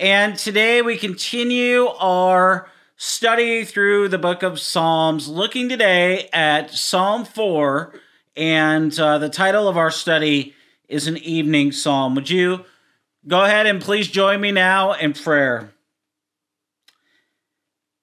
And 0.00 0.38
today 0.38 0.80
we 0.80 0.96
continue 0.96 1.86
our 1.86 2.70
study 2.96 3.66
through 3.66 4.08
the 4.08 4.16
book 4.16 4.42
of 4.42 4.58
Psalms, 4.58 5.28
looking 5.28 5.68
today 5.68 6.30
at 6.32 6.70
Psalm 6.70 7.26
4. 7.26 7.92
And 8.34 8.98
uh, 8.98 9.18
the 9.18 9.28
title 9.28 9.68
of 9.68 9.76
our 9.76 9.90
study 9.90 10.54
is 10.88 11.06
an 11.06 11.18
evening 11.18 11.70
psalm. 11.70 12.14
Would 12.14 12.30
you 12.30 12.64
go 13.28 13.44
ahead 13.44 13.66
and 13.66 13.78
please 13.78 14.08
join 14.08 14.40
me 14.40 14.52
now 14.52 14.94
in 14.94 15.12
prayer? 15.12 15.74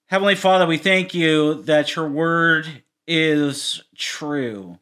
Heavenly 0.06 0.36
Father, 0.36 0.68
we 0.68 0.78
thank 0.78 1.14
you 1.14 1.64
that 1.64 1.96
your 1.96 2.08
word 2.08 2.84
is 3.08 3.82
true 3.96 4.78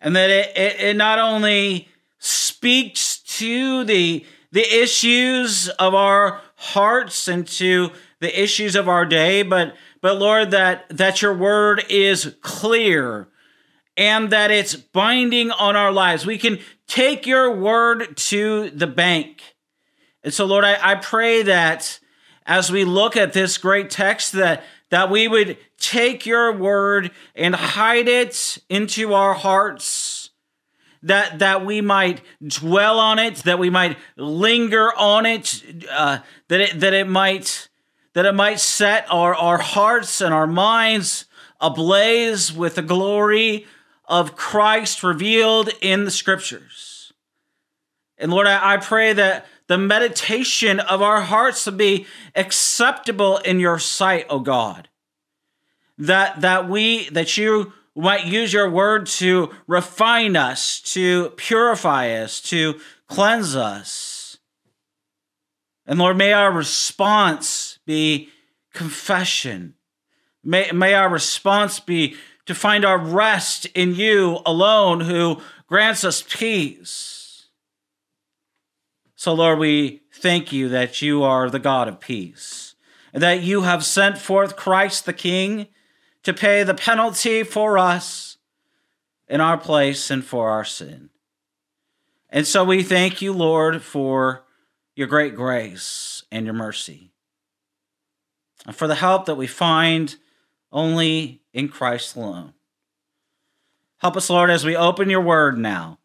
and 0.00 0.14
that 0.14 0.30
it, 0.30 0.56
it, 0.56 0.80
it 0.80 0.96
not 0.96 1.18
only 1.18 1.88
speaks 2.20 3.18
to 3.18 3.82
the 3.82 4.24
the 4.54 4.82
issues 4.82 5.68
of 5.68 5.96
our 5.96 6.40
hearts 6.54 7.26
and 7.26 7.44
to 7.44 7.90
the 8.20 8.40
issues 8.42 8.76
of 8.76 8.88
our 8.88 9.04
day, 9.04 9.42
but 9.42 9.74
but 10.00 10.16
Lord, 10.16 10.52
that 10.52 10.86
that 10.90 11.20
your 11.20 11.34
word 11.34 11.84
is 11.90 12.36
clear 12.40 13.26
and 13.96 14.30
that 14.30 14.52
it's 14.52 14.76
binding 14.76 15.50
on 15.50 15.74
our 15.74 15.90
lives. 15.90 16.24
We 16.24 16.38
can 16.38 16.60
take 16.86 17.26
your 17.26 17.50
word 17.50 18.16
to 18.16 18.70
the 18.70 18.86
bank. 18.86 19.42
And 20.22 20.32
so, 20.32 20.46
Lord, 20.46 20.64
I, 20.64 20.92
I 20.92 20.94
pray 20.94 21.42
that 21.42 21.98
as 22.46 22.70
we 22.70 22.84
look 22.84 23.16
at 23.16 23.32
this 23.32 23.58
great 23.58 23.90
text, 23.90 24.32
that 24.34 24.62
that 24.90 25.10
we 25.10 25.26
would 25.26 25.58
take 25.78 26.26
your 26.26 26.52
word 26.52 27.10
and 27.34 27.56
hide 27.56 28.06
it 28.06 28.58
into 28.68 29.14
our 29.14 29.34
hearts 29.34 30.13
that 31.04 31.38
that 31.38 31.64
we 31.64 31.80
might 31.80 32.22
dwell 32.44 32.98
on 32.98 33.18
it, 33.18 33.36
that 33.44 33.58
we 33.58 33.70
might 33.70 33.96
linger 34.16 34.92
on 34.96 35.26
it, 35.26 35.62
uh, 35.90 36.18
that 36.48 36.60
it 36.60 36.80
that 36.80 36.92
it 36.92 37.06
might 37.06 37.68
that 38.14 38.26
it 38.26 38.34
might 38.34 38.60
set 38.60 39.06
our, 39.10 39.34
our 39.34 39.58
hearts 39.58 40.20
and 40.20 40.32
our 40.32 40.46
minds 40.46 41.26
ablaze 41.60 42.52
with 42.52 42.76
the 42.76 42.82
glory 42.82 43.66
of 44.06 44.36
Christ 44.36 45.02
revealed 45.02 45.70
in 45.80 46.04
the 46.04 46.10
scriptures. 46.10 47.12
And 48.16 48.30
Lord, 48.30 48.46
I, 48.46 48.74
I 48.74 48.76
pray 48.76 49.12
that 49.12 49.46
the 49.66 49.78
meditation 49.78 50.78
of 50.78 51.02
our 51.02 51.22
hearts 51.22 51.66
will 51.66 51.74
be 51.74 52.06
acceptable 52.34 53.38
in 53.38 53.60
your 53.60 53.78
sight, 53.78 54.26
O 54.28 54.38
God. 54.40 54.88
That 55.98 56.40
that 56.40 56.68
we 56.68 57.08
that 57.10 57.36
you 57.36 57.72
might 57.96 58.26
use 58.26 58.52
your 58.52 58.68
word 58.68 59.06
to 59.06 59.50
refine 59.66 60.36
us, 60.36 60.80
to 60.80 61.30
purify 61.30 62.10
us, 62.10 62.40
to 62.40 62.80
cleanse 63.08 63.54
us. 63.54 64.38
And 65.86 65.98
Lord, 65.98 66.16
may 66.16 66.32
our 66.32 66.50
response 66.50 67.78
be 67.86 68.30
confession. 68.72 69.74
May, 70.42 70.70
may 70.72 70.94
our 70.94 71.08
response 71.08 71.78
be 71.78 72.16
to 72.46 72.54
find 72.54 72.84
our 72.84 72.98
rest 72.98 73.66
in 73.74 73.94
you 73.94 74.40
alone, 74.44 75.00
who 75.00 75.40
grants 75.66 76.04
us 76.04 76.22
peace. 76.22 77.46
So, 79.14 79.32
Lord, 79.32 79.58
we 79.58 80.02
thank 80.12 80.52
you 80.52 80.68
that 80.68 81.00
you 81.00 81.22
are 81.22 81.48
the 81.48 81.58
God 81.58 81.88
of 81.88 82.00
peace, 82.00 82.74
and 83.14 83.22
that 83.22 83.42
you 83.42 83.62
have 83.62 83.84
sent 83.84 84.18
forth 84.18 84.56
Christ 84.56 85.06
the 85.06 85.14
King 85.14 85.68
to 86.24 86.34
pay 86.34 86.62
the 86.62 86.74
penalty 86.74 87.42
for 87.42 87.78
us 87.78 88.38
in 89.28 89.40
our 89.40 89.56
place 89.56 90.10
and 90.10 90.24
for 90.24 90.50
our 90.50 90.64
sin. 90.64 91.10
And 92.28 92.46
so 92.46 92.64
we 92.64 92.82
thank 92.82 93.22
you, 93.22 93.32
Lord, 93.32 93.82
for 93.82 94.44
your 94.96 95.06
great 95.06 95.34
grace 95.34 96.24
and 96.32 96.46
your 96.46 96.54
mercy, 96.54 97.12
and 98.66 98.74
for 98.74 98.86
the 98.86 98.96
help 98.96 99.26
that 99.26 99.36
we 99.36 99.46
find 99.46 100.16
only 100.72 101.42
in 101.52 101.68
Christ 101.68 102.16
alone. 102.16 102.54
Help 103.98 104.16
us, 104.16 104.28
Lord, 104.28 104.50
as 104.50 104.64
we 104.64 104.76
open 104.76 105.10
your 105.10 105.20
word 105.20 105.58
now 105.58 105.98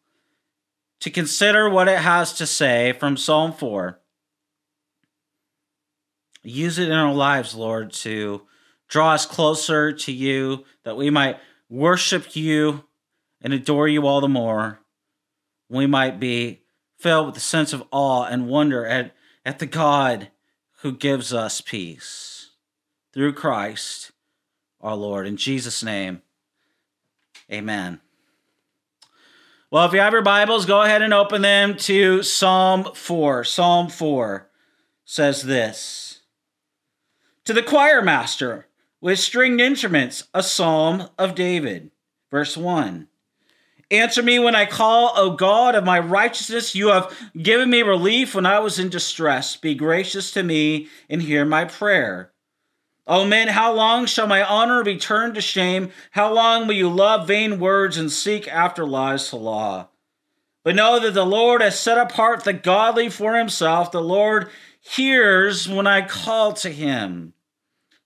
to 1.00 1.09
consider 1.09 1.69
what 1.69 1.88
it 1.88 2.00
has 2.00 2.34
to 2.34 2.46
say 2.46 2.94
from 2.94 3.18
Psalm 3.18 3.53
4. 3.53 4.00
Use 6.44 6.78
it 6.78 6.88
in 6.88 6.94
our 6.94 7.13
lives, 7.13 7.56
Lord, 7.56 7.91
to 7.94 8.41
Draw 8.89 9.13
us 9.13 9.25
closer 9.25 9.94
to 9.94 10.11
you 10.11 10.66
that 10.83 10.97
we 10.97 11.09
might 11.09 11.38
worship 11.69 12.35
you 12.35 12.83
and 13.41 13.53
adore 13.53 13.88
you 13.88 14.05
all 14.05 14.19
the 14.19 14.27
more. 14.27 14.81
We 15.69 15.85
might 15.85 16.19
be 16.19 16.61
filled 16.97 17.28
with 17.28 17.38
a 17.38 17.41
sense 17.41 17.72
of 17.72 17.83
awe 17.91 18.25
and 18.25 18.47
wonder 18.47 18.85
at, 18.85 19.16
at 19.45 19.59
the 19.59 19.67
God 19.67 20.29
who 20.81 20.91
gives 20.91 21.33
us 21.33 21.61
peace 21.61 22.51
through 23.13 23.33
Christ 23.33 24.11
our 24.81 24.95
Lord. 24.95 25.28
In 25.28 25.38
Jesus' 25.38 25.83
name, 25.83 26.22
amen. 27.51 28.01
Well, 29.72 29.85
if 29.85 29.94
you 29.94 29.99
have 29.99 30.13
your 30.13 30.23
Bibles, 30.23 30.66
go 30.66 30.81
ahead 30.81 31.03
and 31.03 31.13
open 31.13 31.44
them 31.44 31.78
to 31.78 32.23
Psalm 32.23 32.88
4. 32.95 33.44
Psalm 33.44 33.89
4 33.89 34.49
says 35.05 35.44
this 35.44 36.22
To 37.45 37.53
the 37.53 37.61
choir 37.61 38.01
master, 38.01 38.66
with 39.01 39.19
stringed 39.19 39.61
instruments, 39.61 40.27
a 40.33 40.43
psalm 40.43 41.09
of 41.17 41.35
David. 41.35 41.91
Verse 42.31 42.55
1. 42.57 43.07
Answer 43.91 44.21
me 44.21 44.37
when 44.37 44.55
I 44.55 44.65
call, 44.65 45.13
O 45.15 45.31
God 45.31 45.73
of 45.73 45.83
my 45.83 45.97
righteousness. 45.97 46.75
You 46.75 46.89
have 46.89 47.11
given 47.35 47.71
me 47.71 47.81
relief 47.81 48.35
when 48.35 48.45
I 48.45 48.59
was 48.59 48.77
in 48.77 48.89
distress. 48.89 49.55
Be 49.55 49.73
gracious 49.73 50.31
to 50.33 50.43
me 50.43 50.89
and 51.09 51.23
hear 51.23 51.43
my 51.43 51.65
prayer. 51.65 52.31
O 53.07 53.25
men, 53.25 53.47
how 53.47 53.73
long 53.73 54.05
shall 54.05 54.27
my 54.27 54.43
honor 54.43 54.83
be 54.83 54.97
turned 54.97 55.33
to 55.33 55.41
shame? 55.41 55.89
How 56.11 56.31
long 56.31 56.67
will 56.67 56.75
you 56.75 56.89
love 56.89 57.27
vain 57.27 57.59
words 57.59 57.97
and 57.97 58.11
seek 58.11 58.47
after 58.47 58.85
lies, 58.85 59.29
to 59.29 59.35
law? 59.35 59.87
But 60.63 60.75
know 60.75 60.99
that 60.99 61.16
the 61.16 61.25
Lord 61.25 61.61
has 61.61 61.79
set 61.79 61.97
apart 61.97 62.43
the 62.43 62.53
godly 62.53 63.09
for 63.09 63.35
himself. 63.35 63.91
The 63.91 64.01
Lord 64.01 64.49
hears 64.79 65.67
when 65.67 65.87
I 65.87 66.05
call 66.05 66.53
to 66.53 66.69
him. 66.69 67.33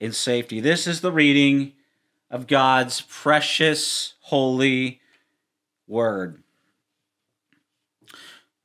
in 0.00 0.12
safety. 0.12 0.58
This 0.58 0.86
is 0.86 1.02
the 1.02 1.12
reading 1.12 1.74
of 2.30 2.46
God's 2.46 3.02
precious, 3.02 4.14
holy 4.22 5.00
word. 5.86 6.42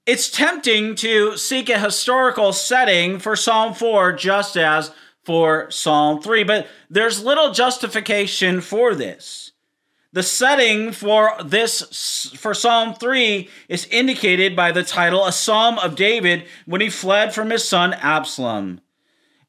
It's 0.06 0.30
tempting 0.30 0.96
to 0.96 1.36
seek 1.36 1.68
a 1.70 1.80
historical 1.80 2.54
setting 2.54 3.20
for 3.20 3.36
Psalm 3.36 3.74
4 3.74 4.14
just 4.14 4.56
as 4.56 4.92
for 5.24 5.70
Psalm 5.72 6.22
3, 6.22 6.44
but 6.44 6.68
there's 6.90 7.24
little 7.24 7.52
justification 7.52 8.62
for 8.62 8.94
this. 8.94 9.52
The 10.14 10.24
setting 10.24 10.92
for 10.92 11.32
this 11.44 12.32
for 12.38 12.54
Psalm 12.54 12.94
3 12.94 13.50
is 13.68 13.86
indicated 13.88 14.56
by 14.56 14.72
the 14.72 14.84
title 14.84 15.26
A 15.26 15.32
Psalm 15.34 15.78
of 15.80 15.96
David 15.96 16.46
when 16.66 16.80
he 16.80 16.90
fled 16.90 17.34
from 17.34 17.50
his 17.50 17.68
son 17.68 17.94
Absalom. 17.96 18.80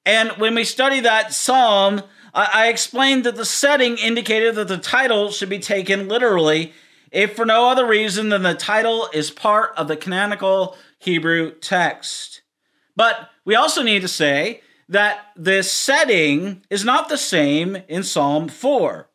And 0.06 0.30
when 0.38 0.54
we 0.54 0.62
study 0.62 1.00
that 1.00 1.34
psalm, 1.34 2.00
I, 2.32 2.68
explained 2.68 3.24
that 3.24 3.34
the 3.34 3.44
setting 3.44 3.96
indicated 3.96 4.54
that 4.54 4.68
the 4.68 4.78
title 4.78 5.30
should 5.30 5.48
be 5.48 5.58
taken 5.58 6.06
literally, 6.06 6.72
if 7.10 7.34
for 7.34 7.44
no 7.44 7.68
other 7.68 7.86
reason 7.86 8.28
than 8.28 8.42
the 8.42 8.54
title 8.54 9.08
is 9.12 9.30
part 9.30 9.72
of 9.76 9.88
the 9.88 9.96
canonical 9.96 10.76
Hebrew 10.98 11.50
text. 11.50 12.42
But 12.94 13.30
we 13.44 13.56
also 13.56 13.82
need 13.82 14.02
to 14.02 14.08
say 14.08 14.60
that 14.88 15.32
the 15.34 15.62
setting 15.62 16.62
is 16.70 16.84
not 16.84 17.08
the 17.08 17.18
same 17.18 17.76
in 17.88 18.04
Psalm 18.04 18.48
4. 18.48 19.08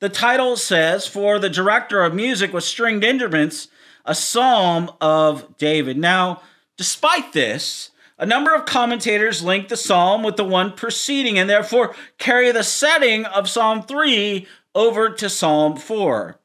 The 0.00 0.08
title 0.08 0.56
says, 0.56 1.06
For 1.06 1.38
the 1.38 1.50
director 1.50 2.02
of 2.02 2.14
music 2.14 2.54
with 2.54 2.64
stringed 2.64 3.04
instruments, 3.04 3.68
a 4.04 4.14
psalm 4.14 4.90
of 5.00 5.58
David. 5.58 5.98
Now, 5.98 6.40
despite 6.76 7.32
this, 7.32 7.90
a 8.18 8.26
number 8.26 8.54
of 8.54 8.66
commentators 8.66 9.42
link 9.42 9.68
the 9.68 9.76
psalm 9.76 10.22
with 10.22 10.36
the 10.36 10.44
one 10.44 10.72
preceding 10.72 11.38
and 11.38 11.48
therefore 11.48 11.94
carry 12.18 12.50
the 12.50 12.64
setting 12.64 13.24
of 13.24 13.48
Psalm 13.48 13.82
3 13.82 14.46
over 14.74 15.10
to 15.10 15.30
Psalm 15.30 15.76
4. 15.76 16.38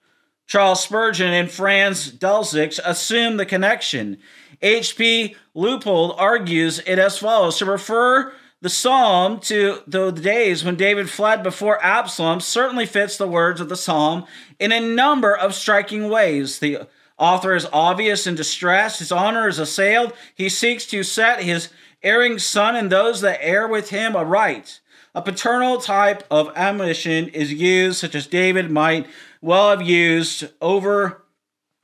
Charles 0.45 0.83
Spurgeon 0.83 1.33
and 1.33 1.49
Franz 1.49 2.11
Delitzsch 2.11 2.79
assume 2.85 3.37
the 3.37 3.45
connection. 3.45 4.17
H.P. 4.61 5.35
Leupold 5.55 6.15
argues 6.17 6.79
it 6.79 6.99
as 6.99 7.17
follows 7.17 7.57
to 7.57 7.65
refer 7.65 8.33
the 8.61 8.69
psalm 8.69 9.39
to 9.41 9.81
the 9.87 10.11
days 10.11 10.63
when 10.63 10.75
David 10.75 11.09
fled 11.09 11.43
before 11.43 11.83
Absalom 11.83 12.39
certainly 12.39 12.85
fits 12.85 13.17
the 13.17 13.27
words 13.27 13.59
of 13.59 13.67
the 13.67 13.75
psalm 13.75 14.25
in 14.57 14.71
a 14.71 14.79
number 14.79 15.35
of 15.35 15.53
striking 15.53 16.07
ways. 16.07 16.59
The 16.59 16.87
author 17.23 17.55
is 17.55 17.67
obvious 17.71 18.27
in 18.27 18.35
distress, 18.35 18.99
his 18.99 19.11
honor 19.11 19.47
is 19.47 19.57
assailed, 19.57 20.13
he 20.35 20.49
seeks 20.49 20.85
to 20.87 21.03
set 21.03 21.43
his 21.43 21.69
erring 22.03 22.37
son 22.37 22.75
and 22.75 22.91
those 22.91 23.21
that 23.21 23.39
err 23.41 23.67
with 23.67 23.89
him 23.89 24.15
aright. 24.15 24.81
A 25.15 25.21
paternal 25.21 25.77
type 25.77 26.23
of 26.29 26.51
admonition 26.55 27.29
is 27.29 27.53
used, 27.53 27.99
such 27.99 28.15
as 28.15 28.27
David 28.27 28.69
might 28.69 29.07
well 29.41 29.69
have 29.69 29.81
used 29.81 30.49
over 30.61 31.23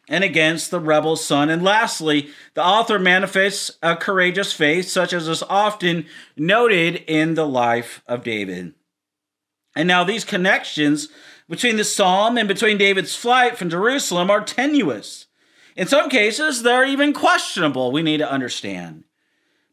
and 0.09 0.23
against 0.23 0.71
the 0.71 0.79
rebel 0.79 1.15
son. 1.15 1.49
And 1.49 1.63
lastly, 1.63 2.31
the 2.55 2.63
author 2.63 2.99
manifests 2.99 3.77
a 3.81 3.95
courageous 3.95 4.51
faith, 4.51 4.89
such 4.89 5.13
as 5.13 5.27
is 5.27 5.43
often 5.43 6.05
noted 6.35 7.03
in 7.07 7.35
the 7.35 7.47
life 7.47 8.01
of 8.07 8.23
David. 8.23 8.73
And 9.75 9.87
now 9.87 10.03
these 10.03 10.25
connections 10.25 11.09
between 11.47 11.77
the 11.77 11.83
psalm 11.83 12.37
and 12.37 12.47
between 12.47 12.77
David's 12.77 13.15
flight 13.15 13.57
from 13.57 13.69
Jerusalem 13.69 14.29
are 14.29 14.43
tenuous. 14.43 15.27
In 15.79 15.87
some 15.87 16.09
cases, 16.09 16.61
they're 16.61 16.83
even 16.83 17.13
questionable, 17.13 17.93
we 17.93 18.03
need 18.03 18.17
to 18.17 18.29
understand. 18.29 19.05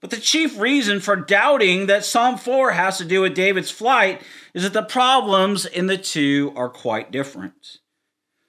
But 0.00 0.10
the 0.10 0.18
chief 0.18 0.56
reason 0.56 1.00
for 1.00 1.16
doubting 1.16 1.86
that 1.86 2.04
Psalm 2.04 2.38
4 2.38 2.70
has 2.70 2.98
to 2.98 3.04
do 3.04 3.22
with 3.22 3.34
David's 3.34 3.72
flight 3.72 4.22
is 4.54 4.62
that 4.62 4.72
the 4.72 4.84
problems 4.84 5.66
in 5.66 5.88
the 5.88 5.98
two 5.98 6.52
are 6.54 6.68
quite 6.68 7.10
different. 7.10 7.78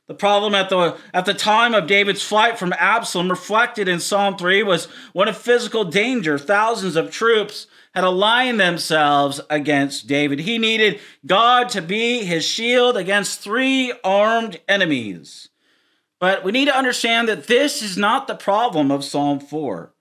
The 0.05 0.13
problem 0.13 0.53
at 0.53 0.69
the, 0.69 0.97
at 1.15 1.25
the 1.25 1.33
time 1.33 1.73
of 1.73 1.87
David's 1.87 2.21
flight 2.21 2.59
from 2.59 2.75
Absalom, 2.77 3.27
reflected 3.27 3.87
in 3.87 3.99
Psalm 3.99 4.37
3, 4.37 4.61
was 4.61 4.85
one 5.13 5.27
of 5.27 5.35
physical 5.35 5.83
danger. 5.83 6.37
Thousands 6.37 6.95
of 6.95 7.09
troops 7.09 7.65
had 7.95 8.03
aligned 8.03 8.59
themselves 8.59 9.41
against 9.49 10.05
David. 10.05 10.41
He 10.41 10.59
needed 10.59 10.99
God 11.25 11.69
to 11.69 11.81
be 11.81 12.23
his 12.23 12.45
shield 12.45 12.95
against 12.95 13.39
three 13.39 13.93
armed 14.03 14.59
enemies. 14.67 15.49
But 16.19 16.43
we 16.43 16.51
need 16.51 16.65
to 16.65 16.77
understand 16.77 17.29
that 17.29 17.47
this 17.47 17.81
is 17.81 17.97
not 17.97 18.27
the 18.27 18.35
problem 18.35 18.91
of 18.91 19.03
Psalm 19.03 19.39
4. 19.39 19.93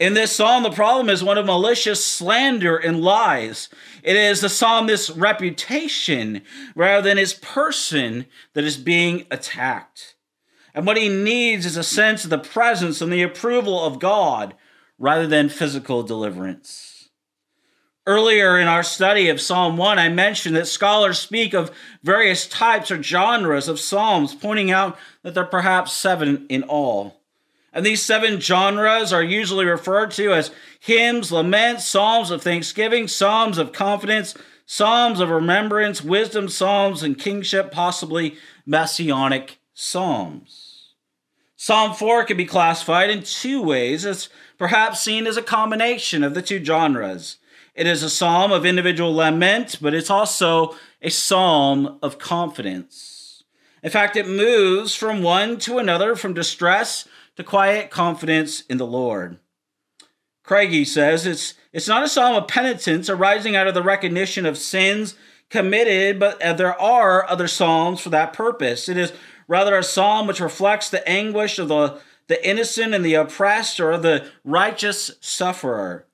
In 0.00 0.14
this 0.14 0.34
psalm, 0.34 0.64
the 0.64 0.70
problem 0.70 1.08
is 1.08 1.22
one 1.22 1.38
of 1.38 1.46
malicious 1.46 2.04
slander 2.04 2.76
and 2.76 3.02
lies. 3.02 3.68
It 4.02 4.16
is 4.16 4.40
the 4.40 4.48
psalmist's 4.48 5.10
reputation 5.10 6.42
rather 6.74 7.08
than 7.08 7.18
his 7.18 7.34
person 7.34 8.26
that 8.54 8.64
is 8.64 8.76
being 8.76 9.26
attacked. 9.30 10.16
And 10.74 10.86
what 10.86 10.96
he 10.96 11.08
needs 11.08 11.66
is 11.66 11.76
a 11.76 11.84
sense 11.84 12.24
of 12.24 12.30
the 12.30 12.38
presence 12.38 13.00
and 13.00 13.12
the 13.12 13.22
approval 13.22 13.84
of 13.84 14.00
God 14.00 14.54
rather 14.98 15.28
than 15.28 15.48
physical 15.48 16.02
deliverance. 16.02 16.91
Earlier 18.04 18.58
in 18.58 18.66
our 18.66 18.82
study 18.82 19.28
of 19.28 19.40
Psalm 19.40 19.76
1, 19.76 19.96
I 19.96 20.08
mentioned 20.08 20.56
that 20.56 20.66
scholars 20.66 21.20
speak 21.20 21.54
of 21.54 21.70
various 22.02 22.48
types 22.48 22.90
or 22.90 23.00
genres 23.00 23.68
of 23.68 23.78
psalms, 23.78 24.34
pointing 24.34 24.72
out 24.72 24.98
that 25.22 25.34
there 25.34 25.44
are 25.44 25.46
perhaps 25.46 25.92
seven 25.92 26.44
in 26.48 26.64
all. 26.64 27.20
And 27.72 27.86
these 27.86 28.02
seven 28.02 28.40
genres 28.40 29.12
are 29.12 29.22
usually 29.22 29.66
referred 29.66 30.10
to 30.12 30.32
as 30.32 30.50
hymns, 30.80 31.30
laments, 31.30 31.86
psalms 31.86 32.32
of 32.32 32.42
thanksgiving, 32.42 33.06
psalms 33.06 33.56
of 33.56 33.72
confidence, 33.72 34.34
psalms 34.66 35.20
of 35.20 35.30
remembrance, 35.30 36.02
wisdom 36.02 36.48
psalms, 36.48 37.04
and 37.04 37.16
kingship, 37.16 37.70
possibly 37.70 38.36
messianic 38.66 39.58
psalms. 39.74 40.88
Psalm 41.54 41.94
4 41.94 42.24
can 42.24 42.36
be 42.36 42.46
classified 42.46 43.10
in 43.10 43.22
two 43.22 43.62
ways. 43.62 44.04
It's 44.04 44.28
perhaps 44.58 44.98
seen 44.98 45.28
as 45.28 45.36
a 45.36 45.42
combination 45.42 46.24
of 46.24 46.34
the 46.34 46.42
two 46.42 46.62
genres. 46.62 47.38
It 47.74 47.86
is 47.86 48.02
a 48.02 48.10
psalm 48.10 48.52
of 48.52 48.66
individual 48.66 49.14
lament, 49.14 49.78
but 49.80 49.94
it's 49.94 50.10
also 50.10 50.76
a 51.00 51.10
psalm 51.10 51.98
of 52.02 52.18
confidence. 52.18 53.44
In 53.82 53.90
fact, 53.90 54.16
it 54.16 54.28
moves 54.28 54.94
from 54.94 55.22
one 55.22 55.58
to 55.60 55.78
another, 55.78 56.14
from 56.14 56.34
distress 56.34 57.08
to 57.36 57.42
quiet 57.42 57.90
confidence 57.90 58.60
in 58.62 58.76
the 58.78 58.86
Lord. 58.86 59.38
Craigie 60.44 60.84
says 60.84 61.26
it's 61.26 61.54
it's 61.72 61.88
not 61.88 62.02
a 62.02 62.08
psalm 62.08 62.36
of 62.36 62.48
penitence 62.48 63.08
arising 63.08 63.56
out 63.56 63.66
of 63.66 63.74
the 63.74 63.82
recognition 63.82 64.44
of 64.44 64.58
sins 64.58 65.14
committed, 65.48 66.20
but 66.20 66.40
uh, 66.42 66.52
there 66.52 66.78
are 66.80 67.28
other 67.28 67.48
psalms 67.48 68.00
for 68.00 68.10
that 68.10 68.34
purpose. 68.34 68.88
It 68.88 68.98
is 68.98 69.12
rather 69.48 69.76
a 69.76 69.82
psalm 69.82 70.26
which 70.26 70.40
reflects 70.40 70.90
the 70.90 71.06
anguish 71.08 71.58
of 71.58 71.68
the, 71.68 72.00
the 72.26 72.46
innocent 72.46 72.92
and 72.92 73.04
the 73.04 73.14
oppressed 73.14 73.80
or 73.80 73.96
the 73.96 74.30
righteous 74.44 75.12
sufferer. 75.20 76.06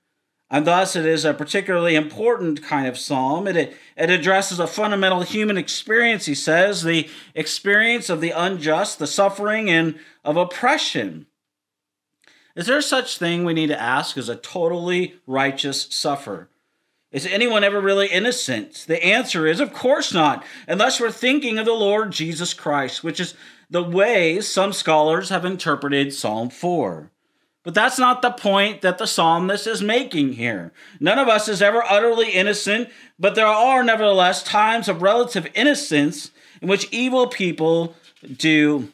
And 0.51 0.67
thus, 0.67 0.97
it 0.97 1.05
is 1.05 1.25
a 1.27 1.35
particularly 1.35 1.95
important 1.95 2.63
kind 2.63 2.87
of 2.87 2.99
psalm. 2.99 3.47
It, 3.47 3.77
it 3.97 4.11
addresses 4.11 4.59
a 4.59 4.67
fundamental 4.67 5.23
human 5.23 5.59
experience, 5.59 6.25
he 6.25 6.35
says, 6.35 6.83
the 6.83 7.09
experience 7.35 8.09
of 8.09 8.23
the 8.23 8.31
unjust, 8.31 8.99
the 8.99 9.07
suffering, 9.07 9.69
and 9.69 9.99
of 10.25 10.39
oppression. 10.39 11.27
Is 12.57 12.67
there 12.67 12.81
such 12.81 13.19
thing 13.19 13.45
we 13.45 13.53
need 13.53 13.69
to 13.69 13.81
ask 13.81 14.17
as 14.17 14.29
a 14.29 14.37
totally 14.37 15.17
righteous 15.27 15.87
sufferer? 15.91 16.49
Is 17.13 17.27
anyone 17.27 17.63
ever 17.63 17.81
really 17.81 18.09
innocent? 18.09 18.85
The 18.87 19.03
answer 19.05 19.47
is, 19.47 19.61
of 19.61 19.73
course 19.73 20.13
not, 20.13 20.45
unless 20.67 21.01
we're 21.01 21.11
thinking 21.11 21.59
of 21.59 21.67
the 21.67 21.73
Lord 21.73 22.11
Jesus 22.11 22.53
Christ, 22.55 23.05
which 23.05 23.21
is 23.21 23.35
the 23.71 23.83
way 23.83 24.41
some 24.41 24.73
scholars 24.73 25.29
have 25.29 25.45
interpreted 25.45 26.13
Psalm 26.13 26.51
4. 26.51 27.11
But 27.69 27.75
that's 27.75 27.99
not 27.99 28.23
the 28.23 28.31
point 28.31 28.81
that 28.81 28.97
the 28.97 29.07
psalmist 29.07 29.67
is 29.67 29.83
making 29.83 30.33
here. 30.33 30.73
None 31.01 31.19
of 31.19 31.29
us 31.29 31.49
is 31.49 31.61
ever 31.61 31.85
utterly 31.85 32.31
innocent, 32.31 32.89
but 33.19 33.35
there 33.35 33.47
are 33.47 33.85
nevertheless 33.85 34.43
times 34.43 34.89
of 34.89 35.03
relative 35.03 35.47
innocence 35.55 36.31
in 36.63 36.69
which 36.71 36.91
evil 36.91 37.27
people 37.27 37.95
do 38.39 38.91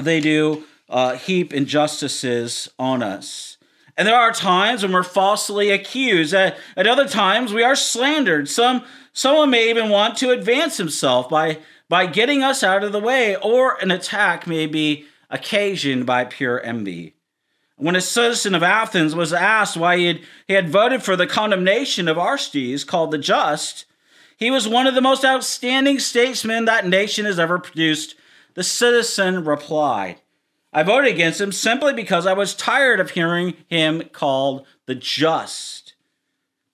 they 0.00 0.18
do 0.18 0.64
uh, 0.88 1.16
heap 1.16 1.52
injustices 1.52 2.70
on 2.78 3.02
us. 3.02 3.58
And 3.98 4.08
there 4.08 4.16
are 4.16 4.32
times 4.32 4.82
when 4.82 4.92
we're 4.92 5.02
falsely 5.02 5.70
accused. 5.70 6.32
At, 6.32 6.56
at 6.78 6.86
other 6.86 7.06
times, 7.06 7.52
we 7.52 7.62
are 7.62 7.76
slandered. 7.76 8.48
Some 8.48 8.82
someone 9.12 9.50
may 9.50 9.68
even 9.68 9.90
want 9.90 10.16
to 10.16 10.30
advance 10.30 10.78
himself 10.78 11.28
by 11.28 11.58
by 11.90 12.06
getting 12.06 12.42
us 12.42 12.62
out 12.62 12.82
of 12.82 12.92
the 12.92 12.98
way, 12.98 13.36
or 13.36 13.76
an 13.82 13.90
attack 13.90 14.46
may 14.46 14.64
be 14.64 15.04
occasioned 15.28 16.06
by 16.06 16.24
pure 16.24 16.64
envy. 16.64 17.13
When 17.76 17.96
a 17.96 18.00
citizen 18.00 18.54
of 18.54 18.62
Athens 18.62 19.14
was 19.14 19.32
asked 19.32 19.76
why 19.76 19.96
he 19.96 20.06
had, 20.06 20.20
he 20.46 20.54
had 20.54 20.70
voted 20.70 21.02
for 21.02 21.16
the 21.16 21.26
condemnation 21.26 22.06
of 22.06 22.18
Aristides, 22.18 22.84
called 22.84 23.10
the 23.10 23.18
Just, 23.18 23.84
he 24.36 24.50
was 24.50 24.68
one 24.68 24.86
of 24.86 24.94
the 24.94 25.00
most 25.00 25.24
outstanding 25.24 25.98
statesmen 25.98 26.64
that 26.66 26.86
nation 26.86 27.24
has 27.24 27.38
ever 27.38 27.58
produced. 27.58 28.14
The 28.54 28.62
citizen 28.62 29.44
replied, 29.44 30.20
I 30.72 30.82
voted 30.82 31.12
against 31.12 31.40
him 31.40 31.52
simply 31.52 31.92
because 31.92 32.26
I 32.26 32.32
was 32.32 32.54
tired 32.54 33.00
of 33.00 33.10
hearing 33.10 33.54
him 33.68 34.02
called 34.12 34.66
the 34.86 34.94
Just. 34.94 35.94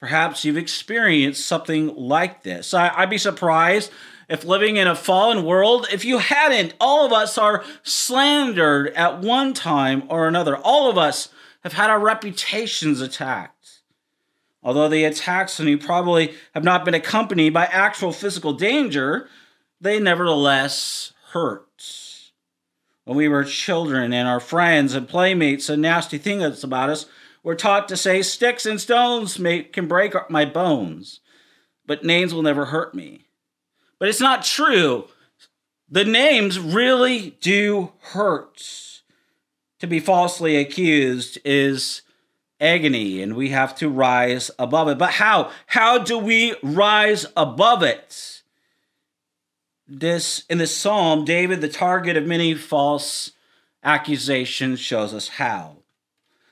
Perhaps 0.01 0.45
you've 0.45 0.57
experienced 0.57 1.47
something 1.47 1.95
like 1.95 2.43
this. 2.43 2.73
I, 2.73 3.01
would 3.01 3.11
be 3.11 3.19
surprised 3.19 3.91
if 4.31 4.45
living 4.45 4.77
in 4.77 4.87
a 4.87 4.95
fallen 4.95 5.45
world, 5.45 5.89
if 5.93 6.05
you 6.05 6.19
hadn't, 6.19 6.73
all 6.81 7.05
of 7.05 7.13
us 7.13 7.37
are 7.37 7.65
slandered 7.83 8.95
at 8.95 9.19
one 9.19 9.53
time 9.53 10.05
or 10.09 10.29
another. 10.29 10.57
All 10.57 10.89
of 10.89 10.97
us 10.97 11.31
have 11.65 11.73
had 11.73 11.91
our 11.91 11.99
reputations 11.99 13.01
attacked. 13.01 13.81
Although 14.63 14.89
the 14.89 15.03
attacks 15.03 15.59
on 15.59 15.67
you 15.67 15.77
probably 15.77 16.35
have 16.55 16.63
not 16.63 16.85
been 16.85 16.95
accompanied 16.95 17.53
by 17.53 17.65
actual 17.67 18.13
physical 18.13 18.53
danger, 18.53 19.29
they 19.81 19.99
nevertheless 19.99 21.13
hurt. 21.33 21.67
When 23.05 23.17
we 23.17 23.27
were 23.27 23.43
children 23.43 24.13
and 24.13 24.29
our 24.29 24.39
friends 24.39 24.95
and 24.95 25.09
playmates 25.09 25.65
said 25.65 25.81
nasty 25.81 26.19
things 26.19 26.63
about 26.63 26.89
us, 26.89 27.07
we're 27.43 27.57
taught 27.57 27.89
to 27.89 27.97
say, 27.97 28.23
Sticks 28.23 28.65
and 28.65 28.81
stones 28.81 29.41
may, 29.41 29.65
can 29.65 29.89
break 29.89 30.15
my 30.31 30.45
bones, 30.45 31.19
but 31.85 32.05
names 32.05 32.33
will 32.33 32.43
never 32.43 32.67
hurt 32.67 32.95
me. 32.95 33.27
But 34.01 34.09
it's 34.09 34.21
not 34.21 34.43
true. 34.43 35.05
The 35.89 36.05
names 36.05 36.59
really 36.59 37.37
do 37.41 37.93
hurt. 38.01 39.03
To 39.79 39.87
be 39.87 40.01
falsely 40.01 40.57
accused 40.57 41.39
is 41.45 42.03
agony 42.61 43.23
and 43.23 43.35
we 43.35 43.51
have 43.51 43.75
to 43.77 43.89
rise 43.89 44.51
above 44.59 44.89
it. 44.89 44.99
But 44.99 45.13
how? 45.13 45.51
How 45.67 45.99
do 45.99 46.19
we 46.19 46.55
rise 46.63 47.27
above 47.37 47.83
it? 47.83 48.43
This 49.87 50.45
in 50.49 50.59
this 50.59 50.77
psalm, 50.77 51.25
David, 51.25 51.61
the 51.61 51.69
target 51.69 52.17
of 52.17 52.27
many 52.27 52.55
false 52.55 53.33
accusations, 53.83 54.81
shows 54.81 55.13
us 55.13 55.29
how. 55.29 55.79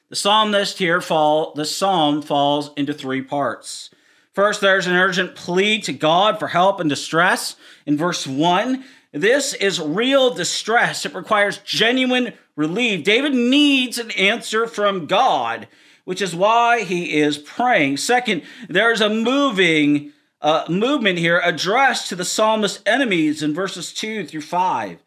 The 0.08 0.16
psalmist 0.16 0.78
here 0.78 1.00
fall 1.00 1.52
the 1.54 1.64
psalm 1.64 2.20
falls 2.22 2.70
into 2.76 2.92
three 2.92 3.22
parts. 3.22 3.90
First, 4.38 4.60
there's 4.60 4.86
an 4.86 4.94
urgent 4.94 5.34
plea 5.34 5.80
to 5.80 5.92
God 5.92 6.38
for 6.38 6.46
help 6.46 6.78
and 6.78 6.88
distress. 6.88 7.56
In 7.86 7.96
verse 7.96 8.24
1, 8.24 8.84
this 9.10 9.52
is 9.52 9.80
real 9.80 10.32
distress. 10.32 11.04
It 11.04 11.12
requires 11.12 11.58
genuine 11.64 12.34
relief. 12.54 13.02
David 13.02 13.34
needs 13.34 13.98
an 13.98 14.12
answer 14.12 14.68
from 14.68 15.06
God, 15.06 15.66
which 16.04 16.22
is 16.22 16.36
why 16.36 16.84
he 16.84 17.18
is 17.18 17.36
praying. 17.36 17.96
Second, 17.96 18.44
there's 18.68 19.00
a 19.00 19.10
moving 19.10 20.12
uh, 20.40 20.66
movement 20.68 21.18
here 21.18 21.42
addressed 21.44 22.08
to 22.10 22.14
the 22.14 22.24
psalmist's 22.24 22.80
enemies 22.86 23.42
in 23.42 23.52
verses 23.52 23.92
2 23.92 24.24
through 24.24 24.42
5. 24.42 25.02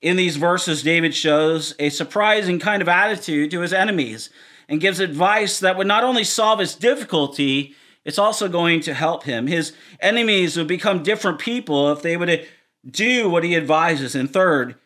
In 0.00 0.16
these 0.16 0.38
verses, 0.38 0.82
David 0.82 1.14
shows 1.14 1.74
a 1.78 1.90
surprising 1.90 2.58
kind 2.58 2.80
of 2.80 2.88
attitude 2.88 3.50
to 3.50 3.60
his 3.60 3.74
enemies 3.74 4.30
and 4.70 4.80
gives 4.80 5.00
advice 5.00 5.60
that 5.60 5.76
would 5.76 5.86
not 5.86 6.02
only 6.02 6.24
solve 6.24 6.60
his 6.60 6.74
difficulty, 6.74 7.76
it's 8.04 8.18
also 8.18 8.48
going 8.48 8.80
to 8.82 8.94
help 8.94 9.24
him. 9.24 9.46
His 9.46 9.72
enemies 10.00 10.56
would 10.56 10.66
become 10.66 11.02
different 11.02 11.38
people 11.38 11.92
if 11.92 12.02
they 12.02 12.16
would 12.16 12.46
do 12.88 13.28
what 13.28 13.44
he 13.44 13.56
advises. 13.56 14.14
And 14.14 14.30
third, 14.30 14.76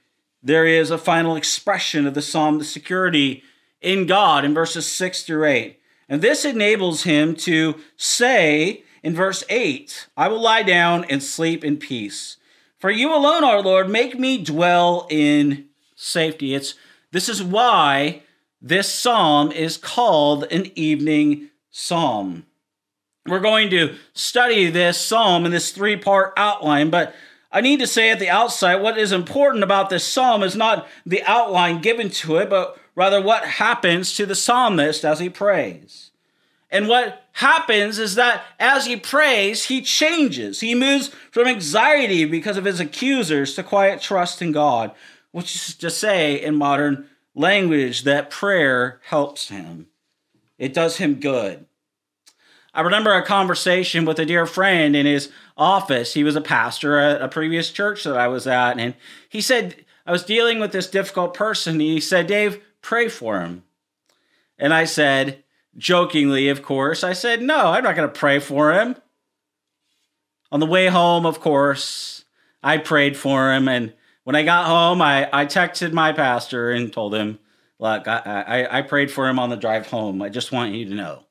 there 0.43 0.67
is 0.67 0.91
a 0.91 0.99
final 0.99 1.37
expression 1.37 2.07
of 2.07 2.15
the 2.15 2.23
psalm, 2.23 2.59
the 2.59 2.65
security 2.65 3.43
in 3.81 4.07
God 4.07 4.45
in 4.45 4.55
verses 4.55 4.87
6 4.91 5.23
through 5.23 5.47
8. 5.47 5.79
And 6.09 6.21
this 6.21 6.45
enables 6.45 7.05
him 7.05 7.35
to 7.37 7.77
say 7.97 8.85
in 9.03 9.15
verse 9.15 9.45
8, 9.49 10.09
I 10.17 10.29
will 10.29 10.41
lie 10.41 10.63
down 10.63 11.05
and 11.05 11.23
sleep 11.23 11.65
in 11.65 11.77
peace. 11.77 12.37
For 12.79 12.91
you 12.91 13.15
alone, 13.15 13.45
our 13.45 13.63
Lord, 13.63 13.89
make 13.89 14.19
me 14.19 14.43
dwell 14.43 15.07
in 15.09 15.67
safety. 15.95 16.55
It's 16.55 16.75
this 17.13 17.29
is 17.29 17.43
why 17.43 18.23
this 18.61 18.93
psalm 18.93 19.53
is 19.53 19.77
called 19.77 20.45
an 20.51 20.71
evening 20.75 21.51
psalm. 21.71 22.45
We're 23.27 23.41
going 23.41 23.71
to 23.71 23.95
study 24.13 24.69
this 24.69 24.99
psalm 24.99 25.47
in 25.47 25.53
this 25.53 25.73
three 25.73 25.97
part 25.97 26.35
outline, 26.37 26.91
but 26.91 27.15
I 27.51 27.61
need 27.61 27.81
to 27.81 27.87
say 27.87 28.11
at 28.11 28.19
the 28.19 28.29
outset 28.29 28.83
what 28.83 28.99
is 28.99 29.13
important 29.13 29.65
about 29.65 29.89
this 29.89 30.05
psalm 30.05 30.43
is 30.43 30.57
not 30.57 30.87
the 31.07 31.23
outline 31.23 31.81
given 31.81 32.11
to 32.11 32.37
it, 32.37 32.51
but 32.51 32.79
rather 32.95 33.23
what 33.23 33.45
happens 33.45 34.15
to 34.17 34.27
the 34.27 34.35
psalmist 34.35 35.05
as 35.05 35.21
he 35.21 35.31
prays. 35.31 36.11
And 36.71 36.89
what 36.89 37.25
happens 37.35 37.99
is 38.01 38.17
that 38.17 38.45
as 38.59 38.87
he 38.87 38.97
prays, 38.97 39.67
he 39.67 39.81
changes. 39.81 40.61
He 40.61 40.75
moves 40.75 41.09
from 41.31 41.47
anxiety 41.47 42.25
because 42.25 42.57
of 42.57 42.65
his 42.65 42.81
accusers 42.81 43.55
to 43.55 43.63
quiet 43.63 44.01
trust 44.01 44.43
in 44.43 44.51
God, 44.51 44.91
which 45.31 45.55
is 45.55 45.75
to 45.77 45.91
say 45.91 46.35
in 46.35 46.57
modern 46.57 47.09
language 47.35 48.03
that 48.03 48.31
prayer 48.31 49.01
helps 49.05 49.49
him. 49.49 49.87
It 50.59 50.75
does 50.75 50.97
him 50.97 51.21
good. 51.21 51.67
I 52.75 52.81
remember 52.81 53.13
a 53.13 53.25
conversation 53.25 54.05
with 54.05 54.19
a 54.19 54.27
dear 54.27 54.47
friend 54.47 54.97
in 54.97 55.07
his 55.07 55.31
office. 55.57 56.13
He 56.15 56.25
was 56.25 56.35
a 56.35 56.41
pastor 56.41 56.99
at 56.99 57.23
a 57.23 57.29
previous 57.29 57.71
church 57.71 58.03
that 58.03 58.17
I 58.17 58.27
was 58.27 58.49
at. 58.49 58.81
And 58.81 58.95
he 59.29 59.41
said, 59.41 59.85
I 60.05 60.11
was 60.11 60.25
dealing 60.25 60.59
with 60.59 60.73
this 60.73 60.91
difficult 60.91 61.35
person. 61.35 61.79
He 61.79 62.01
said, 62.01 62.27
Dave, 62.27 62.61
pray 62.83 63.09
for 63.09 63.41
him. 63.41 63.63
And 64.59 64.75
I 64.75 64.85
said, 64.85 65.45
jokingly, 65.77 66.49
of 66.49 66.63
course, 66.63 67.05
I 67.05 67.13
said, 67.13 67.41
no, 67.41 67.69
I'm 67.69 67.85
not 67.85 67.95
going 67.95 68.09
to 68.09 68.19
pray 68.19 68.41
for 68.41 68.73
him. 68.73 68.97
On 70.51 70.59
the 70.59 70.67
way 70.67 70.89
home, 70.89 71.27
of 71.27 71.41
course, 71.41 72.25
I 72.63 72.79
prayed 72.79 73.17
for 73.17 73.53
him. 73.53 73.69
And 73.69 73.93
when 74.25 74.35
I 74.37 74.43
got 74.43 74.67
home, 74.67 75.01
I, 75.01 75.29
I 75.33 75.47
texted 75.47 75.93
my 75.93 76.13
pastor 76.13 76.73
and 76.73 76.93
told 76.93 77.15
him, 77.15 77.39
look, 77.79 78.09
I, 78.09 78.19
I, 78.47 78.79
I 78.79 78.83
prayed 78.83 79.13
for 79.13 79.29
him 79.29 79.39
on 79.39 79.51
the 79.51 79.57
drive 79.57 79.87
home. 79.87 80.23
I 80.23 80.29
just 80.29 80.53
want 80.53 80.75
you 80.75 80.87
to 80.87 80.95
know, 80.95 81.25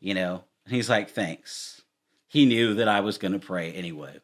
you 0.00 0.14
know, 0.14 0.44
and 0.64 0.74
he's 0.74 0.88
like, 0.88 1.10
thanks. 1.10 1.82
He 2.28 2.46
knew 2.46 2.74
that 2.74 2.88
I 2.88 3.00
was 3.00 3.18
going 3.18 3.32
to 3.32 3.38
pray 3.38 3.72
anyway. 3.72 4.18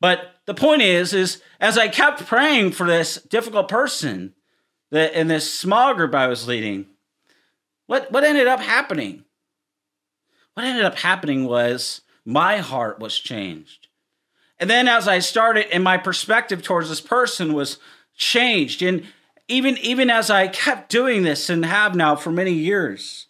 But 0.00 0.36
the 0.46 0.54
point 0.54 0.82
is, 0.82 1.12
is 1.12 1.42
as 1.60 1.76
I 1.76 1.88
kept 1.88 2.26
praying 2.26 2.72
for 2.72 2.86
this 2.86 3.16
difficult 3.16 3.68
person 3.68 4.34
that 4.90 5.12
in 5.12 5.28
this 5.28 5.52
small 5.52 5.94
group 5.94 6.14
I 6.14 6.26
was 6.26 6.48
leading, 6.48 6.86
what 7.86 8.10
what 8.10 8.24
ended 8.24 8.46
up 8.46 8.60
happening? 8.60 9.24
What 10.54 10.64
ended 10.64 10.84
up 10.84 10.96
happening 10.96 11.44
was 11.44 12.00
my 12.24 12.58
heart 12.58 12.98
was 12.98 13.18
changed. 13.18 13.88
And 14.58 14.70
then 14.70 14.88
as 14.88 15.06
I 15.06 15.18
started 15.18 15.72
and 15.72 15.84
my 15.84 15.98
perspective 15.98 16.62
towards 16.62 16.88
this 16.88 17.00
person 17.00 17.52
was 17.52 17.78
changed. 18.14 18.82
And 18.82 19.04
even 19.48 19.76
even 19.78 20.08
as 20.08 20.30
I 20.30 20.48
kept 20.48 20.90
doing 20.90 21.22
this 21.22 21.50
and 21.50 21.64
have 21.64 21.94
now 21.94 22.16
for 22.16 22.30
many 22.30 22.52
years, 22.52 23.26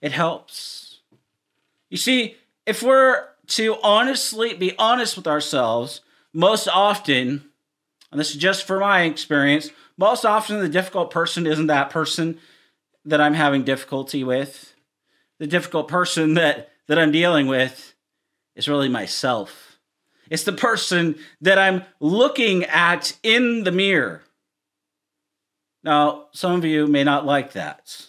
it 0.00 0.12
helps 0.12 0.83
you 1.90 1.96
see, 1.96 2.36
if 2.66 2.82
we're 2.82 3.26
to 3.46 3.76
honestly 3.82 4.54
be 4.54 4.74
honest 4.78 5.16
with 5.16 5.26
ourselves, 5.26 6.00
most 6.32 6.68
often, 6.68 7.44
and 8.10 8.20
this 8.20 8.30
is 8.30 8.36
just 8.36 8.66
for 8.66 8.80
my 8.80 9.02
experience, 9.02 9.70
most 9.96 10.24
often 10.24 10.60
the 10.60 10.68
difficult 10.68 11.10
person 11.10 11.46
isn't 11.46 11.66
that 11.68 11.90
person 11.90 12.38
that 13.04 13.20
I'm 13.20 13.34
having 13.34 13.64
difficulty 13.64 14.24
with. 14.24 14.74
The 15.38 15.46
difficult 15.46 15.88
person 15.88 16.34
that, 16.34 16.70
that 16.88 16.98
I'm 16.98 17.12
dealing 17.12 17.46
with 17.46 17.94
is 18.56 18.68
really 18.68 18.88
myself. 18.88 19.78
It's 20.30 20.44
the 20.44 20.52
person 20.52 21.16
that 21.40 21.58
I'm 21.58 21.84
looking 22.00 22.64
at 22.64 23.16
in 23.22 23.64
the 23.64 23.72
mirror. 23.72 24.22
Now, 25.82 26.28
some 26.32 26.52
of 26.52 26.64
you 26.64 26.86
may 26.86 27.04
not 27.04 27.26
like 27.26 27.52
that. 27.52 28.06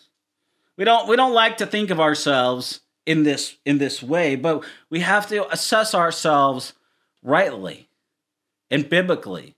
We 0.77 0.85
don't 0.85 1.07
we 1.07 1.15
don't 1.15 1.33
like 1.33 1.57
to 1.57 1.65
think 1.65 1.89
of 1.89 1.99
ourselves 1.99 2.81
in 3.05 3.23
this 3.23 3.57
in 3.65 3.77
this 3.77 4.01
way, 4.01 4.35
but 4.35 4.63
we 4.89 5.01
have 5.01 5.27
to 5.29 5.51
assess 5.51 5.93
ourselves 5.93 6.73
rightly 7.23 7.87
and 8.69 8.89
biblically. 8.89 9.55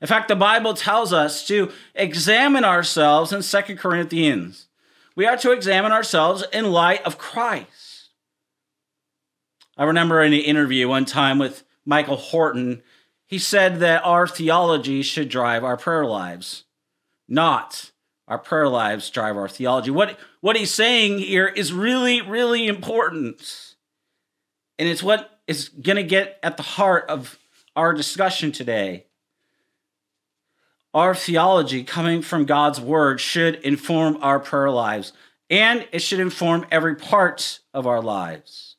In 0.00 0.06
fact, 0.06 0.28
the 0.28 0.36
Bible 0.36 0.74
tells 0.74 1.12
us 1.12 1.46
to 1.48 1.70
examine 1.94 2.64
ourselves 2.64 3.32
in 3.32 3.42
Second 3.42 3.78
Corinthians. 3.78 4.66
We 5.14 5.26
are 5.26 5.36
to 5.38 5.52
examine 5.52 5.92
ourselves 5.92 6.44
in 6.52 6.72
light 6.72 7.02
of 7.04 7.18
Christ. 7.18 8.08
I 9.76 9.84
remember 9.84 10.22
in 10.22 10.32
an 10.32 10.40
interview 10.40 10.88
one 10.88 11.04
time 11.04 11.38
with 11.38 11.64
Michael 11.84 12.16
Horton, 12.16 12.82
he 13.26 13.38
said 13.38 13.80
that 13.80 14.04
our 14.04 14.26
theology 14.26 15.02
should 15.02 15.28
drive 15.28 15.64
our 15.64 15.76
prayer 15.76 16.04
lives, 16.04 16.64
not 17.28 17.90
our 18.30 18.38
prayer 18.38 18.68
lives 18.68 19.10
drive 19.10 19.36
our 19.36 19.48
theology. 19.48 19.90
What, 19.90 20.16
what 20.40 20.56
he's 20.56 20.72
saying 20.72 21.18
here 21.18 21.48
is 21.48 21.72
really, 21.72 22.22
really 22.22 22.68
important. 22.68 23.74
And 24.78 24.88
it's 24.88 25.02
what 25.02 25.40
is 25.48 25.68
going 25.68 25.96
to 25.96 26.04
get 26.04 26.38
at 26.40 26.56
the 26.56 26.62
heart 26.62 27.06
of 27.08 27.40
our 27.74 27.92
discussion 27.92 28.52
today. 28.52 29.06
Our 30.94 31.12
theology 31.14 31.82
coming 31.82 32.22
from 32.22 32.44
God's 32.44 32.80
word 32.80 33.20
should 33.20 33.56
inform 33.56 34.16
our 34.22 34.38
prayer 34.38 34.70
lives, 34.70 35.12
and 35.48 35.86
it 35.90 36.00
should 36.00 36.20
inform 36.20 36.66
every 36.70 36.94
part 36.94 37.58
of 37.74 37.86
our 37.86 38.00
lives. 38.00 38.76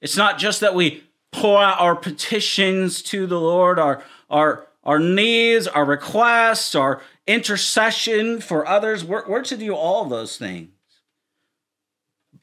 It's 0.00 0.16
not 0.16 0.38
just 0.38 0.60
that 0.60 0.74
we 0.74 1.04
pour 1.32 1.62
out 1.62 1.80
our 1.80 1.96
petitions 1.96 3.02
to 3.02 3.26
the 3.26 3.40
Lord, 3.40 3.78
our, 3.78 4.02
our, 4.30 4.66
our 4.84 4.98
needs, 4.98 5.66
our 5.66 5.84
requests, 5.84 6.74
our 6.74 7.02
intercession 7.26 8.40
for 8.40 8.66
others. 8.66 9.04
We're, 9.04 9.28
we're 9.28 9.42
to 9.42 9.56
do 9.56 9.74
all 9.74 10.04
those 10.04 10.36
things. 10.36 10.70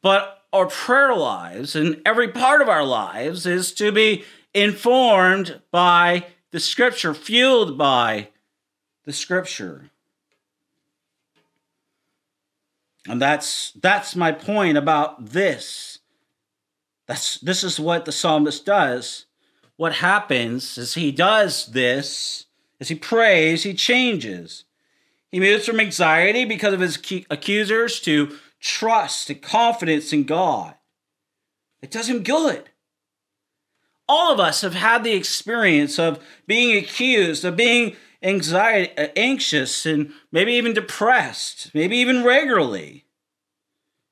But 0.01 0.43
our 0.51 0.67
prayer 0.67 1.13
lives 1.13 1.75
and 1.75 2.01
every 2.05 2.29
part 2.29 2.61
of 2.61 2.69
our 2.69 2.83
lives 2.83 3.45
is 3.45 3.73
to 3.73 3.91
be 3.91 4.23
informed 4.53 5.61
by 5.71 6.27
the 6.51 6.59
scripture, 6.59 7.13
fueled 7.13 7.77
by 7.77 8.29
the 9.05 9.13
scripture. 9.13 9.91
And 13.07 13.21
that's 13.21 13.71
that's 13.71 14.15
my 14.15 14.31
point 14.31 14.77
about 14.77 15.27
this. 15.27 15.99
That's 17.07 17.39
this 17.39 17.63
is 17.63 17.79
what 17.79 18.05
the 18.05 18.11
psalmist 18.11 18.65
does. 18.65 19.25
What 19.77 19.95
happens 19.95 20.77
is 20.77 20.93
he 20.93 21.11
does 21.11 21.67
this 21.67 22.45
as 22.79 22.89
he 22.89 22.95
prays, 22.95 23.63
he 23.63 23.73
changes. 23.73 24.65
He 25.31 25.39
moves 25.39 25.65
from 25.65 25.79
anxiety 25.79 26.45
because 26.45 26.73
of 26.73 26.79
his 26.79 26.97
accusers 27.29 27.99
to 28.01 28.37
trust 28.59 29.29
and 29.29 29.41
confidence 29.41 30.11
in 30.11 30.23
God. 30.23 30.75
It 31.81 31.91
does 31.91 32.09
him 32.09 32.23
good. 32.23 32.69
All 34.07 34.33
of 34.33 34.39
us 34.39 34.61
have 34.61 34.73
had 34.73 35.03
the 35.03 35.13
experience 35.13 35.99
of 35.99 36.19
being 36.47 36.75
accused, 36.75 37.45
of 37.45 37.55
being 37.55 37.95
anxiety, 38.23 38.91
uh, 38.97 39.09
anxious, 39.15 39.85
and 39.85 40.11
maybe 40.31 40.53
even 40.53 40.73
depressed, 40.73 41.71
maybe 41.73 41.97
even 41.97 42.23
regularly. 42.23 43.05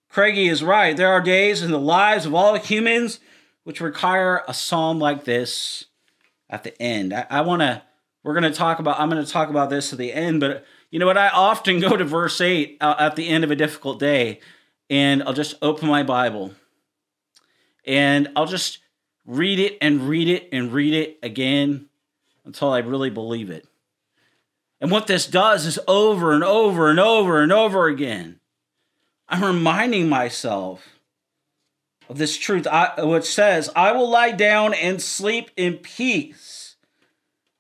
Craigie 0.10 0.48
is 0.48 0.64
right. 0.64 0.96
There 0.96 1.12
are 1.12 1.22
days 1.22 1.62
in 1.62 1.72
the 1.72 1.80
lives 1.80 2.26
of 2.26 2.34
all 2.34 2.56
humans 2.56 3.20
which 3.64 3.82
require 3.82 4.44
a 4.48 4.54
psalm 4.54 5.00
like 5.00 5.26
this 5.26 5.86
at 6.50 6.64
the 6.64 6.80
end. 6.82 7.14
I, 7.14 7.26
I 7.30 7.42
want 7.42 7.62
to, 7.62 7.82
we're 8.24 8.40
going 8.40 8.50
to 8.50 8.58
talk 8.58 8.80
about, 8.80 9.00
I'm 9.00 9.10
going 9.10 9.24
to 9.24 9.30
talk 9.30 9.50
about 9.50 9.70
this 9.70 9.92
at 9.92 10.00
the 10.00 10.14
end, 10.14 10.40
but 10.40 10.64
you 10.92 11.00
know 11.00 11.06
what? 11.06 11.18
I 11.18 11.30
often 11.30 11.80
go 11.82 11.96
to 11.96 12.04
verse 12.04 12.40
8 12.40 12.78
uh, 12.80 12.96
at 13.00 13.16
the 13.16 13.28
end 13.28 13.44
of 13.44 13.52
a 13.52 13.56
difficult 13.56 14.00
day 14.00 14.40
and 14.90 15.24
I'll 15.24 15.34
just 15.34 15.56
open 15.62 15.88
my 15.88 16.04
Bible 16.04 16.54
and 17.86 18.30
I'll 18.36 18.46
just 18.46 18.80
read 19.26 19.60
it 19.60 19.78
and 19.82 20.08
read 20.08 20.28
it 20.28 20.50
and 20.52 20.72
read 20.72 20.94
it 20.94 21.20
again 21.24 21.88
until 22.46 22.72
I 22.72 22.80
really 22.80 23.10
believe 23.10 23.50
it. 23.50 23.68
And 24.80 24.92
what 24.92 25.08
this 25.08 25.26
does 25.28 25.66
is 25.66 25.80
over 25.88 26.34
and 26.34 26.44
over 26.44 26.90
and 26.90 27.00
over 27.00 27.42
and 27.42 27.52
over 27.52 27.88
again, 27.88 28.40
I'm 29.28 29.44
reminding 29.44 30.08
myself 30.08 31.00
of 32.10 32.18
this 32.18 32.38
truth, 32.38 32.68
I, 32.68 33.04
which 33.04 33.26
says, 33.26 33.70
I 33.76 33.92
will 33.92 34.10
lie 34.10 34.32
down 34.32 34.74
and 34.74 35.02
sleep 35.02 35.52
in 35.58 35.78
peace. 35.78 36.76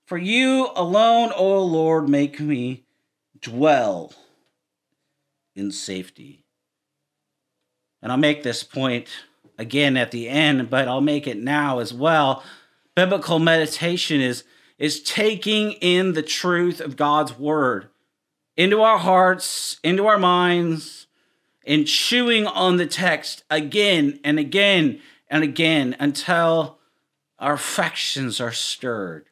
For 0.06 0.18
you 0.18 0.70
alone, 0.74 1.34
O 1.36 1.62
Lord, 1.64 2.08
make 2.08 2.40
me 2.40 2.86
dwell 3.42 4.14
in 5.56 5.72
safety. 5.72 6.44
And 8.02 8.12
I'll 8.12 8.18
make 8.18 8.44
this 8.44 8.64
point 8.64 9.08
again 9.58 9.98
at 9.98 10.12
the 10.12 10.30
end, 10.30 10.70
but 10.70 10.88
I'll 10.88 11.02
make 11.02 11.28
it 11.28 11.38
now 11.38 11.80
as 11.80 11.94
well. 11.94 12.44
Biblical 12.96 13.40
meditation 13.40 14.22
is, 14.22 14.44
is 14.78 15.02
taking 15.02 15.74
in 15.74 16.14
the 16.14 16.24
truth 16.24 16.80
of 16.80 16.96
God's 16.96 17.38
word 17.38 17.90
into 18.56 18.82
our 18.82 18.98
hearts, 18.98 19.80
into 19.84 20.08
our 20.08 20.18
minds, 20.18 21.08
and 21.66 21.86
chewing 21.86 22.48
on 22.48 22.78
the 22.78 22.88
text 22.88 23.44
again 23.50 24.20
and 24.24 24.40
again 24.40 25.00
and 25.30 25.44
again 25.44 25.96
until 26.00 26.78
our 27.40 27.54
affections 27.54 28.42
are 28.42 28.52
stirred. 28.52 29.26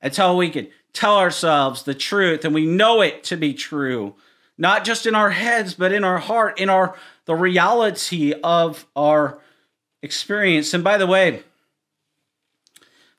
Until 0.00 0.36
we 0.36 0.50
can 0.50 0.68
tell 0.92 1.16
ourselves 1.18 1.82
the 1.82 1.94
truth 1.94 2.44
and 2.44 2.54
we 2.54 2.66
know 2.66 3.00
it 3.00 3.24
to 3.24 3.36
be 3.36 3.54
true, 3.54 4.14
not 4.58 4.84
just 4.84 5.06
in 5.06 5.14
our 5.14 5.30
heads, 5.30 5.74
but 5.74 5.92
in 5.92 6.04
our 6.04 6.18
heart, 6.18 6.58
in 6.60 6.68
our 6.68 6.96
the 7.24 7.34
reality 7.34 8.34
of 8.42 8.86
our 8.96 9.38
experience. 10.02 10.74
And 10.74 10.82
by 10.82 10.98
the 10.98 11.06
way, 11.06 11.42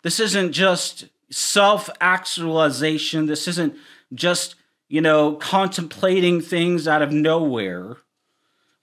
this 0.01 0.19
isn't 0.19 0.51
just 0.51 1.05
self 1.29 1.89
actualization. 1.99 3.25
This 3.25 3.47
isn't 3.47 3.75
just, 4.13 4.55
you 4.89 5.01
know, 5.01 5.33
contemplating 5.35 6.41
things 6.41 6.87
out 6.87 7.01
of 7.01 7.11
nowhere. 7.11 7.97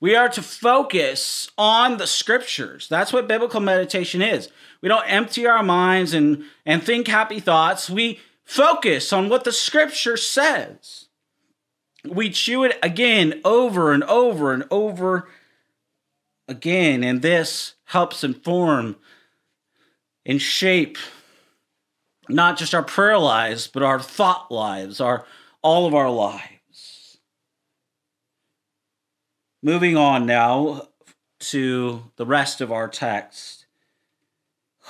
We 0.00 0.16
are 0.16 0.30
to 0.30 0.42
focus 0.42 1.50
on 1.58 1.98
the 1.98 2.06
scriptures. 2.06 2.88
That's 2.88 3.12
what 3.12 3.28
biblical 3.28 3.60
meditation 3.60 4.22
is. 4.22 4.48
We 4.80 4.88
don't 4.88 5.04
empty 5.04 5.46
our 5.46 5.62
minds 5.62 6.14
and, 6.14 6.44
and 6.64 6.82
think 6.82 7.06
happy 7.06 7.38
thoughts. 7.38 7.90
We 7.90 8.18
focus 8.50 9.12
on 9.12 9.28
what 9.28 9.44
the 9.44 9.52
scripture 9.52 10.16
says 10.16 11.06
we 12.04 12.30
chew 12.30 12.64
it 12.64 12.78
again 12.82 13.40
over 13.44 13.92
and 13.92 14.02
over 14.04 14.52
and 14.52 14.64
over 14.70 15.28
again. 16.48 17.04
And 17.04 17.22
this 17.22 17.74
helps 17.86 18.24
inform 18.24 18.96
and 20.24 20.40
shape 20.40 20.98
not 22.28 22.56
just 22.56 22.74
our 22.74 22.82
prayer 22.82 23.18
lives, 23.18 23.66
but 23.66 23.82
our 23.82 24.00
thought 24.00 24.50
lives, 24.50 25.00
our 25.00 25.24
all 25.62 25.86
of 25.86 25.94
our 25.94 26.10
lives. 26.10 27.18
Moving 29.62 29.96
on 29.96 30.24
now 30.26 30.88
to 31.40 32.04
the 32.16 32.24
rest 32.24 32.60
of 32.60 32.72
our 32.72 32.88
text. 32.88 33.59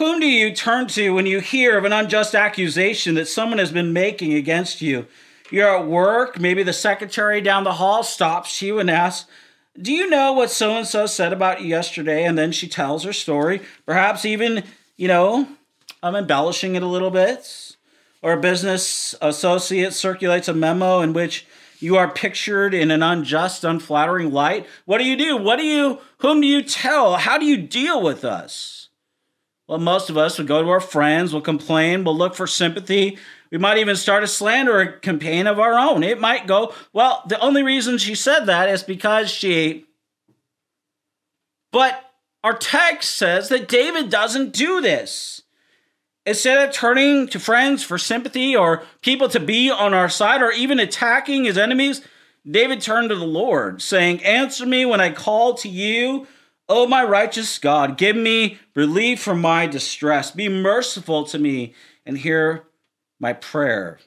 Whom 0.00 0.18
do 0.18 0.26
you 0.26 0.54
turn 0.54 0.86
to 0.88 1.10
when 1.10 1.26
you 1.26 1.40
hear 1.40 1.76
of 1.76 1.84
an 1.84 1.92
unjust 1.92 2.34
accusation 2.34 3.16
that 3.16 3.28
someone 3.28 3.58
has 3.58 3.70
been 3.70 3.92
making 3.92 4.32
against 4.32 4.80
you? 4.80 5.06
You're 5.50 5.76
at 5.76 5.86
work, 5.86 6.40
maybe 6.40 6.62
the 6.62 6.72
secretary 6.72 7.42
down 7.42 7.64
the 7.64 7.74
hall 7.74 8.02
stops 8.02 8.62
you 8.62 8.78
and 8.78 8.90
asks, 8.90 9.28
Do 9.78 9.92
you 9.92 10.08
know 10.08 10.32
what 10.32 10.50
so 10.50 10.74
and 10.74 10.86
so 10.86 11.04
said 11.04 11.34
about 11.34 11.60
you 11.60 11.68
yesterday? 11.68 12.24
And 12.24 12.38
then 12.38 12.50
she 12.50 12.66
tells 12.66 13.04
her 13.04 13.12
story, 13.12 13.60
perhaps 13.84 14.24
even, 14.24 14.64
you 14.96 15.06
know, 15.06 15.46
I'm 16.02 16.16
embellishing 16.16 16.76
it 16.76 16.82
a 16.82 16.86
little 16.86 17.10
bit. 17.10 17.76
Or 18.22 18.32
a 18.32 18.40
business 18.40 19.14
associate 19.20 19.92
circulates 19.92 20.48
a 20.48 20.54
memo 20.54 21.02
in 21.02 21.12
which 21.12 21.46
you 21.78 21.98
are 21.98 22.10
pictured 22.10 22.72
in 22.72 22.90
an 22.90 23.02
unjust, 23.02 23.64
unflattering 23.64 24.32
light. 24.32 24.66
What 24.86 24.96
do 24.96 25.04
you 25.04 25.18
do? 25.18 25.36
What 25.36 25.56
do 25.56 25.66
you, 25.66 25.98
whom 26.20 26.40
do 26.40 26.46
you 26.46 26.62
tell? 26.62 27.16
How 27.16 27.36
do 27.36 27.44
you 27.44 27.58
deal 27.58 28.00
with 28.00 28.24
us? 28.24 28.80
Well, 29.70 29.78
most 29.78 30.10
of 30.10 30.18
us 30.18 30.36
would 30.36 30.48
go 30.48 30.60
to 30.64 30.68
our 30.68 30.80
friends, 30.80 31.32
we'll 31.32 31.42
complain, 31.42 32.02
we'll 32.02 32.16
look 32.16 32.34
for 32.34 32.48
sympathy, 32.48 33.18
we 33.52 33.58
might 33.58 33.78
even 33.78 33.94
start 33.94 34.24
a 34.24 34.26
slander 34.26 34.84
campaign 34.84 35.46
of 35.46 35.60
our 35.60 35.78
own. 35.78 36.02
It 36.02 36.18
might 36.18 36.48
go, 36.48 36.74
well, 36.92 37.22
the 37.28 37.38
only 37.38 37.62
reason 37.62 37.96
she 37.96 38.16
said 38.16 38.46
that 38.46 38.68
is 38.68 38.82
because 38.82 39.30
she. 39.30 39.86
But 41.70 42.02
our 42.42 42.56
text 42.56 43.14
says 43.14 43.48
that 43.50 43.68
David 43.68 44.10
doesn't 44.10 44.52
do 44.52 44.80
this. 44.80 45.42
Instead 46.26 46.68
of 46.68 46.74
turning 46.74 47.28
to 47.28 47.38
friends 47.38 47.84
for 47.84 47.96
sympathy 47.96 48.56
or 48.56 48.82
people 49.02 49.28
to 49.28 49.38
be 49.38 49.70
on 49.70 49.94
our 49.94 50.08
side 50.08 50.42
or 50.42 50.50
even 50.50 50.80
attacking 50.80 51.44
his 51.44 51.56
enemies, 51.56 52.02
David 52.44 52.80
turned 52.80 53.10
to 53.10 53.14
the 53.14 53.24
Lord, 53.24 53.82
saying, 53.82 54.24
Answer 54.24 54.66
me 54.66 54.84
when 54.84 55.00
I 55.00 55.12
call 55.12 55.54
to 55.54 55.68
you. 55.68 56.26
O 56.70 56.86
my 56.86 57.02
righteous 57.02 57.58
God, 57.58 57.98
give 57.98 58.14
me 58.14 58.60
relief 58.76 59.20
from 59.20 59.40
my 59.40 59.66
distress. 59.66 60.30
Be 60.30 60.48
merciful 60.48 61.24
to 61.24 61.38
me 61.38 61.74
and 62.06 62.16
hear 62.16 62.62
my 63.18 63.32
prayer. 63.32 63.98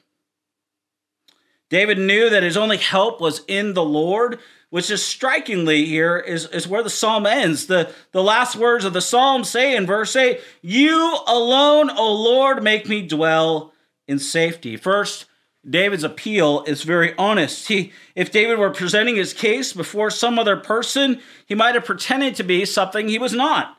David 1.68 1.98
knew 1.98 2.30
that 2.30 2.42
his 2.42 2.56
only 2.56 2.78
help 2.78 3.20
was 3.20 3.42
in 3.46 3.74
the 3.74 3.84
Lord, 3.84 4.38
which 4.70 4.90
is 4.90 5.04
strikingly 5.04 5.84
here 5.84 6.16
is, 6.16 6.46
is 6.46 6.66
where 6.66 6.82
the 6.82 6.88
psalm 6.88 7.26
ends. 7.26 7.66
The, 7.66 7.92
the 8.12 8.22
last 8.22 8.56
words 8.56 8.86
of 8.86 8.94
the 8.94 9.02
psalm 9.02 9.44
say 9.44 9.76
in 9.76 9.84
verse 9.84 10.16
8, 10.16 10.40
You 10.62 11.18
alone, 11.26 11.90
O 11.90 12.14
Lord, 12.14 12.62
make 12.62 12.88
me 12.88 13.06
dwell 13.06 13.74
in 14.08 14.18
safety. 14.18 14.78
First, 14.78 15.26
David's 15.68 16.04
appeal 16.04 16.62
is 16.66 16.82
very 16.82 17.14
honest. 17.16 17.68
He, 17.68 17.92
if 18.14 18.30
David 18.30 18.58
were 18.58 18.70
presenting 18.70 19.16
his 19.16 19.32
case 19.32 19.72
before 19.72 20.10
some 20.10 20.38
other 20.38 20.56
person, 20.56 21.20
he 21.46 21.54
might 21.54 21.74
have 21.74 21.84
pretended 21.84 22.34
to 22.36 22.44
be 22.44 22.64
something 22.64 23.08
he 23.08 23.18
was 23.18 23.32
not. 23.32 23.78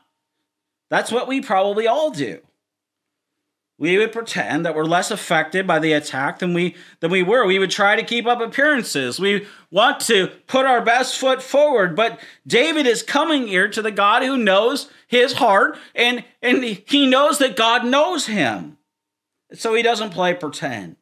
That's 0.90 1.12
what 1.12 1.28
we 1.28 1.40
probably 1.40 1.86
all 1.86 2.10
do 2.10 2.40
we 3.78 3.98
would 3.98 4.12
pretend 4.12 4.64
that 4.64 4.74
we're 4.74 4.84
less 4.84 5.10
affected 5.10 5.66
by 5.66 5.78
the 5.78 5.92
attack 5.92 6.38
than 6.38 6.54
we 6.54 6.74
than 7.00 7.10
we 7.10 7.22
were. 7.22 7.46
We 7.46 7.58
would 7.58 7.70
try 7.70 7.94
to 7.94 8.02
keep 8.02 8.26
up 8.26 8.40
appearances. 8.40 9.20
We 9.20 9.46
want 9.70 10.00
to 10.02 10.28
put 10.46 10.64
our 10.64 10.80
best 10.80 11.18
foot 11.18 11.42
forward. 11.42 11.94
But 11.94 12.18
David 12.46 12.86
is 12.86 13.02
coming 13.02 13.46
here 13.46 13.68
to 13.68 13.82
the 13.82 13.90
God 13.90 14.22
who 14.22 14.38
knows 14.38 14.90
his 15.06 15.34
heart, 15.34 15.76
and, 15.94 16.24
and 16.40 16.64
he 16.64 17.06
knows 17.06 17.38
that 17.38 17.56
God 17.56 17.84
knows 17.84 18.26
him. 18.26 18.78
So 19.52 19.74
he 19.74 19.82
doesn't 19.82 20.10
play 20.10 20.34
pretend. 20.34 20.96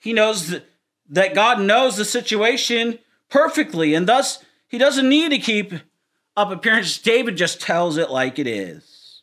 He 0.00 0.12
knows 0.12 0.48
that, 0.48 0.66
that 1.10 1.34
God 1.34 1.60
knows 1.60 1.96
the 1.96 2.04
situation 2.04 2.98
perfectly, 3.28 3.94
and 3.94 4.08
thus 4.08 4.42
he 4.66 4.78
doesn't 4.78 5.08
need 5.08 5.30
to 5.30 5.38
keep 5.38 5.72
up 6.36 6.50
appearances. 6.50 6.98
David 6.98 7.36
just 7.36 7.60
tells 7.60 7.96
it 7.96 8.10
like 8.10 8.38
it 8.38 8.46
is. 8.46 9.22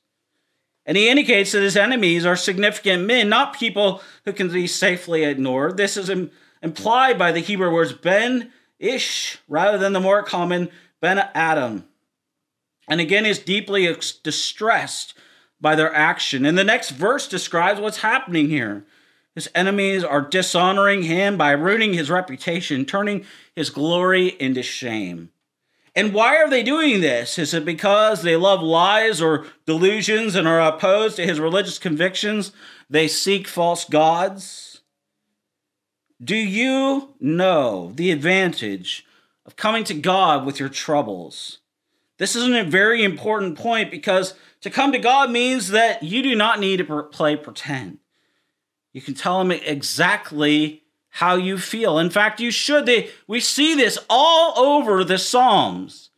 And 0.85 0.95
he 0.95 1.09
indicates 1.09 1.51
that 1.51 1.63
his 1.63 1.75
enemies 1.75 2.25
are 2.25 2.37
significant 2.37 3.05
men, 3.05 3.27
not 3.27 3.59
people 3.59 4.01
who 4.23 4.31
can 4.31 4.49
be 4.49 4.67
safely 4.67 5.25
ignored. 5.25 5.75
This 5.75 5.97
is 5.97 6.09
Im- 6.09 6.31
implied 6.61 7.17
by 7.17 7.33
the 7.33 7.41
Hebrew 7.41 7.71
words 7.71 7.91
ben 7.91 8.53
ish 8.79 9.37
rather 9.49 9.77
than 9.77 9.91
the 9.91 9.99
more 9.99 10.23
common 10.23 10.69
ben 11.01 11.19
Adam. 11.33 11.85
And 12.87 13.01
again, 13.01 13.25
is 13.25 13.39
deeply 13.39 13.93
distressed 14.23 15.13
by 15.59 15.75
their 15.75 15.93
action. 15.93 16.45
And 16.45 16.57
the 16.57 16.63
next 16.63 16.91
verse 16.91 17.27
describes 17.27 17.81
what's 17.81 17.97
happening 17.97 18.49
here. 18.49 18.85
His 19.37 19.47
enemies 19.53 20.03
are 20.03 20.21
dishonoring 20.21 21.03
him 21.03 21.37
by 21.37 21.51
ruining 21.51 21.93
his 21.93 22.09
reputation, 22.09 22.85
turning 22.85 23.23
his 23.55 23.69
glory 23.69 24.29
into 24.39 24.63
shame. 24.63 25.29
And 25.95 26.11
why 26.11 26.37
are 26.37 26.49
they 26.49 26.63
doing 26.63 27.01
this? 27.01 27.37
Is 27.37 27.53
it 27.53 27.63
because 27.63 28.23
they 28.23 28.35
love 28.35 28.63
lies 28.63 29.21
or 29.21 29.45
delusions 29.67 30.33
and 30.33 30.47
are 30.47 30.59
opposed 30.59 31.17
to 31.17 31.23
his 31.23 31.39
religious 31.39 31.77
convictions? 31.77 32.51
They 32.89 33.07
seek 33.07 33.47
false 33.47 33.85
gods? 33.85 34.81
Do 36.19 36.35
you 36.35 37.13
know 37.19 37.91
the 37.93 38.09
advantage 38.09 39.05
of 39.45 39.55
coming 39.55 39.83
to 39.83 39.93
God 39.93 40.47
with 40.47 40.59
your 40.59 40.69
troubles? 40.69 41.59
This 42.17 42.35
is 42.35 42.49
a 42.49 42.63
very 42.63 43.03
important 43.03 43.55
point 43.55 43.91
because 43.91 44.33
to 44.61 44.71
come 44.71 44.91
to 44.93 44.97
God 44.97 45.29
means 45.29 45.67
that 45.67 46.01
you 46.01 46.23
do 46.23 46.33
not 46.33 46.59
need 46.59 46.77
to 46.77 47.03
play 47.03 47.35
pretend. 47.35 47.99
You 48.93 49.01
can 49.01 49.13
tell 49.13 49.39
them 49.39 49.51
exactly 49.51 50.83
how 51.09 51.35
you 51.35 51.57
feel. 51.57 51.97
In 51.97 52.09
fact, 52.09 52.39
you 52.39 52.51
should. 52.51 52.85
They, 52.85 53.09
we 53.27 53.39
see 53.39 53.75
this 53.75 53.97
all 54.09 54.57
over 54.57 55.03
the 55.03 55.17
Psalms. 55.17 56.09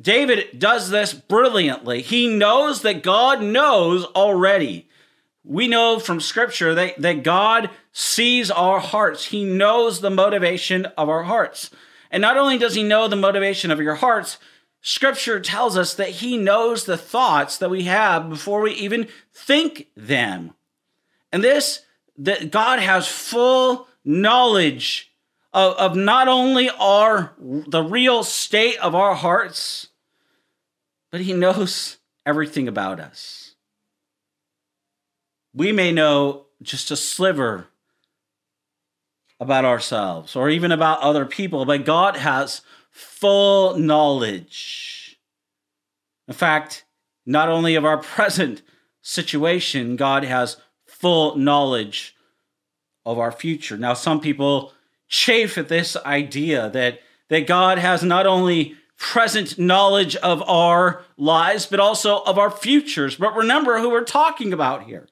David 0.00 0.58
does 0.58 0.90
this 0.90 1.12
brilliantly. 1.12 2.02
He 2.02 2.26
knows 2.26 2.82
that 2.82 3.02
God 3.02 3.42
knows 3.42 4.04
already. 4.04 4.88
We 5.44 5.68
know 5.68 5.98
from 5.98 6.20
scripture 6.20 6.74
that, 6.74 7.00
that 7.00 7.22
God 7.22 7.70
sees 7.92 8.50
our 8.50 8.80
hearts. 8.80 9.26
He 9.26 9.44
knows 9.44 10.00
the 10.00 10.10
motivation 10.10 10.86
of 10.96 11.08
our 11.08 11.24
hearts. 11.24 11.70
And 12.10 12.20
not 12.20 12.36
only 12.36 12.58
does 12.58 12.74
he 12.74 12.82
know 12.82 13.08
the 13.08 13.16
motivation 13.16 13.70
of 13.70 13.80
your 13.80 13.96
hearts, 13.96 14.38
scripture 14.80 15.40
tells 15.40 15.76
us 15.76 15.94
that 15.94 16.10
he 16.10 16.36
knows 16.36 16.84
the 16.84 16.96
thoughts 16.96 17.58
that 17.58 17.70
we 17.70 17.84
have 17.84 18.28
before 18.28 18.60
we 18.60 18.72
even 18.72 19.08
think 19.32 19.88
them. 19.96 20.52
And 21.32 21.42
this, 21.42 21.82
that 22.18 22.50
God 22.50 22.78
has 22.78 23.08
full 23.08 23.88
knowledge 24.04 25.12
of, 25.52 25.74
of 25.74 25.96
not 25.96 26.28
only 26.28 26.70
our 26.70 27.32
the 27.38 27.82
real 27.82 28.24
state 28.24 28.78
of 28.78 28.94
our 28.94 29.14
hearts, 29.14 29.88
but 31.10 31.20
he 31.20 31.32
knows 31.32 31.98
everything 32.24 32.68
about 32.68 33.00
us. 33.00 33.54
We 35.54 35.72
may 35.72 35.92
know 35.92 36.46
just 36.62 36.90
a 36.90 36.96
sliver 36.96 37.68
about 39.38 39.64
ourselves 39.64 40.36
or 40.36 40.48
even 40.48 40.72
about 40.72 41.00
other 41.00 41.26
people, 41.26 41.64
but 41.64 41.84
God 41.84 42.16
has 42.16 42.62
full 42.90 43.76
knowledge. 43.76 45.18
In 46.28 46.34
fact, 46.34 46.84
not 47.26 47.48
only 47.48 47.74
of 47.74 47.84
our 47.84 47.98
present 48.02 48.62
situation, 49.02 49.96
God 49.96 50.24
has 50.24 50.56
full 51.02 51.36
knowledge 51.36 52.14
of 53.04 53.18
our 53.18 53.32
future. 53.32 53.76
Now, 53.76 53.92
some 53.92 54.20
people 54.20 54.72
chafe 55.08 55.58
at 55.58 55.68
this 55.68 55.96
idea 55.96 56.70
that, 56.70 57.00
that 57.28 57.48
God 57.48 57.78
has 57.78 58.04
not 58.04 58.24
only 58.26 58.76
present 58.96 59.58
knowledge 59.58 60.14
of 60.16 60.48
our 60.48 61.02
lives, 61.16 61.66
but 61.66 61.80
also 61.80 62.22
of 62.22 62.38
our 62.38 62.52
futures. 62.52 63.16
But 63.16 63.34
remember 63.34 63.80
who 63.80 63.90
we're 63.90 64.04
talking 64.04 64.52
about 64.52 64.84
here. 64.84 65.08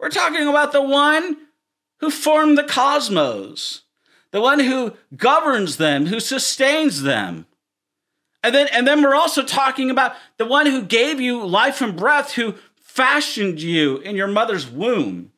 We're 0.00 0.08
talking 0.08 0.48
about 0.48 0.72
the 0.72 0.82
one 0.82 1.36
who 2.00 2.10
formed 2.10 2.56
the 2.56 2.64
cosmos, 2.64 3.82
the 4.30 4.40
one 4.40 4.60
who 4.60 4.94
governs 5.14 5.76
them, 5.76 6.06
who 6.06 6.18
sustains 6.18 7.02
them. 7.02 7.46
And 8.42 8.54
then, 8.54 8.68
and 8.68 8.86
then 8.86 9.02
we're 9.02 9.14
also 9.14 9.42
talking 9.42 9.90
about 9.90 10.14
the 10.38 10.46
one 10.46 10.66
who 10.66 10.82
gave 10.82 11.20
you 11.20 11.44
life 11.44 11.82
and 11.82 11.94
breath, 11.94 12.32
who 12.32 12.54
fashioned 12.98 13.62
you 13.62 13.98
in 13.98 14.16
your 14.16 14.26
mother's 14.26 14.68
womb 14.68 15.30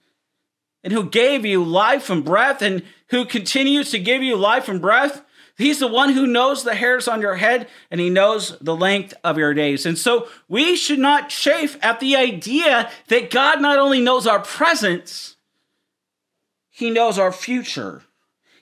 and 0.82 0.94
who 0.94 1.04
gave 1.04 1.44
you 1.44 1.62
life 1.62 2.08
and 2.08 2.24
breath 2.24 2.62
and 2.62 2.82
who 3.10 3.26
continues 3.26 3.90
to 3.90 3.98
give 3.98 4.22
you 4.22 4.34
life 4.34 4.66
and 4.66 4.80
breath. 4.80 5.22
He's 5.58 5.78
the 5.78 5.86
one 5.86 6.14
who 6.14 6.26
knows 6.26 6.64
the 6.64 6.74
hairs 6.74 7.06
on 7.06 7.20
your 7.20 7.34
head 7.34 7.68
and 7.90 8.00
he 8.00 8.08
knows 8.08 8.58
the 8.60 8.74
length 8.74 9.12
of 9.22 9.36
your 9.36 9.52
days. 9.52 9.84
And 9.84 9.98
so 9.98 10.26
we 10.48 10.74
should 10.74 10.98
not 10.98 11.28
chafe 11.28 11.76
at 11.82 12.00
the 12.00 12.16
idea 12.16 12.90
that 13.08 13.30
God 13.30 13.60
not 13.60 13.78
only 13.78 14.00
knows 14.00 14.26
our 14.26 14.40
presence, 14.40 15.36
he 16.70 16.88
knows 16.88 17.18
our 17.18 17.30
future. 17.30 18.04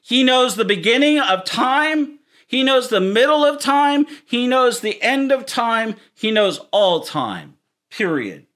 He 0.03 0.25
knows 0.25 0.57
the 0.57 0.65
beginning 0.65 1.21
of 1.21 1.45
time. 1.45 2.19
He 2.49 2.65
knows 2.65 2.89
the 2.89 3.01
middle 3.01 3.45
of 3.45 3.61
time. 3.61 4.07
He 4.27 4.49
knows 4.49 4.81
the 4.81 5.01
end 5.01 5.31
of 5.31 5.47
time. 5.47 5.95
He 6.17 6.33
knows 6.33 6.59
all 6.73 7.03
time, 7.03 7.59
period. 7.93 8.48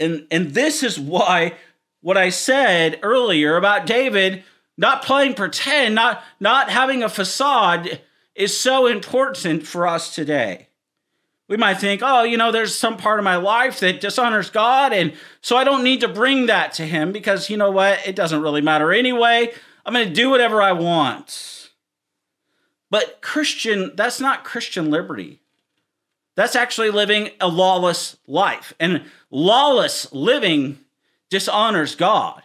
And, 0.00 0.26
and 0.30 0.50
this 0.50 0.82
is 0.82 0.98
why 0.98 1.54
what 2.00 2.16
I 2.16 2.30
said 2.30 2.98
earlier 3.02 3.56
about 3.56 3.86
David 3.86 4.44
not 4.76 5.04
playing 5.04 5.34
pretend, 5.34 5.94
not, 5.94 6.22
not 6.40 6.70
having 6.70 7.02
a 7.02 7.08
facade 7.08 8.00
is 8.34 8.58
so 8.58 8.86
important 8.86 9.66
for 9.66 9.86
us 9.86 10.14
today. 10.14 10.68
We 11.48 11.56
might 11.58 11.74
think, 11.74 12.00
oh, 12.02 12.22
you 12.22 12.38
know, 12.38 12.50
there's 12.50 12.74
some 12.74 12.96
part 12.96 13.18
of 13.18 13.24
my 13.24 13.36
life 13.36 13.80
that 13.80 14.00
dishonors 14.00 14.48
God, 14.48 14.92
and 14.92 15.12
so 15.42 15.56
I 15.56 15.64
don't 15.64 15.84
need 15.84 16.00
to 16.00 16.08
bring 16.08 16.46
that 16.46 16.72
to 16.74 16.86
Him 16.86 17.12
because 17.12 17.50
you 17.50 17.58
know 17.58 17.70
what? 17.70 18.06
It 18.06 18.16
doesn't 18.16 18.40
really 18.40 18.62
matter 18.62 18.90
anyway. 18.90 19.52
I'm 19.84 19.92
going 19.92 20.08
to 20.08 20.14
do 20.14 20.30
whatever 20.30 20.62
I 20.62 20.72
want. 20.72 21.70
But 22.90 23.20
Christian, 23.20 23.92
that's 23.96 24.20
not 24.20 24.44
Christian 24.44 24.90
liberty. 24.90 25.41
That's 26.34 26.56
actually 26.56 26.90
living 26.90 27.30
a 27.40 27.48
lawless 27.48 28.16
life. 28.26 28.72
And 28.80 29.04
lawless 29.30 30.12
living 30.12 30.78
dishonors 31.30 31.94
God. 31.94 32.42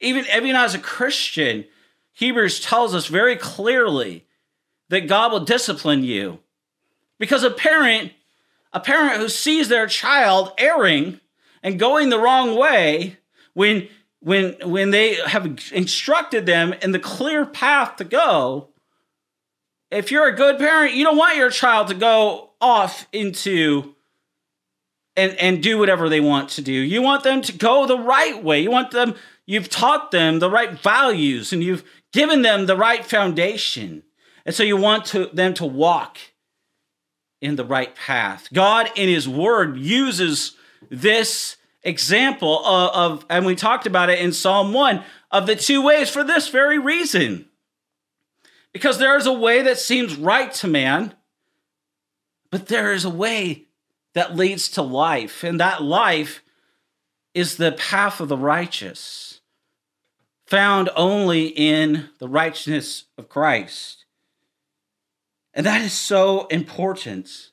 Even, 0.00 0.24
even 0.34 0.56
as 0.56 0.74
a 0.74 0.78
Christian, 0.78 1.64
Hebrews 2.12 2.60
tells 2.60 2.94
us 2.94 3.06
very 3.06 3.36
clearly 3.36 4.26
that 4.88 5.08
God 5.08 5.32
will 5.32 5.40
discipline 5.40 6.04
you. 6.04 6.38
Because 7.18 7.42
a 7.42 7.50
parent, 7.50 8.12
a 8.72 8.80
parent 8.80 9.16
who 9.16 9.28
sees 9.28 9.68
their 9.68 9.86
child 9.86 10.52
erring 10.58 11.20
and 11.62 11.78
going 11.78 12.10
the 12.10 12.18
wrong 12.18 12.56
way, 12.56 13.16
when 13.54 13.88
when 14.20 14.54
when 14.64 14.90
they 14.90 15.14
have 15.14 15.46
instructed 15.72 16.46
them 16.46 16.74
in 16.82 16.92
the 16.92 16.98
clear 16.98 17.46
path 17.46 17.96
to 17.96 18.04
go, 18.04 18.68
if 19.90 20.10
you're 20.10 20.28
a 20.28 20.36
good 20.36 20.58
parent, 20.58 20.94
you 20.94 21.04
don't 21.04 21.16
want 21.16 21.36
your 21.36 21.50
child 21.50 21.88
to 21.88 21.94
go 21.94 22.45
off 22.60 23.06
into 23.12 23.94
and 25.16 25.32
and 25.36 25.62
do 25.62 25.78
whatever 25.78 26.08
they 26.08 26.20
want 26.20 26.50
to 26.50 26.62
do. 26.62 26.72
You 26.72 27.02
want 27.02 27.24
them 27.24 27.42
to 27.42 27.52
go 27.52 27.86
the 27.86 27.98
right 27.98 28.42
way. 28.42 28.60
You 28.60 28.70
want 28.70 28.90
them 28.90 29.14
you've 29.46 29.70
taught 29.70 30.10
them 30.10 30.40
the 30.40 30.50
right 30.50 30.72
values 30.72 31.52
and 31.52 31.62
you've 31.62 31.84
given 32.12 32.42
them 32.42 32.66
the 32.66 32.76
right 32.76 33.04
foundation. 33.04 34.02
And 34.44 34.54
so 34.54 34.62
you 34.62 34.76
want 34.76 35.06
to, 35.06 35.26
them 35.32 35.54
to 35.54 35.66
walk 35.66 36.18
in 37.40 37.56
the 37.56 37.64
right 37.64 37.94
path. 37.94 38.48
God 38.52 38.90
in 38.96 39.08
his 39.08 39.28
word 39.28 39.78
uses 39.78 40.56
this 40.90 41.56
example 41.82 42.64
of, 42.64 42.90
of 42.90 43.26
and 43.30 43.46
we 43.46 43.54
talked 43.54 43.86
about 43.86 44.10
it 44.10 44.18
in 44.18 44.32
Psalm 44.32 44.72
1 44.72 45.02
of 45.30 45.46
the 45.46 45.56
two 45.56 45.82
ways 45.82 46.10
for 46.10 46.24
this 46.24 46.48
very 46.48 46.78
reason. 46.78 47.48
Because 48.72 48.98
there 48.98 49.16
is 49.16 49.26
a 49.26 49.32
way 49.32 49.62
that 49.62 49.78
seems 49.78 50.16
right 50.16 50.52
to 50.54 50.68
man, 50.68 51.14
but 52.56 52.68
there 52.68 52.94
is 52.94 53.04
a 53.04 53.10
way 53.10 53.66
that 54.14 54.34
leads 54.34 54.70
to 54.70 54.80
life. 54.80 55.44
And 55.44 55.60
that 55.60 55.82
life 55.82 56.42
is 57.34 57.58
the 57.58 57.72
path 57.72 58.18
of 58.18 58.30
the 58.30 58.36
righteous, 58.38 59.42
found 60.46 60.88
only 60.96 61.48
in 61.48 62.08
the 62.18 62.26
righteousness 62.26 63.04
of 63.18 63.28
Christ. 63.28 64.06
And 65.52 65.66
that 65.66 65.82
is 65.82 65.92
so 65.92 66.46
important. 66.46 67.50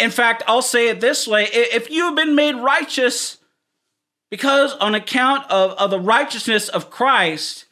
In 0.00 0.10
fact, 0.10 0.42
I'll 0.48 0.62
say 0.62 0.88
it 0.88 1.00
this 1.00 1.28
way 1.28 1.46
if 1.52 1.88
you 1.88 2.06
have 2.06 2.16
been 2.16 2.34
made 2.34 2.56
righteous 2.56 3.38
because 4.32 4.72
on 4.78 4.96
account 4.96 5.48
of, 5.48 5.70
of 5.78 5.90
the 5.90 6.00
righteousness 6.00 6.68
of 6.68 6.90
Christ, 6.90 7.66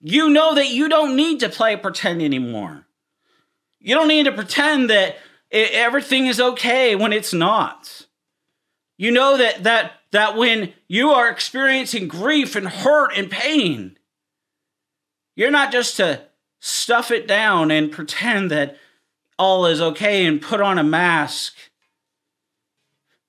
you 0.00 0.30
know 0.30 0.54
that 0.54 0.68
you 0.68 0.88
don't 0.88 1.16
need 1.16 1.40
to 1.40 1.48
play 1.48 1.76
pretend 1.76 2.22
anymore. 2.22 2.86
You 3.80 3.96
don't 3.96 4.08
need 4.08 4.26
to 4.26 4.32
pretend 4.32 4.90
that 4.90 5.16
it, 5.56 5.72
everything 5.72 6.26
is 6.26 6.38
okay 6.38 6.94
when 6.94 7.12
it's 7.12 7.32
not. 7.32 8.06
You 8.98 9.10
know 9.10 9.36
that 9.38 9.64
that 9.64 9.92
that 10.10 10.36
when 10.36 10.72
you 10.86 11.10
are 11.10 11.30
experiencing 11.30 12.08
grief 12.08 12.54
and 12.54 12.68
hurt 12.68 13.12
and 13.16 13.30
pain, 13.30 13.98
you're 15.34 15.50
not 15.50 15.72
just 15.72 15.96
to 15.96 16.22
stuff 16.60 17.10
it 17.10 17.26
down 17.26 17.70
and 17.70 17.92
pretend 17.92 18.50
that 18.50 18.76
all 19.38 19.66
is 19.66 19.80
okay 19.80 20.24
and 20.24 20.40
put 20.40 20.60
on 20.60 20.78
a 20.78 20.84
mask 20.84 21.54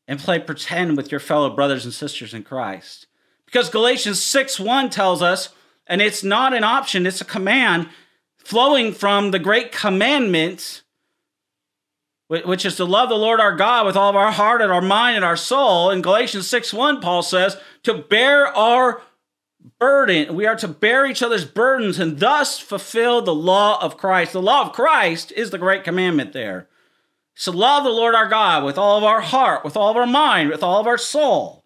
and 0.08 0.20
play 0.20 0.40
pretend 0.40 0.96
with 0.96 1.12
your 1.12 1.20
fellow 1.20 1.50
brothers 1.50 1.86
and 1.86 1.94
sisters 1.94 2.34
in 2.34 2.44
Christ. 2.44 3.08
Because 3.46 3.70
Galatians 3.70 4.22
6 4.22 4.60
1 4.60 4.90
tells 4.90 5.22
us, 5.22 5.50
and 5.86 6.02
it's 6.02 6.24
not 6.24 6.54
an 6.54 6.64
option, 6.64 7.06
it's 7.06 7.22
a 7.22 7.26
command 7.26 7.88
flowing 8.38 8.94
from 8.94 9.32
the 9.32 9.40
great 9.40 9.72
commandment 9.72 10.84
which 12.28 12.66
is 12.66 12.76
to 12.76 12.86
love 12.86 13.10
the 13.10 13.16
Lord 13.16 13.40
our 13.40 13.56
God 13.56 13.86
with 13.86 13.96
all 13.96 14.10
of 14.10 14.16
our 14.16 14.32
heart 14.32 14.62
and 14.62 14.72
our 14.72 14.82
mind 14.82 15.16
and 15.16 15.26
our 15.26 15.38
soul. 15.38 15.90
In 15.90 16.02
Galatians 16.02 16.48
6 16.48 16.74
1, 16.74 17.02
Paul 17.02 17.24
says, 17.24 17.58
to 17.84 17.94
bear 17.94 18.48
our 18.48 19.02
burden. 19.80 20.36
We 20.36 20.46
are 20.46 20.56
to 20.58 20.68
bear 20.68 21.06
each 21.06 21.24
other's 21.24 21.46
burdens 21.46 22.00
and 22.00 22.20
thus 22.20 22.60
fulfill 22.60 23.22
the 23.22 23.36
law 23.36 23.82
of 23.82 23.98
Christ. 23.98 24.34
The 24.34 24.42
law 24.42 24.64
of 24.64 24.74
Christ 24.74 25.32
is 25.36 25.52
the 25.52 25.58
great 25.58 25.84
commandment 25.84 26.34
there. 26.34 26.68
So 27.36 27.52
love 27.52 27.84
the 27.84 27.92
Lord 27.92 28.16
our 28.16 28.28
God 28.28 28.64
with 28.64 28.78
all 28.78 28.98
of 28.98 29.04
our 29.04 29.22
heart, 29.22 29.64
with 29.64 29.78
all 29.78 29.92
of 29.92 29.98
our 29.98 30.08
mind, 30.08 30.50
with 30.50 30.64
all 30.64 30.80
of 30.82 30.88
our 30.88 30.98
soul. 30.98 31.64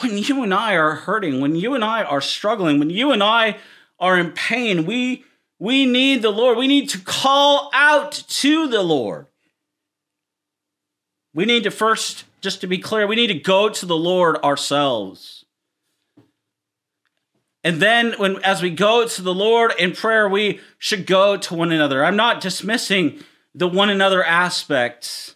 When 0.00 0.18
you 0.18 0.42
and 0.42 0.52
I 0.52 0.74
are 0.74 0.94
hurting, 0.94 1.40
when 1.40 1.56
you 1.56 1.74
and 1.74 1.84
I 1.84 2.02
are 2.02 2.20
struggling, 2.20 2.78
when 2.78 2.90
you 2.90 3.12
and 3.12 3.22
I 3.22 3.56
are 3.98 4.18
in 4.18 4.32
pain, 4.32 4.84
we 4.84 5.24
we 5.58 5.86
need 5.86 6.22
the 6.22 6.30
Lord. 6.30 6.58
We 6.58 6.68
need 6.68 6.88
to 6.90 6.98
call 6.98 7.70
out 7.72 8.12
to 8.12 8.68
the 8.68 8.82
Lord. 8.82 9.26
We 11.34 11.44
need 11.44 11.64
to 11.64 11.70
first, 11.70 12.24
just 12.40 12.60
to 12.62 12.66
be 12.66 12.78
clear, 12.78 13.06
we 13.06 13.16
need 13.16 13.28
to 13.28 13.34
go 13.34 13.68
to 13.68 13.86
the 13.86 13.96
Lord 13.96 14.36
ourselves. 14.38 15.44
And 17.64 17.82
then 17.82 18.14
when 18.18 18.42
as 18.44 18.62
we 18.62 18.70
go 18.70 19.06
to 19.06 19.22
the 19.22 19.34
Lord 19.34 19.72
in 19.78 19.92
prayer, 19.92 20.28
we 20.28 20.60
should 20.78 21.06
go 21.06 21.36
to 21.36 21.54
one 21.54 21.72
another. 21.72 22.04
I'm 22.04 22.16
not 22.16 22.40
dismissing 22.40 23.22
the 23.54 23.68
one 23.68 23.90
another 23.90 24.24
aspect. 24.24 25.34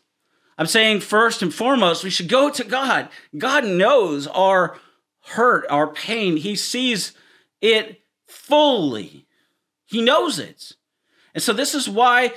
I'm 0.57 0.67
saying 0.67 1.01
first 1.01 1.43
and 1.43 1.53
foremost, 1.53 2.05
we 2.05 2.11
should 2.11 2.29
go 2.29 2.49
to 2.51 2.65
God. 2.65 3.09
God 3.37 3.65
knows 3.65 4.29
our 4.29 4.79
hurt, 5.25 5.67
our 5.69 5.89
pain. 5.89 6.37
He 6.37 6.55
sees 6.55 7.13
it 7.61 8.01
fully. 8.27 9.27
He 9.93 10.01
knows 10.01 10.39
it. 10.39 10.73
And 11.35 11.43
so 11.43 11.53
this 11.53 11.75
is 11.75 11.87
why 11.87 12.33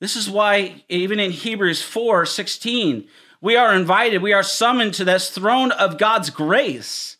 this 0.00 0.16
is 0.16 0.28
why 0.28 0.84
even 0.88 1.20
in 1.20 1.32
Hebrews 1.32 1.82
4, 1.82 2.24
16, 2.24 3.06
we 3.42 3.56
are 3.56 3.74
invited, 3.74 4.22
we 4.22 4.32
are 4.32 4.42
summoned 4.42 4.94
to 4.94 5.04
this 5.04 5.28
throne 5.28 5.70
of 5.72 5.98
God's 5.98 6.30
grace 6.30 7.18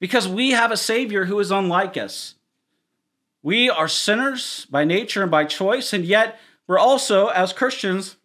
because 0.00 0.26
we 0.26 0.52
have 0.52 0.72
a 0.72 0.78
Savior 0.78 1.26
who 1.26 1.38
is 1.40 1.50
unlike 1.50 1.98
us. 1.98 2.36
We 3.42 3.68
are 3.68 3.86
sinners 3.86 4.66
by 4.70 4.84
nature 4.84 5.20
and 5.22 5.30
by 5.30 5.44
choice, 5.44 5.92
and 5.92 6.04
yet 6.04 6.38
we're 6.66 6.78
also, 6.78 7.28
as 7.28 7.52
Christians, 7.52 8.16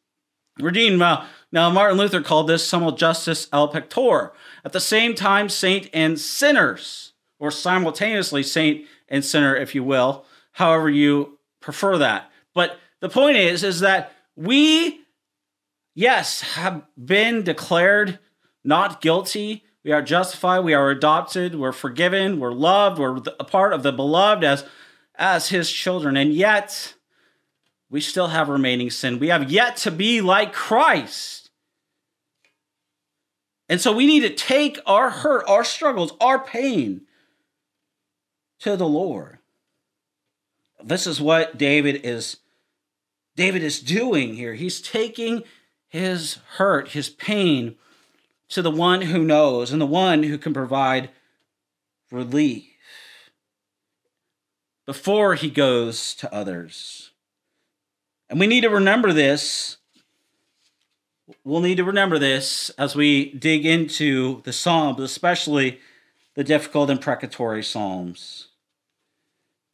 redeemed. 0.57 0.99
Now, 0.99 1.27
now 1.51 1.69
Martin 1.69 1.97
Luther 1.97 2.21
called 2.21 2.47
this 2.47 2.65
simul 2.65 2.93
justus 2.93 3.47
et 3.51 3.57
peccator. 3.57 4.31
At 4.63 4.71
the 4.71 4.79
same 4.79 5.15
time, 5.15 5.49
saint 5.49 5.89
and 5.93 6.17
sinners, 6.17 7.12
or 7.39 7.51
simultaneously 7.51 8.41
saint 8.41 8.86
and 9.10 9.23
sinner, 9.23 9.53
if 9.53 9.75
you 9.75 9.84
will, 9.84 10.25
however 10.52 10.90
you 10.90 11.40
prefer 11.60 11.98
that. 12.00 12.32
But 12.54 12.78
the 13.00 13.10
point 13.10 13.38
is, 13.38 13.64
is 13.64 13.80
that 13.82 14.14
we, 14.36 15.02
yes, 15.96 16.42
have 16.42 16.84
been 16.98 17.44
declared 17.44 18.20
not 18.64 19.02
guilty 19.02 19.64
we 19.84 19.92
are 19.92 20.02
justified. 20.02 20.60
We 20.60 20.74
are 20.74 20.90
adopted. 20.90 21.56
We're 21.56 21.72
forgiven. 21.72 22.40
We're 22.40 22.52
loved. 22.52 23.00
We're 23.00 23.18
a 23.40 23.44
part 23.44 23.74
of 23.74 23.84
the 23.84 23.92
beloved 23.92 24.44
as, 24.44 24.66
as 25.16 25.50
his 25.50 25.72
children. 25.72 26.18
And 26.18 26.34
yet, 26.34 26.94
we 27.90 28.00
still 28.00 28.28
have 28.28 28.48
remaining 28.48 28.92
sin. 28.92 29.20
We 29.20 29.30
have 29.30 29.52
yet 29.52 29.78
to 29.78 29.92
be 29.92 30.22
like 30.22 30.54
Christ. 30.54 31.50
And 33.68 33.82
so 33.82 33.92
we 33.92 34.06
need 34.06 34.22
to 34.22 34.30
take 34.30 34.80
our 34.86 35.10
hurt, 35.10 35.46
our 35.48 35.64
struggles, 35.64 36.14
our 36.20 36.44
pain 36.44 37.02
to 38.60 38.78
the 38.78 38.88
Lord. 38.88 39.40
This 40.84 41.08
is 41.08 41.22
what 41.22 41.58
David 41.58 42.02
is 42.04 42.38
David 43.36 43.63
is 43.63 43.80
doing 43.80 44.36
here. 44.36 44.54
He's 44.54 44.82
taking 44.82 45.44
his 45.88 46.39
hurt, 46.58 46.89
his 46.89 47.10
pain 47.10 47.76
to 48.50 48.62
the 48.62 48.72
one 48.72 49.02
who 49.02 49.24
knows 49.24 49.72
and 49.72 49.82
the 49.82 49.86
one 49.86 50.24
who 50.24 50.38
can 50.38 50.54
provide 50.54 51.10
relief 52.12 52.65
before 54.86 55.36
he 55.36 55.50
goes 55.50 56.13
to 56.15 56.34
others. 56.34 57.12
And 58.30 58.39
we 58.39 58.48
need 58.48 58.62
to 58.62 58.70
remember 58.70 59.13
this. 59.13 59.78
We'll 61.44 61.62
need 61.62 61.78
to 61.78 61.84
remember 61.84 62.20
this 62.20 62.70
as 62.72 62.96
we 62.96 63.32
dig 63.34 63.65
into 63.65 64.41
the 64.44 64.54
Psalms, 64.54 65.00
especially 65.00 65.80
the 66.36 66.44
difficult 66.44 66.89
and 66.89 67.00
precatory 67.00 67.63
Psalms. 67.63 68.48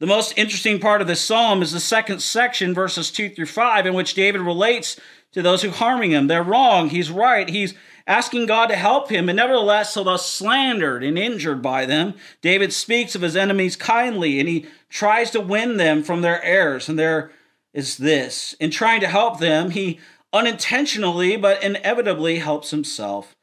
The 0.00 0.06
most 0.06 0.38
interesting 0.38 0.78
part 0.78 1.00
of 1.00 1.08
this 1.08 1.20
psalm 1.20 1.60
is 1.60 1.72
the 1.72 1.80
second 1.80 2.22
section, 2.22 2.72
verses 2.72 3.10
2 3.10 3.30
through 3.30 3.46
5, 3.46 3.86
in 3.86 3.94
which 3.94 4.14
David 4.14 4.40
relates 4.40 4.98
to 5.32 5.42
those 5.42 5.62
who 5.62 5.70
are 5.70 5.72
harming 5.72 6.12
him. 6.12 6.28
They're 6.28 6.42
wrong, 6.42 6.90
he's 6.90 7.10
right, 7.10 7.48
he's 7.48 7.74
asking 8.06 8.46
God 8.46 8.68
to 8.68 8.76
help 8.76 9.10
him, 9.10 9.28
and 9.28 9.36
nevertheless, 9.36 9.92
so 9.92 10.04
thus 10.04 10.24
slandered 10.24 11.02
and 11.02 11.18
injured 11.18 11.60
by 11.60 11.84
them, 11.84 12.14
David 12.40 12.72
speaks 12.72 13.16
of 13.16 13.22
his 13.22 13.34
enemies 13.34 13.74
kindly, 13.74 14.38
and 14.38 14.48
he 14.48 14.66
tries 14.88 15.32
to 15.32 15.40
win 15.40 15.78
them 15.78 16.04
from 16.04 16.22
their 16.22 16.42
errors. 16.44 16.88
And 16.88 16.96
there 16.96 17.32
is 17.74 17.96
this 17.96 18.54
in 18.60 18.70
trying 18.70 19.00
to 19.00 19.08
help 19.08 19.40
them, 19.40 19.70
he 19.70 19.98
unintentionally 20.32 21.36
but 21.36 21.62
inevitably 21.62 22.38
helps 22.38 22.70
himself. 22.70 23.34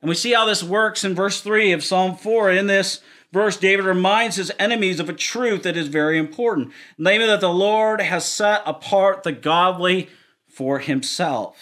And 0.00 0.08
we 0.08 0.14
see 0.14 0.32
how 0.32 0.44
this 0.44 0.62
works 0.62 1.02
in 1.02 1.14
verse 1.14 1.40
3 1.40 1.72
of 1.72 1.82
Psalm 1.82 2.16
4. 2.16 2.52
In 2.52 2.68
this 2.68 3.00
verse, 3.32 3.56
David 3.56 3.84
reminds 3.84 4.36
his 4.36 4.52
enemies 4.58 5.00
of 5.00 5.08
a 5.08 5.14
truth 5.14 5.62
that 5.62 5.76
is 5.76 5.88
very 5.88 6.18
important 6.18 6.72
namely, 6.96 7.26
that 7.26 7.40
the 7.40 7.52
Lord 7.52 8.00
has 8.00 8.24
set 8.24 8.62
apart 8.66 9.22
the 9.22 9.32
godly 9.32 10.08
for 10.48 10.78
himself. 10.78 11.56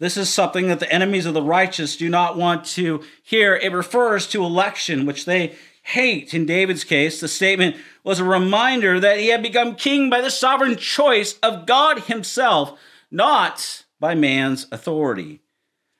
This 0.00 0.16
is 0.16 0.28
something 0.28 0.68
that 0.68 0.80
the 0.80 0.92
enemies 0.92 1.24
of 1.24 1.34
the 1.34 1.42
righteous 1.42 1.96
do 1.96 2.08
not 2.08 2.36
want 2.36 2.64
to 2.66 3.02
hear. 3.22 3.54
It 3.54 3.72
refers 3.72 4.26
to 4.28 4.44
election, 4.44 5.06
which 5.06 5.24
they 5.24 5.54
hate. 5.84 6.34
In 6.34 6.46
David's 6.46 6.84
case, 6.84 7.20
the 7.20 7.28
statement 7.28 7.76
was 8.02 8.18
a 8.18 8.24
reminder 8.24 8.98
that 8.98 9.18
he 9.18 9.28
had 9.28 9.42
become 9.42 9.76
king 9.76 10.10
by 10.10 10.20
the 10.20 10.30
sovereign 10.30 10.76
choice 10.76 11.38
of 11.42 11.66
God 11.66 12.00
himself, 12.00 12.78
not 13.10 13.84
by 14.00 14.14
man's 14.14 14.66
authority. 14.72 15.40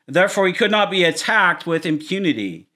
Therefore, 0.06 0.46
he 0.46 0.52
could 0.52 0.70
not 0.70 0.90
be 0.90 1.04
attacked 1.04 1.66
with 1.66 1.86
impunity. 1.86 2.66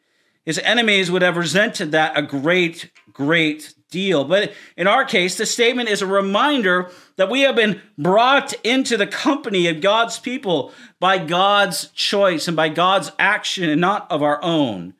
His 0.48 0.58
enemies 0.60 1.10
would 1.10 1.20
have 1.20 1.36
resented 1.36 1.92
that 1.92 2.16
a 2.16 2.22
great, 2.22 2.90
great 3.12 3.74
deal. 3.90 4.24
But 4.24 4.54
in 4.78 4.86
our 4.86 5.04
case, 5.04 5.36
the 5.36 5.44
statement 5.44 5.90
is 5.90 6.00
a 6.00 6.06
reminder 6.06 6.90
that 7.16 7.28
we 7.28 7.42
have 7.42 7.54
been 7.54 7.82
brought 7.98 8.54
into 8.64 8.96
the 8.96 9.06
company 9.06 9.66
of 9.66 9.82
God's 9.82 10.18
people 10.18 10.72
by 10.98 11.18
God's 11.18 11.88
choice 11.88 12.48
and 12.48 12.56
by 12.56 12.70
God's 12.70 13.12
action 13.18 13.68
and 13.68 13.78
not 13.78 14.10
of 14.10 14.22
our 14.22 14.42
own. 14.42 14.94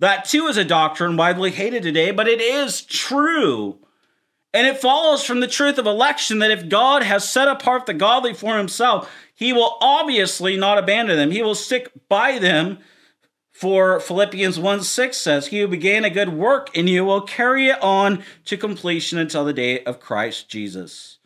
That 0.00 0.24
too 0.24 0.48
is 0.48 0.56
a 0.56 0.64
doctrine 0.64 1.16
widely 1.16 1.52
hated 1.52 1.84
today, 1.84 2.10
but 2.10 2.26
it 2.26 2.40
is 2.40 2.82
true. 2.82 3.78
And 4.52 4.66
it 4.66 4.78
follows 4.78 5.22
from 5.22 5.38
the 5.38 5.46
truth 5.46 5.78
of 5.78 5.86
election 5.86 6.40
that 6.40 6.50
if 6.50 6.68
God 6.68 7.04
has 7.04 7.28
set 7.28 7.46
apart 7.46 7.86
the 7.86 7.94
godly 7.94 8.34
for 8.34 8.58
himself, 8.58 9.08
he 9.32 9.52
will 9.52 9.76
obviously 9.80 10.56
not 10.56 10.76
abandon 10.76 11.16
them. 11.16 11.30
He 11.30 11.42
will 11.42 11.54
stick 11.54 11.92
by 12.08 12.40
them 12.40 12.78
for 13.58 13.98
Philippians 13.98 14.56
1 14.56 14.84
6 14.84 15.16
says, 15.16 15.48
He 15.48 15.58
who 15.58 15.66
began 15.66 16.04
a 16.04 16.10
good 16.10 16.28
work 16.28 16.70
in 16.76 16.86
you 16.86 17.04
will 17.04 17.22
carry 17.22 17.66
it 17.66 17.82
on 17.82 18.22
to 18.44 18.56
completion 18.56 19.18
until 19.18 19.44
the 19.44 19.52
day 19.52 19.82
of 19.82 19.98
Christ 19.98 20.48
Jesus. 20.48 21.18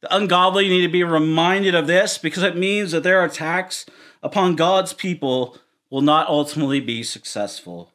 The 0.00 0.12
ungodly 0.12 0.68
need 0.68 0.82
to 0.82 0.88
be 0.88 1.04
reminded 1.04 1.76
of 1.76 1.86
this 1.86 2.18
because 2.18 2.42
it 2.42 2.56
means 2.56 2.90
that 2.90 3.04
their 3.04 3.24
attacks 3.24 3.86
upon 4.20 4.56
God's 4.56 4.92
people 4.92 5.58
will 5.90 6.00
not 6.00 6.26
ultimately 6.26 6.80
be 6.80 7.04
successful. 7.04 7.92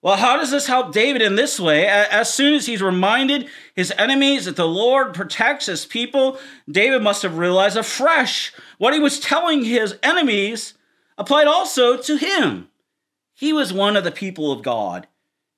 Well, 0.00 0.18
how 0.18 0.36
does 0.36 0.52
this 0.52 0.68
help 0.68 0.92
David 0.92 1.22
in 1.22 1.34
this 1.34 1.58
way? 1.58 1.88
As 1.88 2.32
soon 2.32 2.54
as 2.54 2.66
he's 2.66 2.82
reminded 2.82 3.48
his 3.74 3.92
enemies 3.98 4.44
that 4.44 4.54
the 4.54 4.68
Lord 4.68 5.12
protects 5.12 5.66
his 5.66 5.86
people, 5.86 6.38
David 6.70 7.02
must 7.02 7.22
have 7.22 7.36
realized 7.36 7.76
afresh 7.76 8.52
what 8.78 8.94
he 8.94 9.00
was 9.00 9.18
telling 9.18 9.64
his 9.64 9.98
enemies 10.04 10.74
applied 11.18 11.48
also 11.48 11.96
to 11.96 12.16
him. 12.16 12.68
He 13.34 13.52
was 13.52 13.72
one 13.72 13.96
of 13.96 14.04
the 14.04 14.12
people 14.12 14.52
of 14.52 14.62
God. 14.62 15.06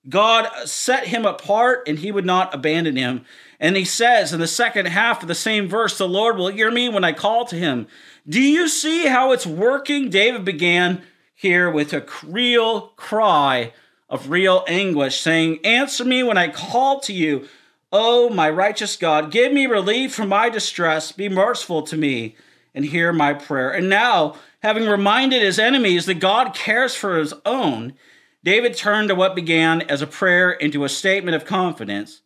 God 0.09 0.49
set 0.67 1.07
him 1.07 1.25
apart 1.25 1.89
and 1.89 1.99
he 1.99 2.13
would 2.13 2.27
not 2.27 2.55
abandon 2.55 2.97
him. 2.97 3.25
And 3.59 3.77
he 3.77 3.85
says 3.85 4.33
in 4.33 4.41
the 4.41 4.47
second 4.47 4.87
half 4.87 5.23
of 5.23 5.29
the 5.29 5.35
same 5.35 5.69
verse, 5.69 5.97
The 5.97 6.09
Lord 6.09 6.37
will 6.37 6.49
hear 6.49 6.71
me 6.71 6.89
when 6.89 7.05
I 7.05 7.13
call 7.13 7.47
to 7.47 7.57
him. 7.57 7.87
Do 8.29 8.41
you 8.41 8.69
see 8.69 9.07
how 9.07 9.33
it's 9.33 9.47
working? 9.47 10.11
David 10.11 10.45
began 10.45 11.03
here 11.35 11.71
with 11.71 11.93
a 11.93 12.07
real 12.23 12.89
cry 12.97 13.73
of 14.09 14.31
real 14.31 14.65
anguish, 14.69 15.21
saying, 15.21 15.65
Answer 15.65 16.05
me 16.05 16.23
when 16.23 16.37
I 16.37 16.49
call 16.49 17.01
to 17.01 17.13
you. 17.13 17.49
Oh, 17.91 18.29
my 18.29 18.51
righteous 18.51 18.97
God, 18.97 19.31
give 19.31 19.53
me 19.53 19.67
relief 19.67 20.15
from 20.15 20.29
my 20.29 20.51
distress. 20.51 21.13
Be 21.13 21.29
merciful 21.29 21.83
to 21.83 21.97
me 21.97 22.37
and 22.75 22.85
hear 22.85 23.13
my 23.13 23.33
prayer. 23.33 23.71
And 23.71 23.89
now, 23.89 24.37
having 24.63 24.87
reminded 24.87 25.43
his 25.43 25.59
enemies 25.59 26.07
that 26.07 26.15
God 26.15 26.55
cares 26.55 26.95
for 26.95 27.19
his 27.19 27.33
own, 27.47 27.95
David 28.43 28.77
turned 28.77 29.09
to 29.09 29.15
what 29.15 29.35
began 29.35 29.83
as 29.83 30.03
a 30.03 30.07
prayer 30.07 30.51
into 30.51 30.85
a 30.85 30.89
statement 30.89 31.37
of 31.37 31.45
confidence. 31.45 32.23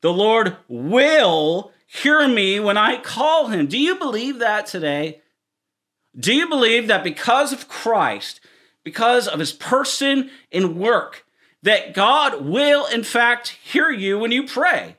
The 0.00 0.12
Lord 0.12 0.56
will 0.68 1.72
hear 1.86 2.26
me 2.26 2.58
when 2.58 2.76
I 2.76 3.00
call 3.00 3.48
him. 3.48 3.66
Do 3.66 3.78
you 3.78 3.94
believe 3.96 4.38
that 4.40 4.66
today? 4.66 5.20
Do 6.18 6.34
you 6.34 6.48
believe 6.48 6.88
that 6.88 7.04
because 7.04 7.52
of 7.52 7.68
Christ, 7.68 8.40
because 8.84 9.28
of 9.28 9.38
his 9.38 9.52
person 9.52 10.30
and 10.50 10.76
work, 10.76 11.24
that 11.62 11.94
God 11.94 12.44
will 12.44 12.86
in 12.86 13.04
fact 13.04 13.56
hear 13.62 13.90
you 13.90 14.18
when 14.18 14.32
you 14.32 14.46
pray? 14.46 14.96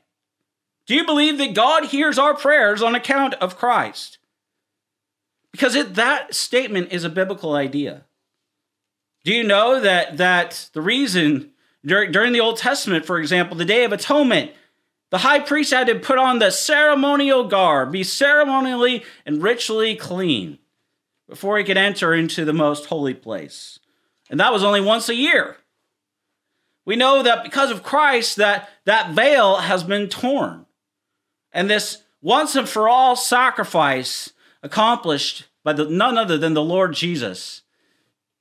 Do 0.86 0.96
you 0.96 1.06
believe 1.06 1.38
that 1.38 1.54
God 1.54 1.86
hears 1.86 2.18
our 2.18 2.34
prayers 2.34 2.82
on 2.82 2.96
account 2.96 3.36
of 3.36 3.58
Christ? 3.58 4.18
Because 5.54 5.76
it, 5.76 5.96
that 5.96 6.34
statement 6.34 6.92
is 6.92 7.06
a 7.06 7.10
biblical 7.10 7.54
idea. 7.54 8.04
Do 9.24 9.34
you 9.34 9.44
know 9.44 9.80
that 9.80 10.18
that 10.18 10.70
the 10.74 10.82
reason 10.82 11.52
during, 11.86 12.12
during 12.12 12.34
the 12.34 12.42
Old 12.42 12.58
Testament, 12.58 13.06
for 13.06 13.20
example, 13.20 13.56
the 13.56 13.63
Day 13.63 13.86
of 13.86 13.94
Atonement, 13.94 14.52
the 15.12 15.20
high 15.20 15.39
priest 15.39 15.72
had 15.72 15.88
to 15.88 16.00
put 16.00 16.18
on 16.18 16.39
the 16.39 16.50
ceremonial 16.50 17.48
garb, 17.48 17.92
be 17.92 18.04
ceremonially 18.04 19.06
and 19.26 19.44
ritually 19.44 19.96
clean 19.96 20.58
before 21.30 21.58
he 21.58 21.63
could 21.63 21.78
enter 21.78 22.13
into 22.13 22.44
the 22.44 22.54
most 22.54 22.88
holy 22.88 23.13
place. 23.13 23.80
And 24.30 24.39
that 24.39 24.52
was 24.52 24.63
only 24.63 24.82
once 24.82 25.08
a 25.08 25.16
year. 25.16 25.58
We 26.86 26.96
know 26.96 27.24
that 27.24 27.44
because 27.44 27.72
of 27.72 27.84
Christ 27.84 28.38
that 28.38 28.70
that 28.86 29.12
veil 29.12 29.58
has 29.58 29.84
been 29.84 30.10
torn. 30.10 30.66
And 31.52 31.70
this 31.70 32.04
once 32.22 32.56
and 32.56 32.68
for 32.68 32.89
all 32.89 33.16
sacrifice 33.16 34.33
accomplished 34.63 35.45
by 35.63 35.73
the, 35.73 35.86
none 35.86 36.17
other 36.17 36.38
than 36.38 36.54
the 36.54 36.63
Lord 36.63 36.93
Jesus 36.93 37.62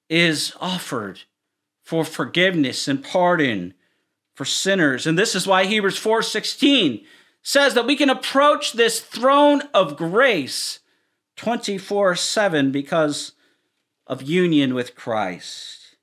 is 0.08 0.54
offered 0.60 1.20
for 1.82 2.04
forgiveness 2.04 2.88
and 2.88 3.04
pardon 3.04 3.74
for 4.34 4.44
sinners. 4.44 5.06
And 5.06 5.18
this 5.18 5.34
is 5.34 5.46
why 5.46 5.66
Hebrews 5.66 5.98
4:16 5.98 7.04
says 7.42 7.74
that 7.74 7.86
we 7.86 7.96
can 7.96 8.08
approach 8.08 8.72
this 8.72 9.00
throne 9.00 9.62
of 9.74 9.96
grace 9.96 10.78
24/7 11.36 12.70
because 12.70 13.32
of 14.06 14.22
union 14.22 14.74
with 14.74 14.94
Christ. 14.94 15.96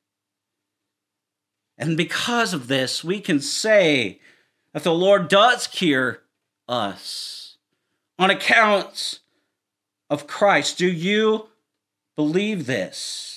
And 1.78 1.96
because 1.96 2.54
of 2.54 2.68
this, 2.68 3.04
we 3.04 3.22
can 3.22 3.40
say 3.40 4.20
that 4.74 4.84
the 4.84 4.94
Lord 4.94 5.30
does 5.30 5.66
cure 5.66 6.24
us 6.68 7.58
on 8.18 8.30
account 8.30 9.20
of 10.10 10.28
Christ. 10.28 10.78
Do 10.78 10.88
you 10.88 11.48
believe 12.16 12.66
this? 12.66 13.30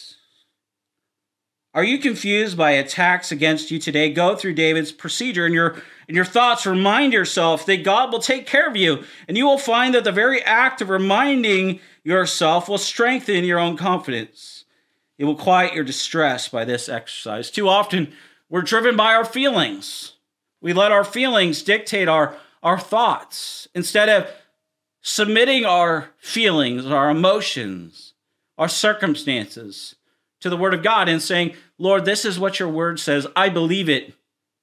Are 1.74 1.84
you 1.84 1.98
confused 1.98 2.56
by 2.56 2.72
attacks 2.72 3.32
against 3.32 3.70
you 3.70 3.78
today? 3.78 4.12
Go 4.12 4.36
through 4.36 4.54
David's 4.54 4.92
procedure 4.92 5.46
and 5.46 5.54
your 5.54 5.82
and 6.06 6.14
your 6.14 6.24
thoughts 6.26 6.66
remind 6.66 7.14
yourself 7.14 7.64
that 7.64 7.84
God 7.84 8.12
will 8.12 8.18
take 8.18 8.46
care 8.46 8.68
of 8.68 8.76
you 8.76 9.04
and 9.26 9.38
you 9.38 9.46
will 9.46 9.56
find 9.56 9.94
that 9.94 10.04
the 10.04 10.12
very 10.12 10.42
act 10.42 10.82
of 10.82 10.90
reminding 10.90 11.80
yourself 12.04 12.68
will 12.68 12.76
strengthen 12.76 13.44
your 13.44 13.58
own 13.58 13.78
confidence. 13.78 14.64
It 15.16 15.24
will 15.24 15.36
quiet 15.36 15.72
your 15.72 15.84
distress 15.84 16.48
by 16.48 16.66
this 16.66 16.90
exercise. 16.90 17.50
Too 17.50 17.68
often 17.68 18.12
we're 18.50 18.60
driven 18.60 18.94
by 18.94 19.14
our 19.14 19.24
feelings. 19.24 20.12
We 20.60 20.74
let 20.74 20.92
our 20.92 21.04
feelings 21.04 21.62
dictate 21.62 22.08
our 22.08 22.36
our 22.62 22.78
thoughts 22.78 23.66
instead 23.74 24.10
of 24.10 24.28
submitting 25.02 25.64
our 25.64 26.10
feelings, 26.18 26.86
our 26.86 27.10
emotions, 27.10 28.14
our 28.56 28.68
circumstances 28.68 29.96
to 30.40 30.48
the 30.48 30.56
Word 30.56 30.72
of 30.72 30.82
God 30.82 31.08
and 31.08 31.20
saying, 31.20 31.54
Lord, 31.78 32.04
this 32.04 32.24
is 32.24 32.38
what 32.38 32.58
your 32.58 32.68
Word 32.68 32.98
says. 32.98 33.26
I 33.36 33.48
believe 33.48 33.88
it, 33.88 34.14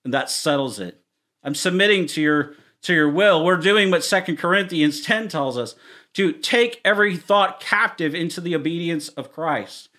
and 0.04 0.14
that 0.14 0.30
settles 0.30 0.80
it. 0.80 1.02
I'm 1.44 1.56
submitting 1.56 2.08
to 2.08 2.22
your 2.22 2.56
to 2.82 2.94
your 2.94 3.10
will. 3.10 3.44
We're 3.44 3.58
doing 3.58 3.92
what 3.92 4.06
Second 4.06 4.38
Corinthians 4.38 5.02
10 5.02 5.28
tells 5.28 5.58
us 5.58 5.76
to 6.14 6.32
take 6.32 6.80
every 6.86 7.18
thought 7.18 7.60
captive 7.60 8.16
into 8.16 8.40
the 8.40 8.56
obedience 8.56 9.10
of 9.10 9.34
Christ. 9.34 9.90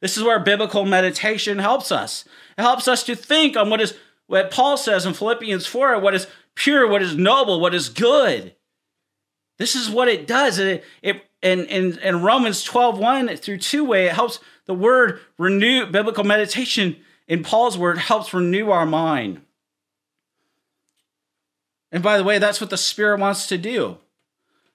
This 0.00 0.16
is 0.16 0.24
where 0.24 0.40
biblical 0.40 0.84
meditation 0.84 1.60
helps 1.60 1.92
us. 1.92 2.24
It 2.58 2.62
helps 2.62 2.88
us 2.88 3.04
to 3.04 3.14
think 3.14 3.56
on 3.56 3.70
what 3.70 3.80
is 3.80 3.94
what 4.26 4.50
Paul 4.50 4.76
says 4.76 5.06
in 5.06 5.14
Philippians 5.14 5.66
4, 5.66 5.98
what 6.00 6.14
is 6.14 6.26
pure, 6.54 6.88
what 6.88 7.02
is 7.02 7.14
noble, 7.14 7.60
what 7.60 7.74
is 7.74 7.88
good. 7.88 8.54
This 9.58 9.76
is 9.76 9.88
what 9.88 10.08
it 10.08 10.26
does. 10.26 10.58
It, 10.58 10.84
it 11.02 11.24
in, 11.42 11.66
in, 11.66 11.98
in 11.98 12.22
Romans 12.22 12.62
12, 12.62 12.98
1 12.98 13.36
through 13.36 13.58
2 13.58 13.84
way, 13.84 14.06
it 14.06 14.12
helps 14.12 14.40
the 14.66 14.74
word 14.74 15.20
renew, 15.38 15.86
biblical 15.86 16.24
meditation 16.24 16.96
in 17.28 17.42
Paul's 17.42 17.78
word 17.78 17.98
helps 17.98 18.34
renew 18.34 18.70
our 18.70 18.86
mind. 18.86 19.42
And 21.92 22.02
by 22.02 22.18
the 22.18 22.24
way, 22.24 22.38
that's 22.38 22.60
what 22.60 22.70
the 22.70 22.76
Spirit 22.76 23.20
wants 23.20 23.46
to 23.46 23.58
do. 23.58 23.98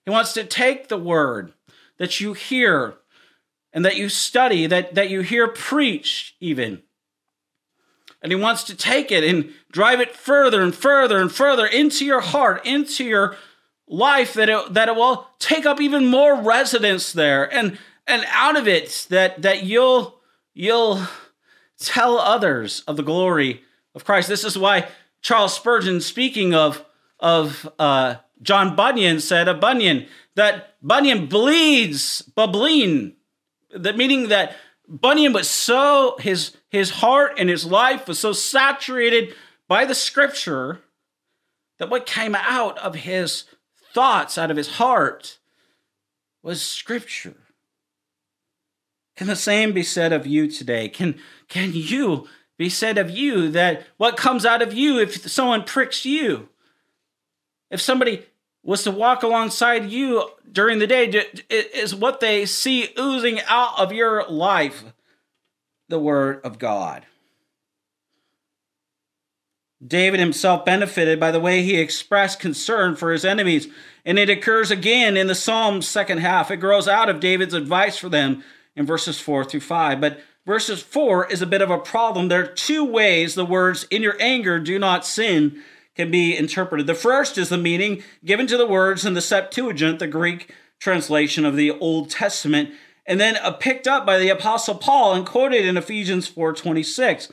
He 0.06 0.12
wants 0.12 0.34
to 0.34 0.44
take 0.44 0.88
the 0.88 0.98
word 0.98 1.54
that 1.98 2.20
you 2.20 2.34
hear 2.34 2.96
and 3.74 3.84
that 3.86 3.98
you 3.98 4.10
study, 4.10 4.66
that, 4.68 4.96
that 4.96 5.10
you 5.10 5.22
hear 5.22 5.48
preached, 5.48 6.36
even. 6.40 6.82
And 8.22 8.32
he 8.32 8.36
wants 8.36 8.64
to 8.66 8.76
take 8.76 9.12
it 9.12 9.24
and 9.24 9.54
drive 9.72 10.00
it 10.00 10.16
further 10.16 10.62
and 10.62 10.74
further 10.74 11.20
and 11.20 11.32
further 11.32 11.66
into 11.66 12.06
your 12.06 12.22
heart, 12.22 12.66
into 12.66 13.04
your 13.04 13.38
life 13.90 14.34
that 14.36 14.50
it, 14.50 14.74
that 14.74 14.88
it 14.88 14.96
will 14.96 15.28
take 15.40 15.66
up 15.66 15.82
even 15.82 16.06
more 16.06 16.42
residence 16.42 17.12
there 17.12 17.52
and 17.54 17.78
and 18.08 18.24
out 18.30 18.56
of 18.56 18.68
it 18.68 19.08
that 19.10 19.42
that 19.42 19.64
you'll 19.64 20.20
you'll 20.54 21.02
tell 21.80 22.20
others 22.20 22.82
of 22.88 22.98
the 22.98 23.04
glory 23.04 23.64
of 23.96 24.06
Christ. 24.06 24.30
This 24.30 24.44
is 24.44 24.58
why 24.58 24.88
Charles 25.22 25.56
Spurgeon, 25.56 26.02
speaking 26.02 26.54
of 26.54 26.86
of 27.20 27.70
uh, 27.80 28.16
John 28.42 28.76
Bunyan, 28.76 29.20
said 29.20 29.48
of 29.48 29.60
Bunyan 29.60 30.08
that 30.36 30.76
Bunyan 30.82 31.26
bleeds 31.26 32.22
Bibline, 32.36 33.14
that 33.72 33.98
meaning 33.98 34.30
that 34.30 34.56
Bunyan 34.88 35.34
was 35.34 35.50
so 35.50 36.16
his 36.20 36.56
his 36.70 36.90
heart 36.90 37.34
and 37.38 37.50
his 37.50 37.66
life 37.66 38.08
was 38.08 38.20
so 38.20 38.34
saturated 38.34 39.34
by 39.68 39.86
the 39.86 39.96
Scripture 39.96 40.80
that 41.78 41.90
what 41.90 42.06
came 42.06 42.36
out 42.36 42.78
of 42.80 42.96
his 42.96 43.46
thoughts 43.94 44.38
out 44.38 44.52
of 44.52 44.58
his 44.58 44.76
heart 44.76 45.40
was 46.42 46.62
scripture. 46.62 47.36
Can 49.16 49.28
the 49.28 49.36
same 49.36 49.74
be 49.74 49.84
said 49.84 50.14
of 50.14 50.26
you 50.26 50.50
today? 50.50 50.88
Can, 50.88 51.20
can 51.50 51.72
you 51.74 52.28
be 52.58 52.70
said 52.70 52.98
of 52.98 53.10
you 53.10 53.50
that 53.52 53.86
what 53.98 54.18
comes 54.18 54.46
out 54.46 54.62
of 54.62 54.74
you 54.74 55.00
if 55.00 55.30
someone 55.30 55.64
pricks 55.64 56.06
you? 56.06 56.50
If 57.70 57.82
somebody 57.82 58.26
was 58.64 58.84
to 58.84 58.92
walk 58.92 59.24
alongside 59.24 59.90
you 59.90 60.30
during 60.52 60.80
the 60.80 60.88
day, 60.88 61.26
is 61.50 61.94
what 61.94 62.20
they 62.20 62.46
see 62.46 62.90
oozing 62.98 63.40
out 63.48 63.80
of 63.80 63.92
your 63.92 64.26
life 64.30 64.84
the 65.88 66.00
Word 66.00 66.42
of 66.44 66.60
God? 66.60 67.06
David 69.86 70.20
himself 70.20 70.66
benefited 70.66 71.20
by 71.20 71.32
the 71.32 71.40
way 71.40 71.62
he 71.62 71.78
expressed 71.78 72.40
concern 72.40 72.96
for 72.96 73.12
his 73.12 73.24
enemies. 73.24 73.68
And 74.06 74.20
it 74.20 74.30
occurs 74.30 74.72
again 74.72 75.16
in 75.16 75.28
the 75.28 75.36
Psalm's 75.36 75.88
second 75.88 76.20
half. 76.20 76.52
It 76.52 76.58
grows 76.58 76.88
out 76.88 77.10
of 77.10 77.20
David's 77.20 77.54
advice 77.54 77.98
for 77.98 78.10
them 78.10 78.44
in 78.76 78.86
verses 78.86 79.20
4 79.20 79.46
through 79.46 79.62
5. 79.62 80.02
But 80.02 80.20
verses 80.46 80.82
4 80.82 81.28
is 81.28 81.42
a 81.42 81.48
bit 81.48 81.62
of 81.62 81.70
a 81.70 81.78
problem. 81.78 82.28
There 82.28 82.44
are 82.44 82.48
two 82.48 82.84
ways 82.84 83.36
the 83.36 83.46
words, 83.46 83.86
in 83.90 84.02
your 84.02 84.18
anger, 84.20 84.60
do 84.60 84.78
not 84.80 85.06
sin, 85.06 85.62
can 85.96 86.12
be 86.12 86.36
interpreted. 86.36 86.88
The 86.88 86.96
first 86.96 87.38
is 87.38 87.50
the 87.50 87.58
meaning 87.58 88.04
given 88.24 88.48
to 88.48 88.58
the 88.58 88.68
words 88.68 89.06
in 89.06 89.14
the 89.14 89.22
Septuagint, 89.22 90.00
the 90.00 90.08
Greek 90.08 90.54
translation 90.80 91.46
of 91.46 91.56
the 91.56 91.72
Old 91.72 92.10
Testament, 92.10 92.72
and 93.06 93.20
then 93.20 93.38
uh, 93.38 93.52
picked 93.52 93.88
up 93.88 94.06
by 94.06 94.18
the 94.18 94.30
Apostle 94.30 94.76
Paul 94.76 95.14
and 95.14 95.26
quoted 95.26 95.66
in 95.66 95.78
Ephesians 95.78 96.30
4.26. 96.30 97.32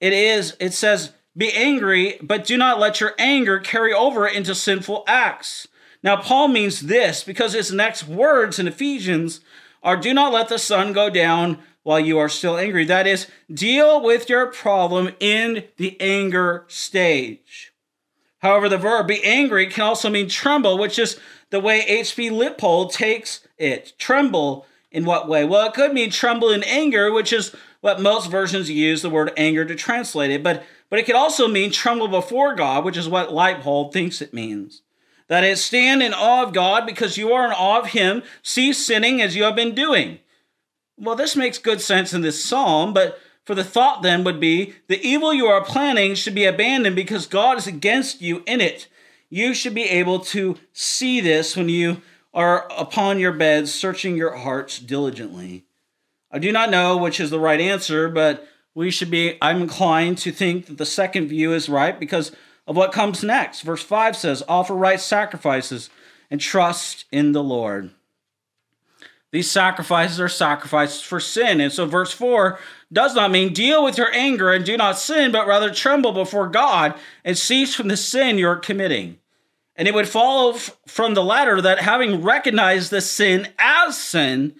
It 0.00 0.12
is, 0.12 0.56
it 0.58 0.74
says, 0.74 1.12
be 1.36 1.52
angry, 1.52 2.18
but 2.22 2.44
do 2.44 2.56
not 2.56 2.78
let 2.78 3.00
your 3.00 3.14
anger 3.18 3.58
carry 3.58 3.92
over 3.92 4.26
into 4.26 4.54
sinful 4.54 5.04
acts. 5.06 5.68
Now, 6.02 6.16
Paul 6.16 6.48
means 6.48 6.80
this 6.80 7.24
because 7.24 7.52
his 7.52 7.72
next 7.72 8.06
words 8.06 8.58
in 8.58 8.66
Ephesians 8.66 9.40
are 9.82 9.96
do 9.96 10.12
not 10.12 10.32
let 10.32 10.48
the 10.48 10.58
sun 10.58 10.92
go 10.92 11.08
down 11.08 11.58
while 11.82 12.00
you 12.00 12.18
are 12.18 12.28
still 12.28 12.56
angry. 12.56 12.84
That 12.84 13.06
is, 13.06 13.26
deal 13.52 14.02
with 14.02 14.28
your 14.28 14.46
problem 14.46 15.10
in 15.20 15.64
the 15.76 16.00
anger 16.00 16.64
stage. 16.68 17.72
However, 18.38 18.68
the 18.68 18.78
verb 18.78 19.06
be 19.06 19.22
angry 19.22 19.66
can 19.66 19.84
also 19.84 20.10
mean 20.10 20.28
tremble, 20.28 20.76
which 20.76 20.98
is 20.98 21.18
the 21.50 21.60
way 21.60 21.80
H.B. 21.80 22.30
Leupold 22.30 22.92
takes 22.92 23.46
it. 23.56 23.92
Tremble 23.98 24.66
in 24.90 25.04
what 25.04 25.28
way? 25.28 25.44
Well, 25.44 25.66
it 25.68 25.74
could 25.74 25.92
mean 25.92 26.10
tremble 26.10 26.50
in 26.50 26.62
anger, 26.64 27.12
which 27.12 27.32
is 27.32 27.54
what 27.80 28.00
most 28.00 28.30
versions 28.30 28.70
use 28.70 29.02
the 29.02 29.10
word 29.10 29.32
anger 29.36 29.64
to 29.64 29.74
translate 29.74 30.30
it. 30.30 30.42
But 30.42 30.64
but 30.92 30.98
it 30.98 31.06
could 31.06 31.14
also 31.14 31.48
mean 31.48 31.70
tremble 31.70 32.06
before 32.06 32.54
God, 32.54 32.84
which 32.84 32.98
is 32.98 33.08
what 33.08 33.30
Leupold 33.30 33.94
thinks 33.94 34.20
it 34.20 34.34
means. 34.34 34.82
That 35.26 35.42
is, 35.42 35.64
stand 35.64 36.02
in 36.02 36.12
awe 36.12 36.42
of 36.42 36.52
God 36.52 36.84
because 36.84 37.16
you 37.16 37.32
are 37.32 37.46
in 37.46 37.52
awe 37.52 37.78
of 37.78 37.92
Him, 37.92 38.22
cease 38.42 38.84
sinning 38.84 39.22
as 39.22 39.34
you 39.34 39.44
have 39.44 39.56
been 39.56 39.74
doing. 39.74 40.18
Well, 40.98 41.16
this 41.16 41.34
makes 41.34 41.56
good 41.56 41.80
sense 41.80 42.12
in 42.12 42.20
this 42.20 42.44
psalm, 42.44 42.92
but 42.92 43.18
for 43.46 43.54
the 43.54 43.64
thought 43.64 44.02
then 44.02 44.22
would 44.24 44.38
be 44.38 44.74
the 44.88 45.00
evil 45.00 45.32
you 45.32 45.46
are 45.46 45.64
planning 45.64 46.14
should 46.14 46.34
be 46.34 46.44
abandoned 46.44 46.94
because 46.94 47.26
God 47.26 47.56
is 47.56 47.66
against 47.66 48.20
you 48.20 48.42
in 48.46 48.60
it. 48.60 48.86
You 49.30 49.54
should 49.54 49.74
be 49.74 49.84
able 49.84 50.20
to 50.20 50.58
see 50.74 51.22
this 51.22 51.56
when 51.56 51.70
you 51.70 52.02
are 52.34 52.70
upon 52.70 53.18
your 53.18 53.32
beds, 53.32 53.72
searching 53.72 54.14
your 54.14 54.36
hearts 54.36 54.78
diligently. 54.78 55.64
I 56.30 56.38
do 56.38 56.52
not 56.52 56.68
know 56.68 56.98
which 56.98 57.18
is 57.18 57.30
the 57.30 57.40
right 57.40 57.62
answer, 57.62 58.10
but 58.10 58.46
we 58.74 58.90
should 58.90 59.10
be, 59.10 59.36
I'm 59.42 59.62
inclined 59.62 60.18
to 60.18 60.32
think 60.32 60.66
that 60.66 60.78
the 60.78 60.86
second 60.86 61.28
view 61.28 61.52
is 61.52 61.68
right 61.68 61.98
because 61.98 62.32
of 62.66 62.76
what 62.76 62.92
comes 62.92 63.22
next. 63.22 63.62
Verse 63.62 63.82
5 63.82 64.16
says, 64.16 64.42
Offer 64.48 64.74
right 64.74 65.00
sacrifices 65.00 65.90
and 66.30 66.40
trust 66.40 67.04
in 67.12 67.32
the 67.32 67.42
Lord. 67.42 67.90
These 69.30 69.50
sacrifices 69.50 70.20
are 70.20 70.28
sacrifices 70.28 71.00
for 71.00 71.18
sin. 71.18 71.60
And 71.60 71.72
so, 71.72 71.86
verse 71.86 72.12
4 72.12 72.58
does 72.92 73.14
not 73.14 73.30
mean 73.30 73.54
deal 73.54 73.82
with 73.82 73.96
your 73.96 74.12
anger 74.12 74.52
and 74.52 74.64
do 74.64 74.76
not 74.76 74.98
sin, 74.98 75.32
but 75.32 75.46
rather 75.46 75.72
tremble 75.72 76.12
before 76.12 76.48
God 76.48 76.94
and 77.24 77.36
cease 77.36 77.74
from 77.74 77.88
the 77.88 77.96
sin 77.96 78.36
you're 78.36 78.56
committing. 78.56 79.18
And 79.74 79.88
it 79.88 79.94
would 79.94 80.08
follow 80.08 80.52
from 80.86 81.14
the 81.14 81.24
latter 81.24 81.62
that 81.62 81.80
having 81.80 82.22
recognized 82.22 82.90
the 82.90 83.00
sin 83.00 83.48
as 83.58 83.98
sin, 83.98 84.54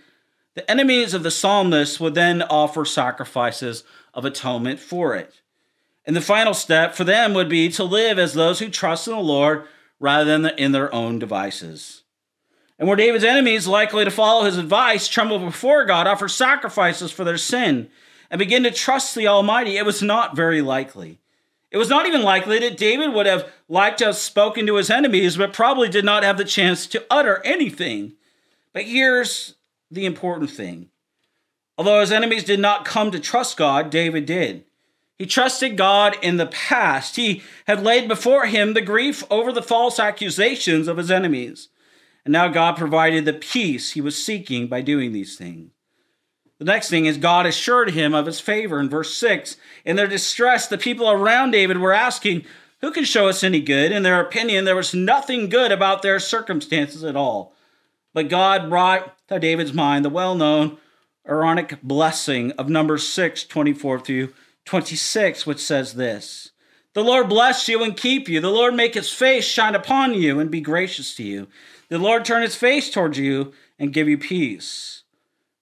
the 0.54 0.68
enemies 0.70 1.12
of 1.12 1.22
the 1.22 1.30
psalmist 1.30 2.00
would 2.00 2.14
then 2.14 2.40
offer 2.42 2.86
sacrifices 2.86 3.84
of 4.14 4.24
atonement 4.24 4.80
for 4.80 5.14
it. 5.14 5.40
And 6.04 6.16
the 6.16 6.20
final 6.20 6.54
step 6.54 6.94
for 6.94 7.04
them 7.04 7.34
would 7.34 7.48
be 7.48 7.68
to 7.70 7.84
live 7.84 8.18
as 8.18 8.34
those 8.34 8.58
who 8.58 8.68
trust 8.68 9.06
in 9.06 9.14
the 9.14 9.20
Lord 9.20 9.66
rather 10.00 10.24
than 10.24 10.46
in 10.58 10.72
their 10.72 10.92
own 10.94 11.18
devices. 11.18 12.02
And 12.78 12.88
were 12.88 12.96
David's 12.96 13.24
enemies 13.24 13.68
likely 13.68 14.04
to 14.04 14.10
follow 14.10 14.44
his 14.44 14.56
advice, 14.56 15.06
tremble 15.06 15.38
before 15.38 15.84
God, 15.84 16.08
offer 16.08 16.26
sacrifices 16.26 17.12
for 17.12 17.22
their 17.22 17.38
sin, 17.38 17.88
and 18.28 18.38
begin 18.38 18.64
to 18.64 18.72
trust 18.72 19.14
the 19.14 19.28
Almighty? 19.28 19.76
It 19.76 19.86
was 19.86 20.02
not 20.02 20.34
very 20.34 20.60
likely. 20.60 21.20
It 21.70 21.78
was 21.78 21.88
not 21.88 22.06
even 22.06 22.22
likely 22.22 22.58
that 22.58 22.76
David 22.76 23.12
would 23.12 23.26
have 23.26 23.50
liked 23.68 23.98
to 23.98 24.06
have 24.06 24.16
spoken 24.16 24.66
to 24.66 24.74
his 24.74 24.90
enemies, 24.90 25.36
but 25.36 25.52
probably 25.52 25.88
did 25.88 26.04
not 26.04 26.24
have 26.24 26.36
the 26.36 26.44
chance 26.44 26.86
to 26.88 27.04
utter 27.08 27.40
anything. 27.44 28.14
But 28.72 28.84
here's 28.84 29.54
the 29.90 30.04
important 30.04 30.50
thing. 30.50 30.88
Although 31.78 32.00
his 32.00 32.12
enemies 32.12 32.44
did 32.44 32.60
not 32.60 32.84
come 32.84 33.10
to 33.10 33.20
trust 33.20 33.56
God, 33.56 33.90
David 33.90 34.26
did. 34.26 34.64
He 35.18 35.26
trusted 35.26 35.76
God 35.76 36.16
in 36.20 36.36
the 36.36 36.46
past. 36.46 37.16
He 37.16 37.42
had 37.66 37.82
laid 37.82 38.08
before 38.08 38.46
him 38.46 38.74
the 38.74 38.80
grief 38.80 39.24
over 39.30 39.52
the 39.52 39.62
false 39.62 39.98
accusations 39.98 40.88
of 40.88 40.96
his 40.96 41.10
enemies. 41.10 41.68
And 42.24 42.32
now 42.32 42.48
God 42.48 42.76
provided 42.76 43.24
the 43.24 43.32
peace 43.32 43.92
he 43.92 44.00
was 44.00 44.22
seeking 44.22 44.66
by 44.66 44.80
doing 44.80 45.12
these 45.12 45.36
things. 45.36 45.70
The 46.58 46.64
next 46.64 46.90
thing 46.90 47.06
is 47.06 47.16
God 47.16 47.46
assured 47.46 47.90
him 47.90 48.14
of 48.14 48.26
his 48.26 48.38
favor 48.38 48.78
in 48.78 48.88
verse 48.88 49.16
6. 49.16 49.56
In 49.84 49.96
their 49.96 50.06
distress, 50.06 50.68
the 50.68 50.78
people 50.78 51.10
around 51.10 51.50
David 51.50 51.78
were 51.78 51.92
asking, 51.92 52.44
Who 52.80 52.92
can 52.92 53.04
show 53.04 53.28
us 53.28 53.42
any 53.42 53.60
good? 53.60 53.90
In 53.90 54.04
their 54.04 54.20
opinion, 54.20 54.64
there 54.64 54.76
was 54.76 54.94
nothing 54.94 55.48
good 55.48 55.72
about 55.72 56.02
their 56.02 56.20
circumstances 56.20 57.02
at 57.02 57.16
all. 57.16 57.52
But 58.14 58.28
God 58.28 58.70
brought 58.70 59.16
to 59.28 59.40
David's 59.40 59.72
mind 59.72 60.04
the 60.04 60.10
well 60.10 60.36
known 60.36 60.78
Aaronic 61.26 61.80
blessing 61.82 62.50
of 62.52 62.68
Numbers 62.68 63.06
6 63.06 63.44
24 63.44 64.00
through 64.00 64.32
26, 64.64 65.46
which 65.46 65.60
says 65.60 65.94
this 65.94 66.50
The 66.94 67.04
Lord 67.04 67.28
bless 67.28 67.68
you 67.68 67.82
and 67.84 67.96
keep 67.96 68.28
you. 68.28 68.40
The 68.40 68.50
Lord 68.50 68.74
make 68.74 68.94
his 68.94 69.12
face 69.12 69.44
shine 69.44 69.74
upon 69.74 70.14
you 70.14 70.40
and 70.40 70.50
be 70.50 70.60
gracious 70.60 71.14
to 71.16 71.22
you. 71.22 71.48
The 71.88 71.98
Lord 71.98 72.24
turn 72.24 72.42
his 72.42 72.56
face 72.56 72.90
towards 72.90 73.18
you 73.18 73.52
and 73.78 73.92
give 73.92 74.08
you 74.08 74.18
peace. 74.18 75.04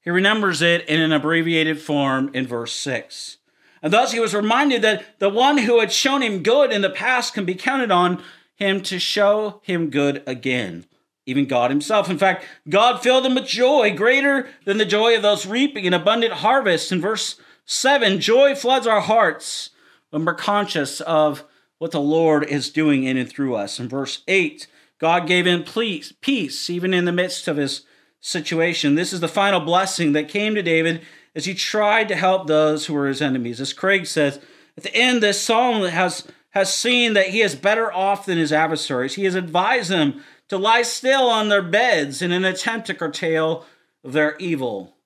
He 0.00 0.10
remembers 0.10 0.62
it 0.62 0.88
in 0.88 1.00
an 1.00 1.12
abbreviated 1.12 1.80
form 1.80 2.30
in 2.32 2.46
verse 2.46 2.72
6. 2.72 3.36
And 3.82 3.92
thus 3.92 4.12
he 4.12 4.20
was 4.20 4.34
reminded 4.34 4.82
that 4.82 5.18
the 5.18 5.28
one 5.28 5.58
who 5.58 5.80
had 5.80 5.92
shown 5.92 6.22
him 6.22 6.42
good 6.42 6.72
in 6.72 6.80
the 6.82 6.90
past 6.90 7.34
can 7.34 7.44
be 7.44 7.54
counted 7.54 7.90
on 7.90 8.22
him 8.54 8.82
to 8.82 8.98
show 8.98 9.60
him 9.62 9.90
good 9.90 10.22
again 10.26 10.86
even 11.26 11.46
God 11.46 11.70
Himself. 11.70 12.10
In 12.10 12.18
fact, 12.18 12.44
God 12.68 13.02
filled 13.02 13.26
him 13.26 13.34
with 13.34 13.46
joy 13.46 13.94
greater 13.94 14.48
than 14.64 14.78
the 14.78 14.84
joy 14.84 15.14
of 15.14 15.22
those 15.22 15.46
reaping 15.46 15.86
an 15.86 15.94
abundant 15.94 16.34
harvest. 16.34 16.92
In 16.92 17.00
verse 17.00 17.40
7, 17.64 18.20
joy 18.20 18.54
floods 18.54 18.86
our 18.86 19.00
hearts 19.00 19.70
when 20.10 20.24
we're 20.24 20.34
conscious 20.34 21.00
of 21.00 21.44
what 21.78 21.92
the 21.92 22.00
Lord 22.00 22.44
is 22.44 22.70
doing 22.70 23.04
in 23.04 23.16
and 23.16 23.28
through 23.28 23.54
us. 23.54 23.78
In 23.80 23.88
verse 23.88 24.22
8, 24.28 24.66
God 24.98 25.26
gave 25.26 25.46
him 25.46 25.64
peace 25.64 26.70
even 26.70 26.92
in 26.92 27.06
the 27.06 27.12
midst 27.12 27.48
of 27.48 27.56
his 27.56 27.84
situation. 28.20 28.94
This 28.94 29.12
is 29.12 29.20
the 29.20 29.28
final 29.28 29.60
blessing 29.60 30.12
that 30.12 30.28
came 30.28 30.54
to 30.54 30.62
David 30.62 31.00
as 31.34 31.46
he 31.46 31.54
tried 31.54 32.08
to 32.08 32.16
help 32.16 32.46
those 32.46 32.86
who 32.86 32.94
were 32.94 33.08
his 33.08 33.22
enemies. 33.22 33.60
As 33.60 33.72
Craig 33.72 34.06
says, 34.06 34.40
at 34.76 34.82
the 34.82 34.94
end, 34.94 35.22
this 35.22 35.40
psalm 35.40 35.84
has, 35.84 36.26
has 36.50 36.74
seen 36.74 37.14
that 37.14 37.28
he 37.28 37.40
is 37.40 37.54
better 37.54 37.92
off 37.92 38.26
than 38.26 38.38
his 38.38 38.52
adversaries. 38.52 39.14
He 39.14 39.24
has 39.24 39.34
advised 39.34 39.90
them 39.90 40.22
to 40.50 40.58
lie 40.58 40.82
still 40.82 41.28
on 41.28 41.48
their 41.48 41.62
beds 41.62 42.20
in 42.20 42.32
an 42.32 42.44
attempt 42.44 42.88
to 42.88 42.94
curtail 42.94 43.64
their 44.04 44.36
evil. 44.36 44.96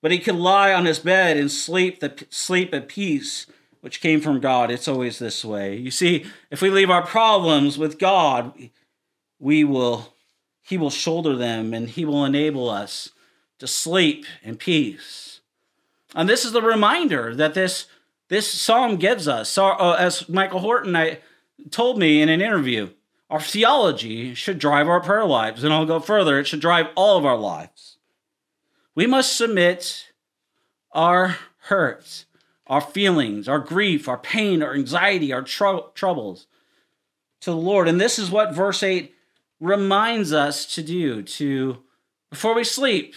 But 0.00 0.12
he 0.12 0.18
could 0.18 0.36
lie 0.36 0.72
on 0.72 0.86
his 0.86 1.00
bed 1.00 1.36
and 1.36 1.50
sleep 1.50 2.00
the 2.00 2.26
sleep 2.30 2.72
at 2.72 2.88
peace, 2.88 3.46
which 3.80 4.00
came 4.00 4.20
from 4.20 4.40
God. 4.40 4.70
It's 4.70 4.88
always 4.88 5.18
this 5.18 5.44
way. 5.44 5.76
You 5.76 5.90
see, 5.90 6.26
if 6.50 6.62
we 6.62 6.70
leave 6.70 6.90
our 6.90 7.04
problems 7.04 7.76
with 7.76 7.98
God, 7.98 8.70
we 9.38 9.64
will 9.64 10.14
he 10.62 10.78
will 10.78 10.90
shoulder 10.90 11.36
them 11.36 11.74
and 11.74 11.90
he 11.90 12.04
will 12.04 12.24
enable 12.24 12.70
us 12.70 13.10
to 13.58 13.66
sleep 13.66 14.24
in 14.42 14.56
peace. 14.56 15.40
And 16.14 16.28
this 16.28 16.44
is 16.44 16.52
the 16.52 16.62
reminder 16.62 17.34
that 17.34 17.54
this 17.54 17.86
this 18.28 18.50
psalm 18.50 18.96
gives 18.96 19.26
us. 19.26 19.48
So, 19.48 19.66
uh, 19.66 19.96
as 19.98 20.28
Michael 20.28 20.60
Horton 20.60 20.94
I, 20.94 21.18
told 21.70 21.98
me 21.98 22.22
in 22.22 22.28
an 22.28 22.40
interview, 22.40 22.90
our 23.30 23.40
theology 23.40 24.34
should 24.34 24.58
drive 24.58 24.88
our 24.88 25.00
prayer 25.00 25.24
lives. 25.24 25.64
And 25.64 25.72
I'll 25.72 25.86
go 25.86 26.00
further, 26.00 26.38
it 26.38 26.46
should 26.46 26.60
drive 26.60 26.86
all 26.94 27.16
of 27.16 27.24
our 27.24 27.36
lives. 27.36 27.98
We 28.94 29.06
must 29.06 29.36
submit 29.36 30.12
our 30.92 31.36
hurts, 31.62 32.26
our 32.66 32.80
feelings, 32.80 33.48
our 33.48 33.58
grief, 33.58 34.08
our 34.08 34.18
pain, 34.18 34.62
our 34.62 34.74
anxiety, 34.74 35.32
our 35.32 35.42
tr- 35.42 35.88
troubles 35.94 36.46
to 37.40 37.50
the 37.50 37.56
Lord. 37.56 37.88
And 37.88 38.00
this 38.00 38.18
is 38.18 38.30
what 38.30 38.54
verse 38.54 38.82
8 38.82 39.12
reminds 39.60 40.32
us 40.32 40.66
to 40.74 40.82
do 40.82 41.22
to 41.22 41.78
before 42.30 42.54
we 42.54 42.64
sleep. 42.64 43.14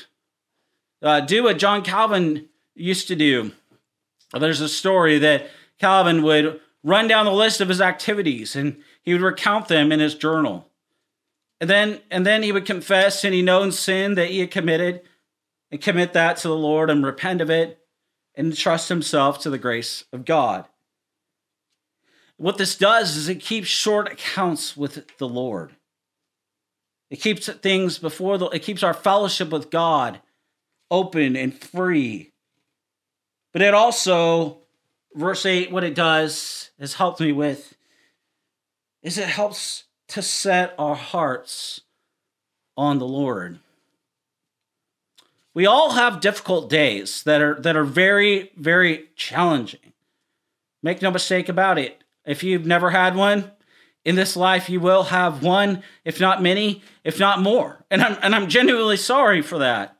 Uh, 1.01 1.19
do 1.19 1.43
what 1.43 1.59
John 1.59 1.83
Calvin 1.83 2.47
used 2.73 3.07
to 3.09 3.15
do. 3.15 3.51
There's 4.33 4.61
a 4.61 4.69
story 4.69 5.19
that 5.19 5.49
Calvin 5.79 6.23
would 6.23 6.59
run 6.83 7.07
down 7.07 7.25
the 7.25 7.31
list 7.31 7.61
of 7.61 7.69
his 7.69 7.81
activities 7.81 8.55
and 8.55 8.81
he 9.07 9.13
would 9.13 9.21
recount 9.21 9.69
them 9.69 9.93
in 9.93 10.01
his 10.01 10.15
journal. 10.15 10.67
And 11.61 11.69
then 11.69 12.01
and 12.11 12.25
then 12.25 12.43
he 12.43 12.51
would 12.51 12.65
confess 12.65 13.23
any 13.23 13.41
known 13.41 13.71
sin 13.71 14.15
that 14.15 14.27
he 14.27 14.39
had 14.39 14.51
committed 14.51 15.01
and 15.71 15.79
commit 15.79 16.11
that 16.11 16.35
to 16.37 16.49
the 16.49 16.57
Lord 16.57 16.89
and 16.89 17.05
repent 17.05 17.39
of 17.39 17.49
it 17.49 17.79
and 18.35 18.53
trust 18.53 18.89
himself 18.89 19.39
to 19.39 19.49
the 19.49 19.57
grace 19.57 20.03
of 20.11 20.25
God. 20.25 20.65
What 22.35 22.57
this 22.57 22.75
does 22.75 23.15
is 23.15 23.29
it 23.29 23.39
keeps 23.39 23.69
short 23.69 24.11
accounts 24.11 24.75
with 24.75 25.07
the 25.19 25.27
Lord. 25.29 25.77
It 27.09 27.21
keeps 27.21 27.47
things 27.47 27.99
before 27.99 28.37
the 28.37 28.47
it 28.47 28.59
keeps 28.61 28.83
our 28.83 28.93
fellowship 28.93 29.51
with 29.51 29.69
God 29.69 30.19
open 30.91 31.37
and 31.37 31.57
free. 31.57 32.33
But 33.53 33.61
it 33.61 33.73
also 33.73 34.63
verse 35.15 35.45
8 35.45 35.71
what 35.71 35.85
it 35.85 35.95
does 35.95 36.71
has 36.77 36.95
helped 36.95 37.21
me 37.21 37.31
with 37.31 37.76
is 39.07 39.17
it 39.17 39.29
helps 39.29 39.85
to 40.09 40.21
set 40.21 40.75
our 40.77 40.93
hearts 40.95 41.79
on 42.75 42.99
the 42.99 43.07
Lord. 43.07 43.59
We 45.53 45.65
all 45.65 45.91
have 45.91 46.19
difficult 46.19 46.69
days 46.69 47.23
that 47.23 47.41
are 47.41 47.55
that 47.61 47.77
are 47.77 47.85
very 47.85 48.51
very 48.57 49.05
challenging. 49.15 49.93
Make 50.83 51.01
no 51.01 51.09
mistake 51.09 51.47
about 51.47 51.79
it. 51.79 52.03
If 52.25 52.43
you've 52.43 52.65
never 52.65 52.89
had 52.89 53.15
one 53.15 53.51
in 54.03 54.15
this 54.15 54.35
life, 54.35 54.69
you 54.69 54.81
will 54.81 55.03
have 55.03 55.41
one, 55.41 55.83
if 56.03 56.19
not 56.19 56.43
many, 56.43 56.83
if 57.05 57.17
not 57.17 57.41
more. 57.41 57.85
And 57.89 58.01
I'm 58.01 58.17
and 58.21 58.35
I'm 58.35 58.49
genuinely 58.49 58.97
sorry 58.97 59.41
for 59.41 59.57
that. 59.59 59.97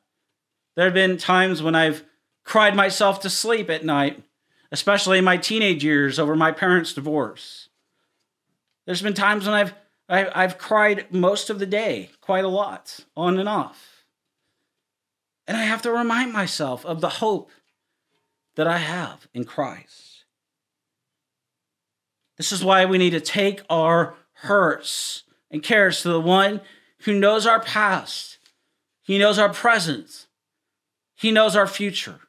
There 0.76 0.84
have 0.84 0.94
been 0.94 1.18
times 1.18 1.64
when 1.64 1.76
I've 1.76 2.04
cried 2.44 2.76
myself 2.76 3.22
to 3.22 3.30
sleep 3.30 3.70
at 3.70 3.86
night, 3.86 4.22
especially 4.70 5.18
in 5.18 5.24
my 5.24 5.38
teenage 5.38 5.82
years 5.82 6.20
over 6.20 6.36
my 6.36 6.52
parents' 6.52 6.92
divorce. 6.92 7.67
There's 8.88 9.02
been 9.02 9.14
times 9.14 9.46
when 9.46 9.54
I've 9.54 9.74
I've 10.10 10.58
cried 10.58 11.14
most 11.14 11.50
of 11.50 11.60
the 11.60 11.66
day, 11.66 12.12
quite 12.22 12.46
a 12.46 12.50
lot, 12.50 13.02
on 13.18 13.38
and 13.38 13.50
off. 13.50 14.06
And 15.46 15.58
I 15.58 15.64
have 15.64 15.82
to 15.82 15.92
remind 15.92 16.32
myself 16.32 16.86
of 16.86 17.02
the 17.02 17.10
hope 17.10 17.52
that 18.56 18.68
I 18.68 18.78
have 18.78 19.28
in 19.34 19.44
Christ. 19.44 20.24
This 22.38 22.54
is 22.54 22.64
why 22.64 22.86
we 22.86 22.98
need 22.98 23.10
to 23.10 23.20
take 23.20 23.62
our 23.70 24.16
hurts 24.32 25.24
and 25.52 25.62
cares 25.62 26.02
to 26.02 26.10
the 26.10 26.22
one 26.22 26.62
who 27.02 27.20
knows 27.20 27.46
our 27.46 27.60
past, 27.60 28.38
he 29.04 29.18
knows 29.18 29.38
our 29.38 29.50
present, 29.52 30.28
he 31.16 31.32
knows 31.32 31.56
our 31.58 31.68
future. 31.68 32.22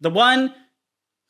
The 0.00 0.10
one 0.10 0.54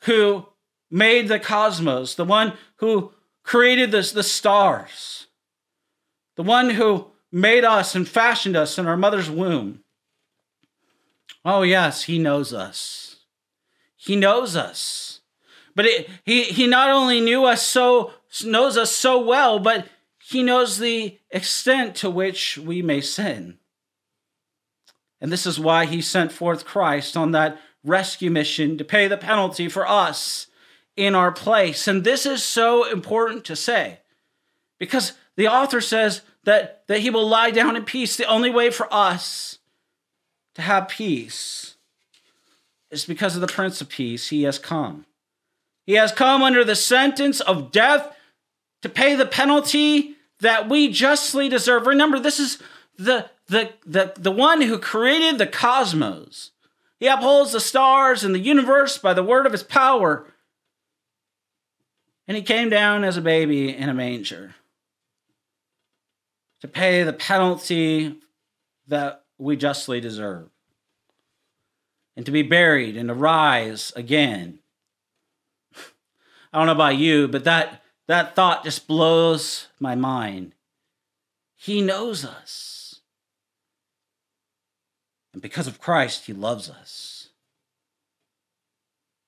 who 0.04 0.46
made 0.90 1.28
the 1.28 1.38
cosmos, 1.38 2.14
the 2.14 2.24
one 2.24 2.54
who 2.76 3.12
created 3.42 3.90
this, 3.90 4.12
the 4.12 4.22
stars, 4.22 5.26
the 6.36 6.42
one 6.42 6.70
who 6.70 7.06
made 7.30 7.64
us 7.64 7.94
and 7.94 8.08
fashioned 8.08 8.56
us 8.56 8.78
in 8.78 8.86
our 8.86 8.96
mother's 8.96 9.30
womb. 9.30 9.80
Oh, 11.44 11.62
yes, 11.62 12.04
he 12.04 12.18
knows 12.18 12.52
us. 12.52 13.16
He 13.96 14.16
knows 14.16 14.56
us. 14.56 15.20
But 15.74 15.86
it, 15.86 16.10
he, 16.24 16.44
he 16.44 16.66
not 16.66 16.90
only 16.90 17.20
knew 17.20 17.44
us 17.44 17.62
so, 17.62 18.12
knows 18.44 18.76
us 18.76 18.94
so 18.94 19.20
well, 19.20 19.58
but 19.58 19.88
he 20.22 20.42
knows 20.42 20.78
the 20.78 21.18
extent 21.30 21.96
to 21.96 22.10
which 22.10 22.58
we 22.58 22.82
may 22.82 23.00
sin. 23.00 23.58
And 25.20 25.32
this 25.32 25.46
is 25.46 25.58
why 25.58 25.86
he 25.86 26.00
sent 26.00 26.32
forth 26.32 26.64
Christ 26.64 27.16
on 27.16 27.32
that 27.32 27.58
rescue 27.84 28.30
mission 28.30 28.76
to 28.78 28.84
pay 28.84 29.08
the 29.08 29.16
penalty 29.16 29.68
for 29.68 29.88
us 29.88 30.46
in 30.96 31.14
our 31.14 31.32
place. 31.32 31.88
And 31.88 32.04
this 32.04 32.26
is 32.26 32.44
so 32.44 32.90
important 32.90 33.44
to 33.46 33.56
say 33.56 33.98
because 34.78 35.12
the 35.36 35.48
author 35.48 35.80
says 35.80 36.22
that, 36.44 36.86
that 36.88 37.00
he 37.00 37.10
will 37.10 37.26
lie 37.26 37.50
down 37.50 37.76
in 37.76 37.84
peace. 37.84 38.16
The 38.16 38.26
only 38.26 38.50
way 38.50 38.70
for 38.70 38.92
us 38.92 39.58
to 40.54 40.62
have 40.62 40.88
peace 40.88 41.76
is 42.90 43.04
because 43.04 43.34
of 43.34 43.40
the 43.40 43.46
Prince 43.46 43.80
of 43.80 43.88
Peace. 43.88 44.28
He 44.28 44.42
has 44.42 44.58
come. 44.58 45.06
He 45.86 45.94
has 45.94 46.12
come 46.12 46.42
under 46.42 46.64
the 46.64 46.76
sentence 46.76 47.40
of 47.40 47.72
death 47.72 48.14
to 48.82 48.88
pay 48.88 49.14
the 49.14 49.26
penalty 49.26 50.16
that 50.40 50.68
we 50.68 50.88
justly 50.88 51.48
deserve. 51.48 51.86
Remember, 51.86 52.18
this 52.18 52.38
is 52.38 52.62
the, 52.98 53.30
the, 53.48 53.72
the, 53.86 54.12
the 54.16 54.30
one 54.30 54.60
who 54.60 54.78
created 54.78 55.38
the 55.38 55.46
cosmos. 55.46 56.50
He 57.00 57.06
upholds 57.06 57.52
the 57.52 57.60
stars 57.60 58.22
and 58.22 58.34
the 58.34 58.40
universe 58.40 58.98
by 58.98 59.14
the 59.14 59.22
word 59.22 59.46
of 59.46 59.52
his 59.52 59.62
power. 59.62 60.26
And 62.26 62.36
he 62.36 62.42
came 62.42 62.68
down 62.68 63.04
as 63.04 63.16
a 63.16 63.22
baby 63.22 63.74
in 63.74 63.88
a 63.88 63.94
manger 63.94 64.54
to 66.60 66.68
pay 66.68 67.02
the 67.02 67.12
penalty 67.12 68.16
that 68.86 69.24
we 69.38 69.56
justly 69.56 70.00
deserve 70.00 70.48
and 72.16 72.24
to 72.24 72.32
be 72.32 72.42
buried 72.42 72.96
and 72.96 73.08
to 73.08 73.14
rise 73.14 73.92
again. 73.96 74.60
I 76.52 76.58
don't 76.58 76.66
know 76.66 76.72
about 76.72 76.96
you, 76.96 77.28
but 77.28 77.44
that, 77.44 77.82
that 78.06 78.36
thought 78.36 78.64
just 78.64 78.86
blows 78.86 79.68
my 79.80 79.94
mind. 79.94 80.54
He 81.56 81.80
knows 81.80 82.24
us. 82.24 83.00
And 85.32 85.40
because 85.40 85.66
of 85.66 85.80
Christ, 85.80 86.26
He 86.26 86.32
loves 86.32 86.68
us. 86.68 87.28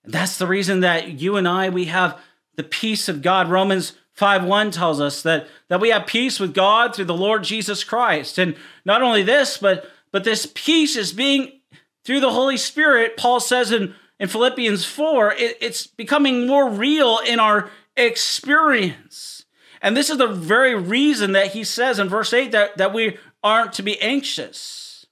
And 0.05 0.13
that's 0.13 0.37
the 0.37 0.47
reason 0.47 0.81
that 0.81 1.21
you 1.21 1.37
and 1.37 1.49
I, 1.49 1.71
we 1.71 1.87
have 1.87 2.21
the 2.57 2.63
peace 2.63 3.09
of 3.09 3.23
God. 3.23 3.49
Romans 3.49 3.95
5 4.13 4.45
1 4.45 4.71
tells 4.71 5.01
us 5.01 5.23
that, 5.23 5.49
that 5.69 5.81
we 5.81 5.91
have 5.91 6.07
peace 6.07 6.39
with 6.39 6.55
God 6.55 6.95
through 6.95 7.07
the 7.07 7.15
Lord 7.15 7.45
Jesus 7.45 7.85
Christ. 7.85 8.39
And 8.39 8.57
not 8.85 9.03
only 9.03 9.23
this, 9.23 9.59
but, 9.59 9.91
but 10.13 10.25
this 10.25 10.51
peace 10.55 10.97
is 10.97 11.13
being 11.13 11.61
through 12.05 12.21
the 12.21 12.33
Holy 12.33 12.57
Spirit, 12.57 13.17
Paul 13.17 13.41
says 13.41 13.73
in, 13.73 13.95
in 14.21 14.29
Philippians 14.29 14.85
4, 14.85 15.33
it, 15.33 15.59
it's 15.61 15.87
becoming 15.87 16.47
more 16.47 16.69
real 16.69 17.19
in 17.27 17.41
our 17.41 17.71
experience. 17.97 19.45
And 19.83 19.97
this 19.97 20.11
is 20.11 20.19
the 20.19 20.27
very 20.27 20.75
reason 20.75 21.33
that 21.33 21.53
he 21.53 21.65
says 21.65 21.99
in 21.99 22.09
verse 22.09 22.33
8 22.33 22.53
that, 22.53 22.77
that 22.79 22.93
we 22.93 23.19
aren't 23.43 23.73
to 23.75 23.83
be 23.83 24.01
anxious. 24.01 25.07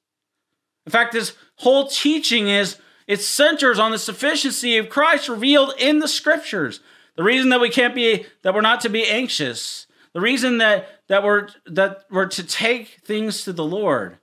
In 0.86 0.92
fact, 0.92 1.12
this 1.12 1.34
whole 1.56 1.88
teaching 1.88 2.48
is 2.48 2.78
it 3.06 3.20
centers 3.20 3.78
on 3.78 3.90
the 3.90 3.98
sufficiency 3.98 4.76
of 4.78 4.88
Christ 4.88 5.28
revealed 5.28 5.74
in 5.78 5.98
the 5.98 6.08
scriptures. 6.08 6.80
The 7.16 7.22
reason 7.22 7.50
that 7.50 7.60
we 7.60 7.70
can't 7.70 7.94
be 7.94 8.26
that 8.42 8.54
we're 8.54 8.60
not 8.60 8.80
to 8.82 8.88
be 8.88 9.06
anxious, 9.06 9.86
the 10.12 10.20
reason 10.20 10.58
that 10.58 10.88
that 11.08 11.22
we're 11.22 11.48
that 11.66 12.04
we're 12.10 12.26
to 12.26 12.42
take 12.42 13.00
things 13.04 13.44
to 13.44 13.52
the 13.52 13.64
Lord 13.64 14.18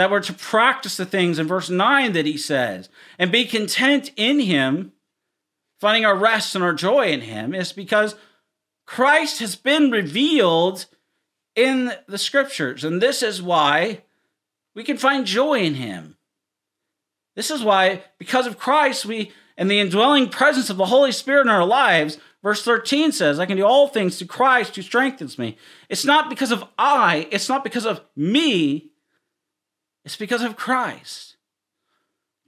that 0.00 0.10
we're 0.10 0.20
to 0.20 0.32
practice 0.32 0.96
the 0.96 1.04
things 1.04 1.38
in 1.38 1.46
verse 1.46 1.68
9 1.68 2.12
that 2.14 2.24
he 2.24 2.38
says 2.38 2.88
and 3.18 3.30
be 3.30 3.44
content 3.44 4.10
in 4.16 4.40
him, 4.40 4.92
finding 5.78 6.06
our 6.06 6.16
rest 6.16 6.54
and 6.54 6.64
our 6.64 6.72
joy 6.72 7.08
in 7.08 7.20
him, 7.20 7.54
is 7.54 7.72
because 7.72 8.14
Christ 8.86 9.40
has 9.40 9.56
been 9.56 9.90
revealed 9.90 10.86
in 11.54 11.92
the 12.08 12.16
scriptures. 12.16 12.82
And 12.82 13.02
this 13.02 13.22
is 13.22 13.42
why 13.42 14.00
we 14.74 14.84
can 14.84 14.96
find 14.96 15.26
joy 15.26 15.60
in 15.60 15.74
him. 15.74 16.16
This 17.36 17.50
is 17.50 17.62
why, 17.62 18.02
because 18.18 18.46
of 18.46 18.58
Christ, 18.58 19.04
we 19.04 19.32
and 19.58 19.70
the 19.70 19.80
indwelling 19.80 20.30
presence 20.30 20.70
of 20.70 20.78
the 20.78 20.86
Holy 20.86 21.12
Spirit 21.12 21.42
in 21.42 21.50
our 21.50 21.66
lives, 21.66 22.16
verse 22.42 22.64
13 22.64 23.12
says, 23.12 23.38
I 23.38 23.46
can 23.46 23.56
do 23.56 23.66
all 23.66 23.88
things 23.88 24.18
through 24.18 24.28
Christ 24.28 24.76
who 24.76 24.82
strengthens 24.82 25.38
me. 25.38 25.56
It's 25.88 26.04
not 26.04 26.30
because 26.30 26.50
of 26.50 26.64
I, 26.78 27.28
it's 27.30 27.48
not 27.48 27.64
because 27.64 27.86
of 27.86 28.00
me, 28.16 28.90
it's 30.04 30.16
because 30.16 30.42
of 30.42 30.56
Christ. 30.56 31.36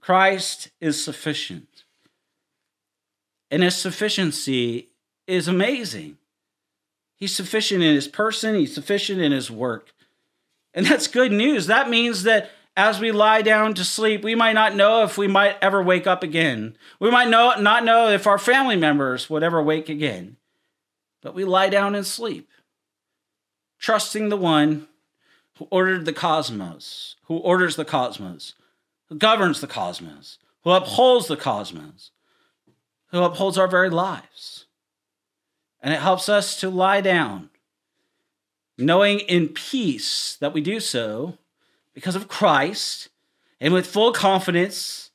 Christ 0.01 0.69
is 0.81 1.01
sufficient. 1.01 1.85
And 3.49 3.63
his 3.63 3.75
sufficiency 3.75 4.89
is 5.27 5.47
amazing. 5.47 6.17
He's 7.15 7.35
sufficient 7.35 7.83
in 7.83 7.95
his 7.95 8.07
person, 8.07 8.55
he's 8.55 8.73
sufficient 8.73 9.21
in 9.21 9.31
his 9.31 9.49
work. 9.49 9.93
And 10.73 10.85
that's 10.85 11.07
good 11.07 11.31
news. 11.31 11.67
That 11.67 11.89
means 11.89 12.23
that 12.23 12.49
as 12.75 12.99
we 12.99 13.11
lie 13.11 13.41
down 13.41 13.75
to 13.75 13.83
sleep, 13.83 14.23
we 14.23 14.35
might 14.35 14.53
not 14.53 14.75
know 14.75 15.03
if 15.03 15.17
we 15.17 15.27
might 15.27 15.57
ever 15.61 15.81
wake 15.81 16.07
up 16.07 16.23
again. 16.23 16.75
We 16.99 17.11
might 17.11 17.29
know, 17.29 17.53
not 17.59 17.85
know 17.85 18.09
if 18.09 18.25
our 18.25 18.39
family 18.39 18.75
members 18.75 19.29
would 19.29 19.43
ever 19.43 19.61
wake 19.61 19.89
again. 19.89 20.37
But 21.21 21.35
we 21.35 21.45
lie 21.45 21.69
down 21.69 21.93
and 21.95 22.05
sleep, 22.05 22.49
trusting 23.79 24.29
the 24.29 24.37
one 24.37 24.87
who 25.57 25.67
ordered 25.69 26.05
the 26.05 26.13
cosmos, 26.13 27.15
who 27.25 27.37
orders 27.37 27.75
the 27.75 27.85
cosmos, 27.85 28.55
who 29.07 29.15
governs 29.15 29.61
the 29.61 29.67
cosmos, 29.67 30.39
who 30.63 30.71
upholds 30.71 31.27
the 31.27 31.37
cosmos, 31.37 32.09
who 33.11 33.21
upholds 33.21 33.57
our 33.57 33.67
very 33.67 33.91
lives. 33.91 34.65
And 35.79 35.93
it 35.93 35.99
helps 35.99 36.27
us 36.27 36.59
to 36.61 36.69
lie 36.69 37.01
down, 37.01 37.49
knowing 38.79 39.19
in 39.19 39.49
peace 39.49 40.37
that 40.39 40.53
we 40.53 40.61
do 40.61 40.79
so 40.79 41.37
because 41.93 42.15
of 42.15 42.27
Christ 42.27 43.09
and 43.59 43.73
with 43.73 43.87
full 43.87 44.11
confidence 44.11 45.11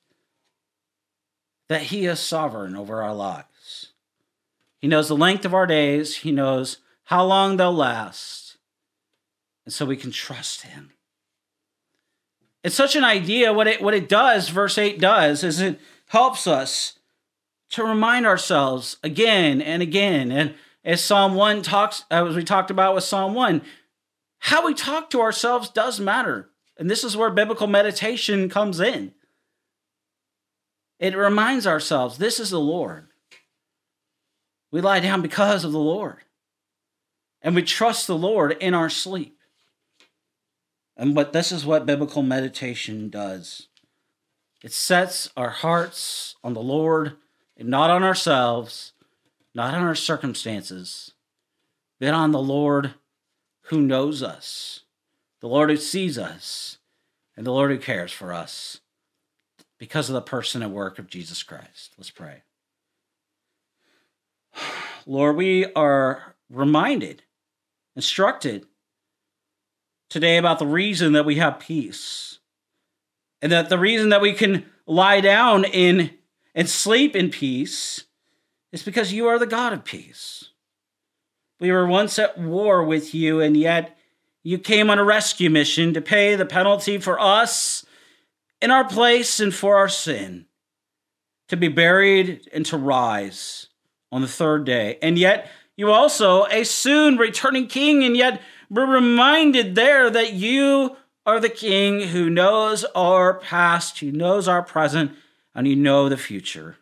that 1.69 1.83
He 1.83 2.07
is 2.07 2.21
sovereign 2.21 2.77
over 2.77 3.03
our 3.03 3.15
lives. 3.15 3.93
He 4.81 4.89
knows 4.89 5.09
the 5.09 5.17
length 5.17 5.45
of 5.45 5.55
our 5.55 5.67
days, 5.67 6.19
He 6.19 6.33
knows 6.33 6.79
how 7.05 7.25
long 7.25 7.57
they'll 7.57 7.73
last 7.73 8.49
and 9.69 9.73
so 9.75 9.85
we 9.85 9.99
can 9.99 10.11
trust 10.11 10.63
him. 10.63 10.93
It's 12.65 12.75
such 12.75 12.97
an 12.97 13.05
idea. 13.05 13.53
What 13.53 13.67
it 13.67 13.83
what 13.83 13.93
it 13.93 14.09
does, 14.09 14.49
verse 14.49 14.79
8 14.79 14.99
does, 14.99 15.45
is 15.45 15.61
it 15.61 15.79
helps 16.07 16.47
us 16.47 16.99
to 17.73 17.85
remind 17.85 18.25
ourselves 18.25 18.97
again 19.03 19.61
and 19.61 19.83
again. 19.83 20.33
And 20.33 20.55
as 20.87 21.05
Psalm 21.05 21.35
1 21.35 21.61
talks, 21.61 22.05
as 22.11 22.35
we 22.35 22.45
talked 22.45 22.71
about 22.71 22.95
with 22.95 23.05
Psalm 23.05 23.35
1, 23.35 23.61
how 24.39 24.65
we 24.65 24.73
talk 24.73 25.11
to 25.11 25.21
ourselves 25.21 25.69
does 25.69 26.01
matter. 26.01 26.49
And 26.79 26.89
this 26.89 27.03
is 27.03 27.17
where 27.17 27.31
biblical 27.31 27.67
meditation 27.67 28.49
comes 28.49 28.81
in. 28.81 29.13
It 30.99 31.17
reminds 31.17 31.67
ourselves 31.67 32.19
this 32.19 32.41
is 32.41 32.51
the 32.51 32.61
Lord. 32.61 33.09
We 34.71 34.81
lie 34.81 35.01
down 35.01 35.23
because 35.23 35.65
of 35.65 35.73
the 35.73 35.79
Lord. 35.79 36.19
And 37.43 37.55
we 37.55 37.63
trust 37.63 38.07
the 38.07 38.17
Lord 38.17 38.57
in 38.61 38.75
our 38.75 38.91
sleep. 38.91 39.39
And 40.97 41.15
but 41.15 41.33
this 41.33 41.53
is 41.53 41.65
what 41.65 41.87
biblical 41.87 42.23
meditation 42.23 43.09
does. 43.09 43.69
It 44.63 44.73
sets 44.73 45.31
our 45.37 45.51
hearts 45.51 46.35
on 46.43 46.55
the 46.55 46.61
Lord 46.61 47.17
and 47.57 47.69
not 47.69 47.91
on 47.91 48.03
ourselves, 48.03 48.93
not 49.55 49.75
on 49.75 49.85
our 49.85 49.95
circumstances, 49.95 51.13
but 52.01 52.13
on 52.15 52.33
the 52.33 52.43
Lord 52.43 52.95
who 53.67 53.81
knows 53.81 54.23
us, 54.23 54.81
the 55.41 55.49
Lord 55.49 55.71
who 55.71 55.77
sees 55.77 56.19
us, 56.19 56.79
and 57.37 57.47
the 57.47 57.53
Lord 57.53 57.71
who 57.71 57.79
cares 57.79 58.13
for 58.13 58.33
us 58.33 58.81
because 59.79 60.09
of 60.09 60.15
the 60.15 60.21
person 60.21 60.63
and 60.63 60.73
work 60.73 60.99
of 60.99 61.09
Jesus 61.09 61.43
Christ. 61.43 61.95
Let's 61.97 62.11
pray. 62.11 62.43
Lord, 65.07 65.37
we 65.37 65.73
are 65.75 66.37
reminded, 66.51 67.23
instructed 67.95 68.67
today 70.09 70.37
about 70.37 70.59
the 70.59 70.67
reason 70.67 71.13
that 71.13 71.27
we 71.27 71.37
have 71.37 71.61
peace. 71.61 72.39
And 73.41 73.53
that 73.53 73.69
the 73.69 73.79
reason 73.79 74.09
that 74.09 74.21
we 74.21 74.33
can 74.33 74.67
lie 74.87 75.21
down 75.21 75.65
in 75.65 76.11
and 76.55 76.69
sleep 76.69 77.15
in 77.15 77.31
peace 77.31 78.05
is 78.73 78.83
because 78.83 79.13
you 79.13 79.29
are 79.29 79.39
the 79.39 79.47
God 79.47 79.73
of 79.73 79.85
peace. 79.85 80.51
We 81.61 81.71
were 81.71 81.87
once 81.87 82.19
at 82.19 82.39
war 82.39 82.85
with 82.85 83.15
you, 83.15 83.41
and 83.41 83.57
yet 83.57 83.98
you 84.49 84.59
came 84.59 84.89
on 84.89 84.99
a 84.99 85.05
rescue 85.05 85.51
mission 85.51 85.93
to 85.93 86.01
pay 86.01 86.35
the 86.35 86.47
penalty 86.47 86.97
for 86.97 87.21
us 87.21 87.85
in 88.63 88.71
our 88.71 88.83
place 88.83 89.41
and 89.41 89.55
for 89.55 89.77
our 89.77 89.91
sin, 89.91 90.47
to 91.49 91.57
be 91.57 91.69
buried 91.69 92.49
and 92.51 92.65
to 92.65 92.79
rise 92.79 93.67
on 94.11 94.23
the 94.23 94.27
third 94.27 94.65
day. 94.65 94.99
And 95.03 95.19
yet 95.19 95.51
you 95.77 95.91
also 95.91 96.47
a 96.47 96.65
soon 96.65 97.19
returning 97.19 97.67
king, 97.67 98.03
and 98.05 98.17
yet 98.17 98.41
we're 98.71 98.91
reminded 98.91 99.75
there 99.75 100.09
that 100.09 100.33
you 100.33 100.97
are 101.27 101.41
the 101.41 101.51
King 101.51 102.09
who 102.09 102.31
knows 102.31 102.87
our 102.95 103.35
past, 103.35 103.99
who 103.99 104.11
knows 104.11 104.49
our 104.49 104.63
present, 104.63 105.13
and 105.55 105.69
you 105.69 105.77
know 105.77 106.09
the 106.09 106.17
future. 106.17 106.79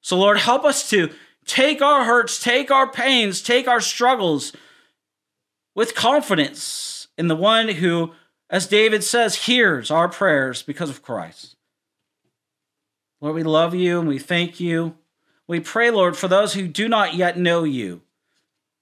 So, 0.00 0.18
Lord, 0.18 0.38
help 0.38 0.64
us 0.64 0.90
to 0.90 1.10
take 1.44 1.80
our 1.80 2.04
hurts, 2.04 2.42
take 2.42 2.72
our 2.72 2.90
pains, 2.90 3.40
take 3.40 3.68
our 3.68 3.80
struggles 3.80 4.52
with 5.74 5.94
confidence 5.94 7.08
in 7.16 7.28
the 7.28 7.36
one 7.36 7.68
who, 7.68 8.12
as 8.48 8.66
David 8.66 9.04
says, 9.04 9.46
hears 9.46 9.90
our 9.90 10.08
prayers 10.08 10.62
because 10.62 10.90
of 10.90 11.02
Christ. 11.02 11.56
Lord, 13.20 13.34
we 13.34 13.42
love 13.42 13.74
you 13.74 14.00
and 14.00 14.08
we 14.08 14.18
thank 14.18 14.60
you. 14.60 14.96
We 15.46 15.60
pray, 15.60 15.90
Lord, 15.90 16.16
for 16.16 16.28
those 16.28 16.54
who 16.54 16.66
do 16.66 16.88
not 16.88 17.14
yet 17.14 17.38
know 17.38 17.64
you 17.64 18.02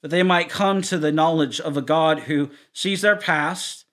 that 0.00 0.08
they 0.08 0.22
might 0.22 0.48
come 0.48 0.80
to 0.82 0.98
the 0.98 1.10
knowledge 1.10 1.60
of 1.60 1.76
a 1.76 1.82
God 1.82 2.20
who 2.20 2.50
sees 2.72 3.00
their 3.00 3.16
past, 3.16 3.84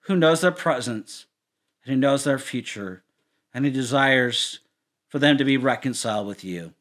who 0.00 0.16
knows 0.16 0.42
their 0.42 0.52
present, 0.52 1.26
and 1.84 1.94
who 1.94 2.00
knows 2.00 2.24
their 2.24 2.38
future, 2.38 3.02
and 3.52 3.64
who 3.64 3.70
desires 3.70 4.60
for 5.08 5.18
them 5.18 5.38
to 5.38 5.44
be 5.44 5.56
reconciled 5.56 6.26
with 6.26 6.44
you. 6.44 6.72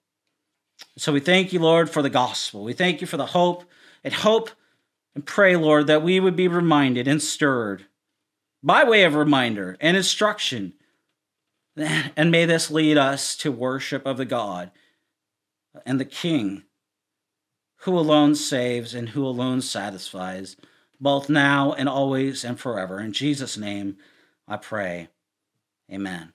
So 0.98 1.14
we 1.14 1.20
thank 1.20 1.54
you, 1.54 1.60
Lord, 1.60 1.90
for 1.90 2.02
the 2.02 2.10
gospel. 2.10 2.64
We 2.64 2.74
thank 2.74 3.02
you 3.02 3.08
for 3.08 3.18
the 3.18 3.28
hope 3.28 3.64
and 4.04 4.14
hope 4.14 4.52
and 5.16 5.26
pray, 5.26 5.56
Lord, 5.56 5.88
that 5.88 6.04
we 6.04 6.20
would 6.20 6.36
be 6.36 6.48
reminded 6.48 7.08
and 7.08 7.22
stirred 7.22 7.86
by 8.62 8.84
way 8.84 9.04
of 9.04 9.16
reminder 9.16 9.78
and 9.80 9.96
instruction. 9.98 10.74
And 11.78 12.32
may 12.32 12.46
this 12.46 12.70
lead 12.70 12.98
us 12.98 13.36
to 13.38 13.52
worship 13.52 14.06
of 14.06 14.18
the 14.18 14.26
God 14.26 14.72
and 15.86 16.00
the 16.00 16.06
King 16.06 16.64
who 17.80 17.98
alone 17.98 18.36
saves 18.36 18.94
and 18.94 19.10
who 19.10 19.26
alone 19.26 19.62
satisfies, 19.62 20.58
both 21.00 21.30
now 21.30 21.74
and 21.74 21.88
always 21.88 22.44
and 22.44 22.60
forever. 22.60 23.00
In 23.00 23.14
Jesus' 23.14 23.58
name 23.58 23.98
I 24.48 24.58
pray. 24.58 25.10
Amen. 25.92 26.35